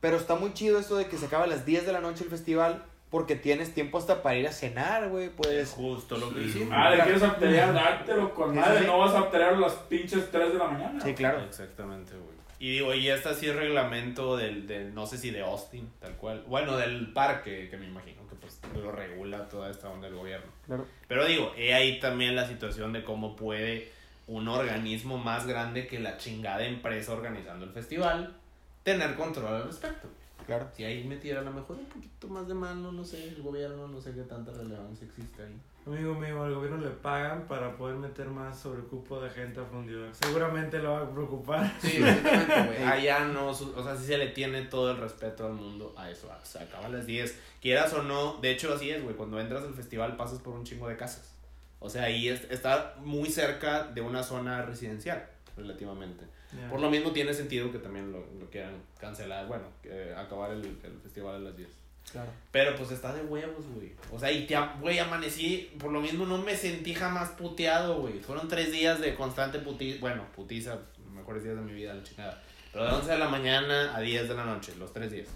[0.00, 2.22] Pero está muy chido esto de que se acaba a las 10 de la noche
[2.24, 5.70] el festival, porque tienes tiempo hasta para ir a cenar, güey, Es puedes...
[5.70, 6.48] justo lo que Sí.
[6.48, 6.74] hicimos.
[6.76, 8.80] Ah, le quieres obtener, dártelo con Sí, madre.
[8.80, 8.86] sí.
[8.86, 11.00] No vas a obtener a las pinches 3 de la mañana.
[11.02, 11.42] Sí, claro.
[11.42, 12.37] Exactamente, güey.
[12.60, 16.16] Y digo, y este sí es reglamento del, del, no sé si de Austin, tal
[16.16, 16.44] cual.
[16.48, 20.50] Bueno, del parque, que me imagino que pues lo regula toda esta onda del gobierno.
[20.66, 20.86] Claro.
[21.06, 23.92] Pero digo, he ahí también la situación de cómo puede
[24.26, 28.34] un organismo más grande que la chingada empresa organizando el festival
[28.82, 30.08] tener control al respecto.
[30.46, 30.68] Claro.
[30.74, 33.86] Si ahí metiera a lo mejor un poquito más de mano, no sé, el gobierno,
[33.86, 35.54] no sé qué tanta relevancia existe ahí.
[35.88, 40.10] Amigo mío, al gobierno le pagan para poder meter más sobrecupo de gente a fundidor.
[40.14, 41.72] Seguramente lo va a preocupar.
[41.80, 42.82] Sí, exactamente, güey.
[42.92, 46.30] Allá no, o sea, sí se le tiene todo el respeto al mundo a eso.
[46.44, 47.34] Se acaba a las 10.
[47.62, 49.16] Quieras o no, de hecho así es, güey.
[49.16, 51.34] Cuando entras al festival pasas por un chingo de casas.
[51.80, 56.24] O sea, ahí es- está muy cerca de una zona residencial, relativamente.
[56.70, 60.64] Por lo mismo tiene sentido que también lo, lo quieran cancelar, bueno, que acabar el,
[60.64, 61.68] el festival a las 10.
[62.12, 62.30] Claro.
[62.50, 63.92] Pero pues está de huevos, güey.
[64.12, 68.18] O sea, y te, güey, amanecí, por lo mismo no me sentí jamás puteado, güey.
[68.20, 70.78] Fueron tres días de constante putiza, bueno, putiza,
[71.12, 72.42] mejores días de mi vida, la chingada.
[72.72, 75.28] Pero de 11 de la mañana a 10 de la noche, los tres días.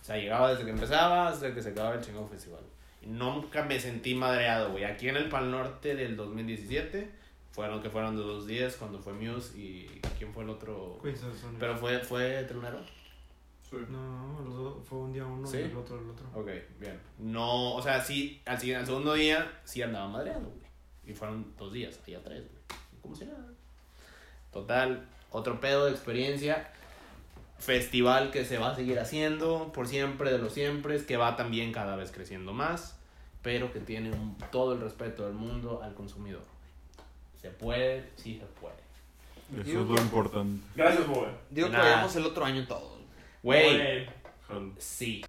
[0.00, 2.62] O sea, llegaba desde que empezaba hasta que se acababa el chingado festival.
[3.00, 4.84] Y nunca me sentí madreado, güey.
[4.84, 7.10] Aquí en el Pal Norte del 2017,
[7.52, 10.98] fueron que fueron de dos días cuando fue Muse y ¿quién fue el otro?
[11.58, 12.44] Pero fue, fue
[13.72, 13.90] Telonero.
[13.98, 15.58] No, los dos- fue un día uno ¿Sí?
[15.58, 16.26] y el otro el otro.
[16.34, 17.00] Ok, bien.
[17.18, 20.62] No, o sea, sí, al, siguiente, al segundo día sí andaba madreado, güey.
[21.06, 22.62] Y fueron dos días, había tres, güey.
[23.02, 23.46] Como si nada.
[24.52, 26.70] Total, otro pedo de experiencia.
[27.58, 31.72] Festival que se va a seguir haciendo por siempre de los siempre, que va también
[31.72, 32.98] cada vez creciendo más,
[33.40, 36.42] pero que tiene un- todo el respeto del mundo al consumidor.
[37.40, 38.74] Se puede, sí se puede.
[39.62, 40.60] Eso es lo importante.
[40.74, 41.28] Gracias, Bobe.
[41.50, 42.98] Digo que vayamos el otro año todos.
[43.42, 44.06] Güey,
[44.78, 45.24] sí.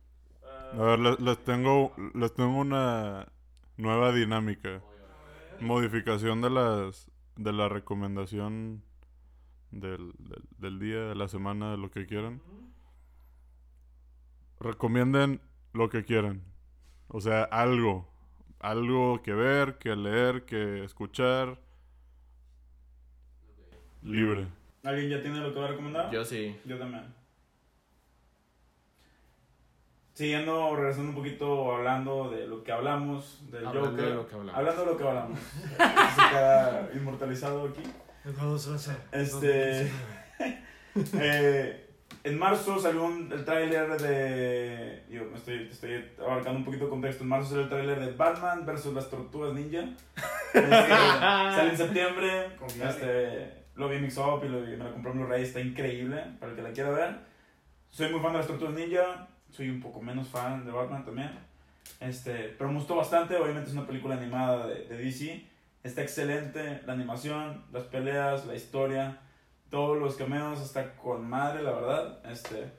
[0.73, 3.27] A ver, les, les tengo, les tengo una
[3.77, 4.81] nueva dinámica.
[5.59, 8.83] Modificación de las de la recomendación
[9.71, 12.41] del, del, del día, de la semana, de lo que quieran.
[14.59, 15.41] Recomienden
[15.73, 16.43] lo que quieran.
[17.07, 18.07] O sea, algo.
[18.59, 21.59] Algo que ver, que leer, que escuchar.
[24.01, 24.47] Libre.
[24.83, 26.11] ¿Alguien ya tiene lo que va a recomendar?
[26.11, 26.57] Yo sí.
[26.65, 27.22] Yo también.
[30.13, 34.05] Siguiendo, regresando un poquito, hablando de lo que hablamos, del Hablando Joker.
[34.05, 34.55] de lo que hablamos.
[34.59, 35.39] Hablando de lo que hablamos.
[35.39, 37.83] Se queda inmortalizado aquí.
[39.11, 39.91] Este-
[41.19, 41.89] Eh,
[42.23, 45.03] en marzo salió un- el tráiler de...
[45.09, 47.23] Yo me estoy, estoy abarcando un poquito de contexto.
[47.23, 49.85] En marzo salió el tráiler de Batman versus las Tortugas Ninja.
[50.53, 52.49] Este, sale en septiembre.
[52.89, 55.41] Este, lo vi en Mix Up y lo vi- me lo compré en Blu-ray.
[55.43, 57.15] Está increíble para el que la quiera ver.
[57.89, 59.27] Soy muy fan de las Tortugas Ninja.
[59.53, 61.31] Soy un poco menos fan de Batman también.
[62.01, 63.37] Este, pero me gustó bastante.
[63.37, 65.45] Obviamente es una película animada de, de DC.
[65.83, 66.81] Está excelente.
[66.85, 69.19] La animación, las peleas, la historia
[69.73, 72.19] todos los cameos está con madre, la verdad.
[72.31, 72.69] Este,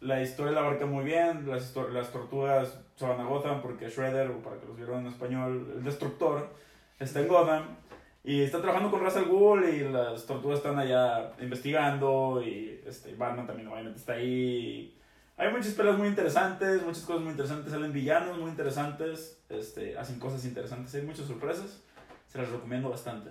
[0.00, 1.48] la historia la abarca muy bien.
[1.48, 5.06] Las, las tortugas se van a Gotham porque Shredder, o para que los vieron en
[5.06, 6.50] español, el destructor,
[6.98, 7.76] está en Gotham.
[8.24, 12.42] Y está trabajando con Ra's al Ghul y las tortugas están allá investigando.
[12.44, 14.98] Y este, Batman también obviamente está ahí.
[15.38, 17.70] Hay muchas peleas muy interesantes, muchas cosas muy interesantes.
[17.72, 20.94] Salen villanos muy interesantes, este, hacen cosas interesantes.
[20.94, 21.82] Hay muchas sorpresas.
[22.26, 23.30] Se las recomiendo bastante.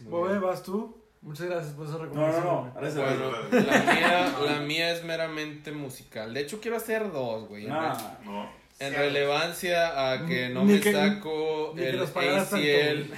[0.00, 1.02] Bobe, ¿vas tú?
[1.22, 2.44] Muchas gracias por esa No, no, recomendación.
[2.44, 2.60] no.
[2.62, 2.72] güey.
[2.74, 3.18] Gracias.
[3.50, 6.32] Bueno, la mía, la mía es meramente musical.
[6.34, 7.64] De hecho, quiero hacer dos, güey.
[7.64, 7.96] En, Nah.
[8.24, 8.48] No.
[8.78, 13.10] en relevancia a que no me que- saco el ACL.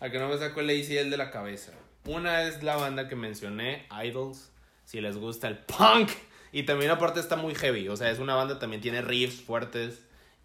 [0.00, 1.72] A que no me saco el ACL de la cabeza.
[2.04, 4.50] Una es la banda que mencioné, Idols.
[4.84, 6.10] Si les gusta el punk.
[6.52, 7.88] Y también aparte está muy heavy.
[7.88, 10.04] O sea, es una banda también tiene riffs fuertes.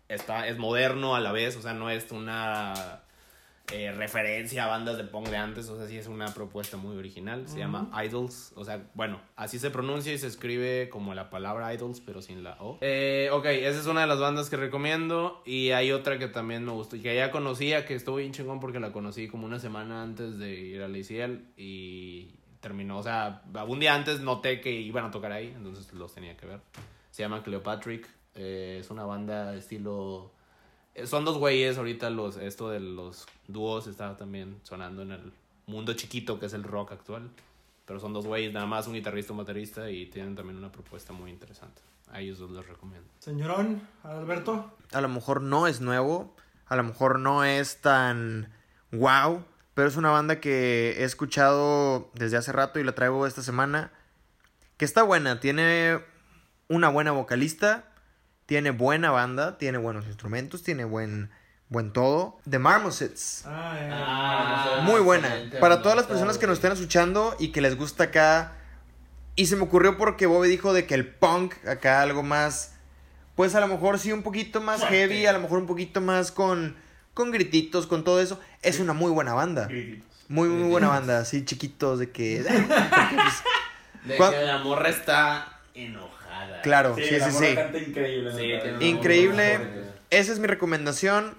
[0.10, 1.56] Está, es moderno a la vez.
[1.56, 3.04] O sea, no es una
[3.72, 5.70] eh, referencia a bandas de punk de antes.
[5.70, 7.48] O sea, sí es una propuesta muy original.
[7.48, 8.52] Se llama Idols.
[8.56, 12.44] O sea, bueno, así se pronuncia y se escribe como la palabra Idols, pero sin
[12.44, 12.78] la O.
[12.82, 15.42] Eh, ok, esa es una de las bandas que recomiendo.
[15.46, 16.98] Y hay otra que también me gustó.
[16.98, 20.38] y Que ya conocía, que estuvo bien chingón porque la conocí como una semana antes
[20.38, 21.46] de ir al ACL.
[21.58, 25.54] Y terminó, o sea, un día antes noté que iban a tocar ahí.
[25.56, 26.62] Entonces los tenía que ver.
[27.12, 28.10] Se llama Cleopatrick.
[28.36, 30.32] eh, es una banda de estilo
[30.96, 35.34] eh, Son dos güeyes ahorita los esto de los dúos está también sonando en el
[35.68, 37.30] mundo chiquito que es el rock actual.
[37.86, 40.72] Pero son dos güeyes, nada más un guitarrista y un baterista y tienen también una
[40.72, 41.82] propuesta muy interesante.
[42.12, 43.10] A ellos dos los recomiendo.
[43.20, 44.72] Señorón, Alberto.
[44.94, 46.34] A lo mejor no es nuevo,
[46.68, 48.54] a lo mejor no es tan
[48.92, 53.42] wow, pero es una banda que he escuchado desde hace rato y la traigo esta
[53.42, 53.92] semana.
[54.78, 56.00] Que está buena, tiene
[56.68, 57.86] una buena vocalista,
[58.46, 61.32] tiene buena banda, tiene buenos instrumentos, tiene buen,
[61.70, 62.40] buen todo.
[62.50, 63.44] The Marmosets.
[63.46, 65.30] Ah, Muy buena.
[65.60, 68.54] Para todas las personas que nos estén escuchando y que les gusta acá.
[69.36, 72.74] Y se me ocurrió porque Bobby dijo de que el punk, acá algo más.
[73.36, 74.98] Pues a lo mejor sí un poquito más Fuerte.
[74.98, 76.76] heavy, a lo mejor un poquito más con,
[77.14, 78.40] con grititos, con todo eso.
[78.62, 79.68] Es una muy buena banda.
[79.68, 80.08] Grititos.
[80.30, 81.20] Muy, muy buena banda.
[81.20, 82.44] Así chiquitos de que.
[82.46, 83.44] pues,
[84.06, 86.62] De ¿Cuál- que la morra está enojada.
[86.62, 87.56] claro, Sí, sí, la sí, morra sí.
[87.56, 88.32] canta increíble.
[88.80, 89.60] Sí, Increíble.
[90.10, 91.36] Esa es mi recomendación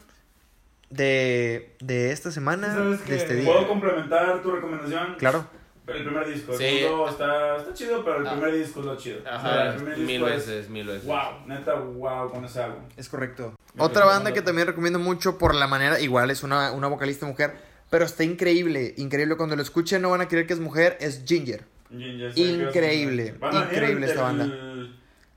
[0.91, 3.69] de, de esta semana, ¿Sabes de este ¿Puedo día.
[3.69, 5.15] complementar tu recomendación?
[5.19, 5.47] Claro.
[5.86, 6.52] El primer disco.
[6.52, 6.78] El Sí.
[6.81, 8.32] segundo está, está chido, pero el Ah.
[8.32, 9.19] primer disco es lo chido.
[9.20, 11.05] O sea, Ajá, el primer mil disco es- veces, mil veces.
[11.05, 12.82] Wow, neta, wow con ese álbum.
[12.97, 13.55] Es correcto.
[13.74, 17.27] Me Otra banda que también recomiendo mucho por la manera, igual es una, una vocalista
[17.27, 17.55] mujer,
[17.90, 19.36] pero está increíble, increíble.
[19.36, 21.65] Cuando lo escuchen no van a creer que es mujer, es Ginger.
[21.90, 23.39] Ginger, Increíble, sí.
[23.39, 24.44] Van a venir increíble el- esta banda.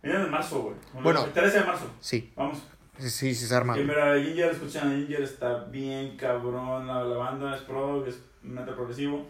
[0.02, 0.76] Vienen en marzo, güey.
[1.04, 1.26] Bueno.
[1.26, 1.92] El 13 de marzo.
[2.00, 2.60] Sí, Vamos.
[3.00, 3.74] sí, sí, sí se arma.
[3.74, 6.88] Que mira, Ginger, escuchan a Ginger, está bien cabrón.
[6.88, 9.28] La, la banda es pro, es neta progresivo.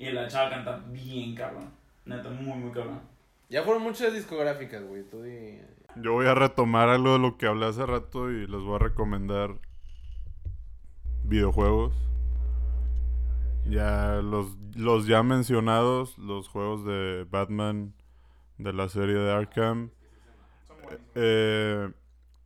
[0.00, 1.70] Y la chava canta bien cabrón.
[2.06, 3.02] Neta, muy, muy cabrón.
[3.50, 5.02] Ya fueron muchas discográficas, güey.
[5.02, 5.60] Tú di...
[5.96, 8.78] Yo voy a retomar algo de lo que hablé hace rato y les voy a
[8.78, 9.56] recomendar
[11.24, 11.92] videojuegos.
[13.66, 17.92] Ya los, los ya mencionados, los juegos de Batman
[18.56, 19.90] de la serie de Arkham.
[21.14, 21.92] Eh,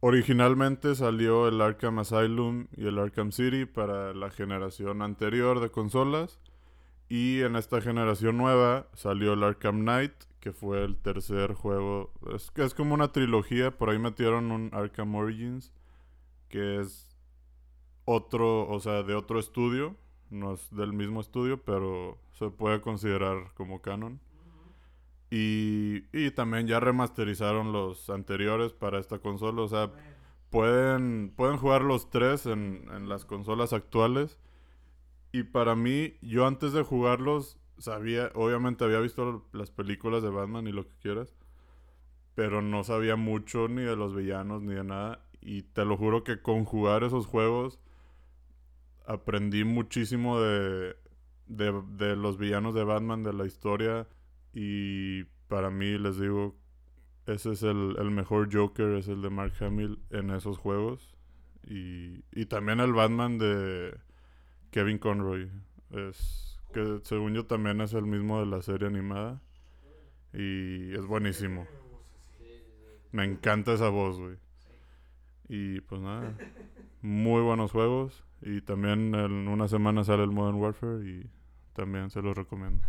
[0.00, 6.40] originalmente salió el Arkham Asylum y el Arkham City para la generación anterior de consolas.
[7.14, 12.10] Y en esta generación nueva salió el Arkham Knight, que fue el tercer juego.
[12.34, 15.72] Es, es como una trilogía, por ahí metieron un Arkham Origins,
[16.48, 17.16] que es
[18.04, 19.94] otro, o sea, de otro estudio.
[20.28, 24.18] No es del mismo estudio, pero se puede considerar como canon.
[25.30, 29.62] Y, y también ya remasterizaron los anteriores para esta consola.
[29.62, 29.92] O sea,
[30.50, 34.36] pueden, pueden jugar los tres en, en las consolas actuales.
[35.34, 40.68] Y para mí, yo antes de jugarlos, sabía, obviamente había visto las películas de Batman
[40.68, 41.34] y lo que quieras,
[42.36, 45.26] pero no sabía mucho ni de los villanos ni de nada.
[45.40, 47.80] Y te lo juro que con jugar esos juegos
[49.08, 50.94] aprendí muchísimo de,
[51.48, 54.06] de, de los villanos de Batman, de la historia.
[54.52, 56.54] Y para mí, les digo,
[57.26, 61.12] ese es el, el mejor Joker, es el de Mark Hamill en esos juegos.
[61.66, 63.98] Y, y también el Batman de
[64.74, 65.48] Kevin Conroy.
[65.92, 69.40] Es que según yo también es el mismo de la serie animada.
[70.32, 71.68] Y es buenísimo.
[73.12, 74.36] Me encanta esa voz, güey.
[75.48, 76.34] Y pues nada,
[77.02, 78.24] muy buenos juegos.
[78.42, 81.30] Y también en una semana sale el Modern Warfare y
[81.72, 82.84] también se los recomiendo.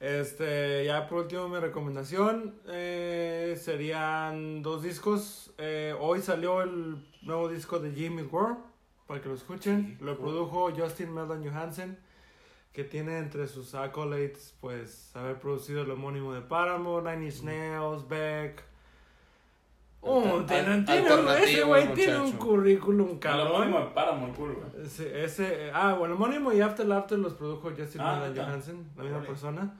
[0.00, 5.54] Este, ya por último mi recomendación eh, serían dos discos.
[5.56, 8.58] Eh, hoy salió el nuevo disco de Jimmy World,
[9.10, 9.98] para que lo escuchen.
[10.00, 11.98] Lo produjo Justin Meldon Johansen,
[12.72, 18.06] que tiene entre sus accolades, pues, haber producido el homónimo de Paramore, Nine Inch Nails,
[18.06, 18.62] Beck.
[20.00, 23.48] Oh, ese güey tiene un currículum El cabrón.
[23.48, 24.86] homónimo de Paramore, cool, güey.
[24.86, 28.44] Ese, ese, ah, bueno, el homónimo y After Laughter los produjo Justin Ah, Meldon.
[28.46, 29.74] Johansen, la misma persona.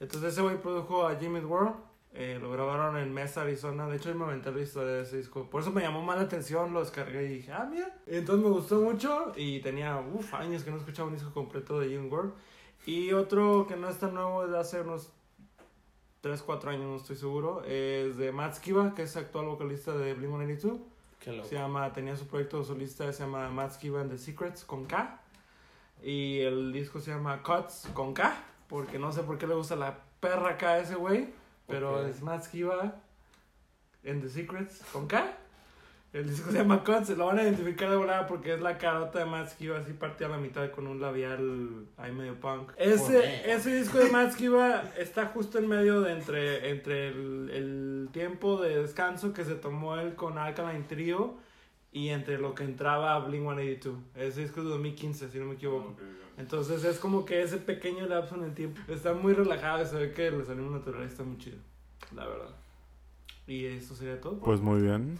[0.00, 1.74] Entonces ese güey produjo a Jimmy World,
[2.12, 3.86] eh, lo grabaron en Mesa, Arizona.
[3.86, 5.48] De hecho, yo me aventé la historia de ese disco.
[5.48, 7.96] Por eso me llamó más la atención, lo descargué y dije, ah, mira.
[8.06, 11.88] Entonces me gustó mucho y tenía, uff, años que no escuchaba un disco completo de
[11.88, 12.32] Jimmy World.
[12.86, 15.12] Y otro que no es tan nuevo, de hace unos
[16.22, 20.16] 3, 4 años, no estoy seguro, es de Matt Skiba, que es actual vocalista de
[20.16, 20.78] Blink-182.
[21.20, 21.48] Qué loco.
[21.48, 25.20] Se llama, tenía su proyecto solista, se llama Matt Skiba and the Secrets con K.
[26.02, 28.34] Y el disco se llama Cuts con K,
[28.68, 31.28] porque no sé por qué le gusta la perra K a ese güey,
[31.70, 32.94] pero es Matt Skiba
[34.06, 35.36] and the Secrets con K.
[36.12, 39.20] El disco se llama Cuts, lo van a identificar de volada porque es la carota
[39.20, 42.72] de Matt Skiba así partida a la mitad con un labial ahí medio punk.
[42.76, 48.08] Ese, ese disco de Matt Skiba está justo en medio de entre, entre el, el
[48.12, 51.36] tiempo de descanso que se tomó él con Alkaline Trio
[51.92, 53.98] y entre lo que entraba Blink 182.
[54.14, 55.96] Ese disco es de 2015, si no me equivoco.
[56.38, 59.96] Entonces es como que ese pequeño lapso en el tiempo está muy relajado y se
[59.96, 61.58] ve que le salió un natural está muy chido,
[62.14, 62.54] la verdad.
[63.46, 64.38] Y eso sería todo.
[64.38, 65.18] Pues muy bien.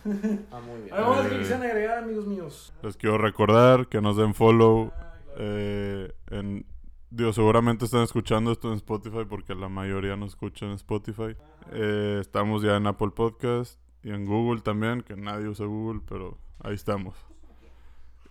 [0.52, 0.94] Ah, muy bien.
[0.94, 2.72] ¿Algo más que Eh, quisieran agregar, amigos míos?
[2.82, 4.92] Les quiero recordar que nos den follow.
[5.36, 6.64] eh, en,
[7.10, 11.34] digo, seguramente están escuchando esto en Spotify porque la mayoría nos escucha en Spotify.
[11.72, 16.38] Eh, estamos ya en Apple Podcast y en Google también, que nadie usa Google, pero
[16.62, 17.16] ahí estamos.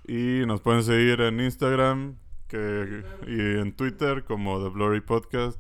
[0.08, 5.60] Y nos pueden seguir en Instagram que, y en Twitter como The Blurry Podcast.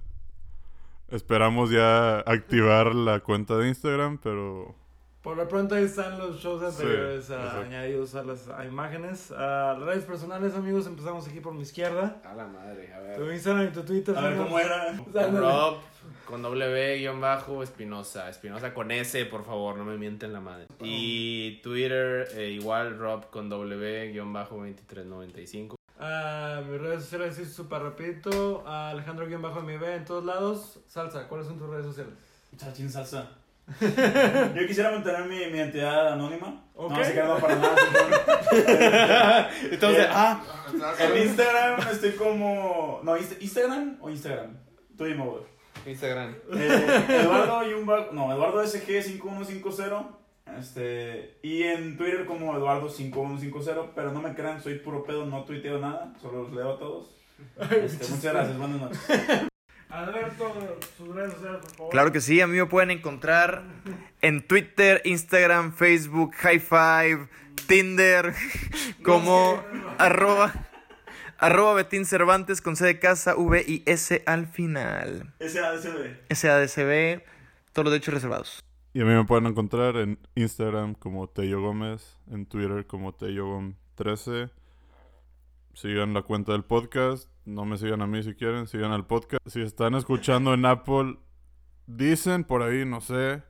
[1.10, 4.76] Esperamos ya activar la cuenta de Instagram, pero
[5.22, 9.32] Por lo pronto ahí están los shows anteriores Sí, añadidos a las a imágenes.
[9.32, 12.22] A redes personales, amigos, empezamos aquí por mi izquierda.
[12.24, 13.34] A la madre, a Tu ver.
[13.34, 14.18] Instagram y tu Twitter.
[14.18, 14.90] A ver cómo era.
[14.92, 15.40] Ándale.
[15.40, 15.78] Rob
[16.26, 18.30] con W guion bajo Espinosa.
[18.30, 20.68] Espinosa con S, por favor, no me mienten la madre.
[20.82, 25.76] Y Twitter eh, igual Rob con W guion bajo 2395.
[26.00, 28.64] Ah, mis redes sociales sí súper rapidito.
[28.66, 30.80] Ah, Alejandro-MB en todos lados.
[30.88, 32.14] Salsa, ¿cuáles son tus redes sociales?
[32.56, 33.32] Chachín salsa.
[34.56, 36.64] Yo quisiera mantener mi, mi identidad anónima.
[36.76, 36.92] Ok.
[36.92, 37.76] No, se queda para nada.
[39.72, 40.44] Entonces, Eh, ah,
[41.00, 43.00] En Instagram estoy como.
[43.04, 44.58] No, Inst- ¿Instagram o Instagram?
[44.98, 45.44] Tú dime, güey.
[45.86, 46.36] Instagram.
[46.54, 50.16] Eh, Eduardo Yumba, no, Eduardo SG5150.
[50.60, 55.78] Este, y en Twitter como Eduardo5150, pero no me crean, soy puro pedo, no tuiteo
[55.78, 57.16] nada, solo los leo a todos.
[57.72, 59.00] Este, muchas gracias, buenas noches.
[59.90, 61.92] Alberto, sus redes sociales, por favor.
[61.92, 63.64] Claro que sí, a mí me pueden encontrar
[64.22, 67.28] en Twitter, Instagram, Facebook, High Five,
[67.68, 68.34] Tinder,
[69.04, 69.64] como
[69.98, 70.54] arroba,
[71.40, 75.34] arroba Betín Cervantes con C de casa, V y S al final.
[75.40, 76.34] SADCB.
[76.36, 77.24] SADCB,
[77.74, 78.64] todos los derechos reservados.
[78.94, 84.52] Y a mí me pueden encontrar en Instagram como Tello Gómez, en Twitter como TelloGom13.
[85.74, 87.30] Sigan la cuenta del podcast.
[87.46, 89.42] No me sigan a mí si quieren, sigan al podcast.
[89.48, 91.18] Si están escuchando en Apple,
[91.88, 93.44] dicen por ahí, no sé,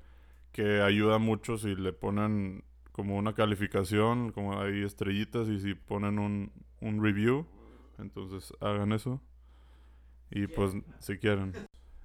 [0.52, 6.20] que ayuda mucho si le ponen como una calificación, como ahí estrellitas y si ponen
[6.20, 6.52] un,
[6.82, 7.46] un review.
[7.98, 9.22] Entonces hagan eso.
[10.32, 11.54] Y pues, si quieren.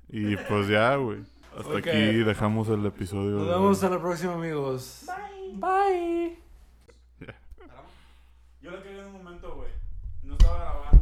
[0.09, 1.23] Y pues ya, güey.
[1.57, 3.37] Hasta aquí dejamos el episodio.
[3.37, 5.07] Nos de- vemos a la próxima, amigos.
[5.07, 5.59] Bye.
[5.59, 6.39] Bye.
[8.61, 9.69] Yo la cagué en un momento, güey.
[10.27, 10.94] No estaba grabando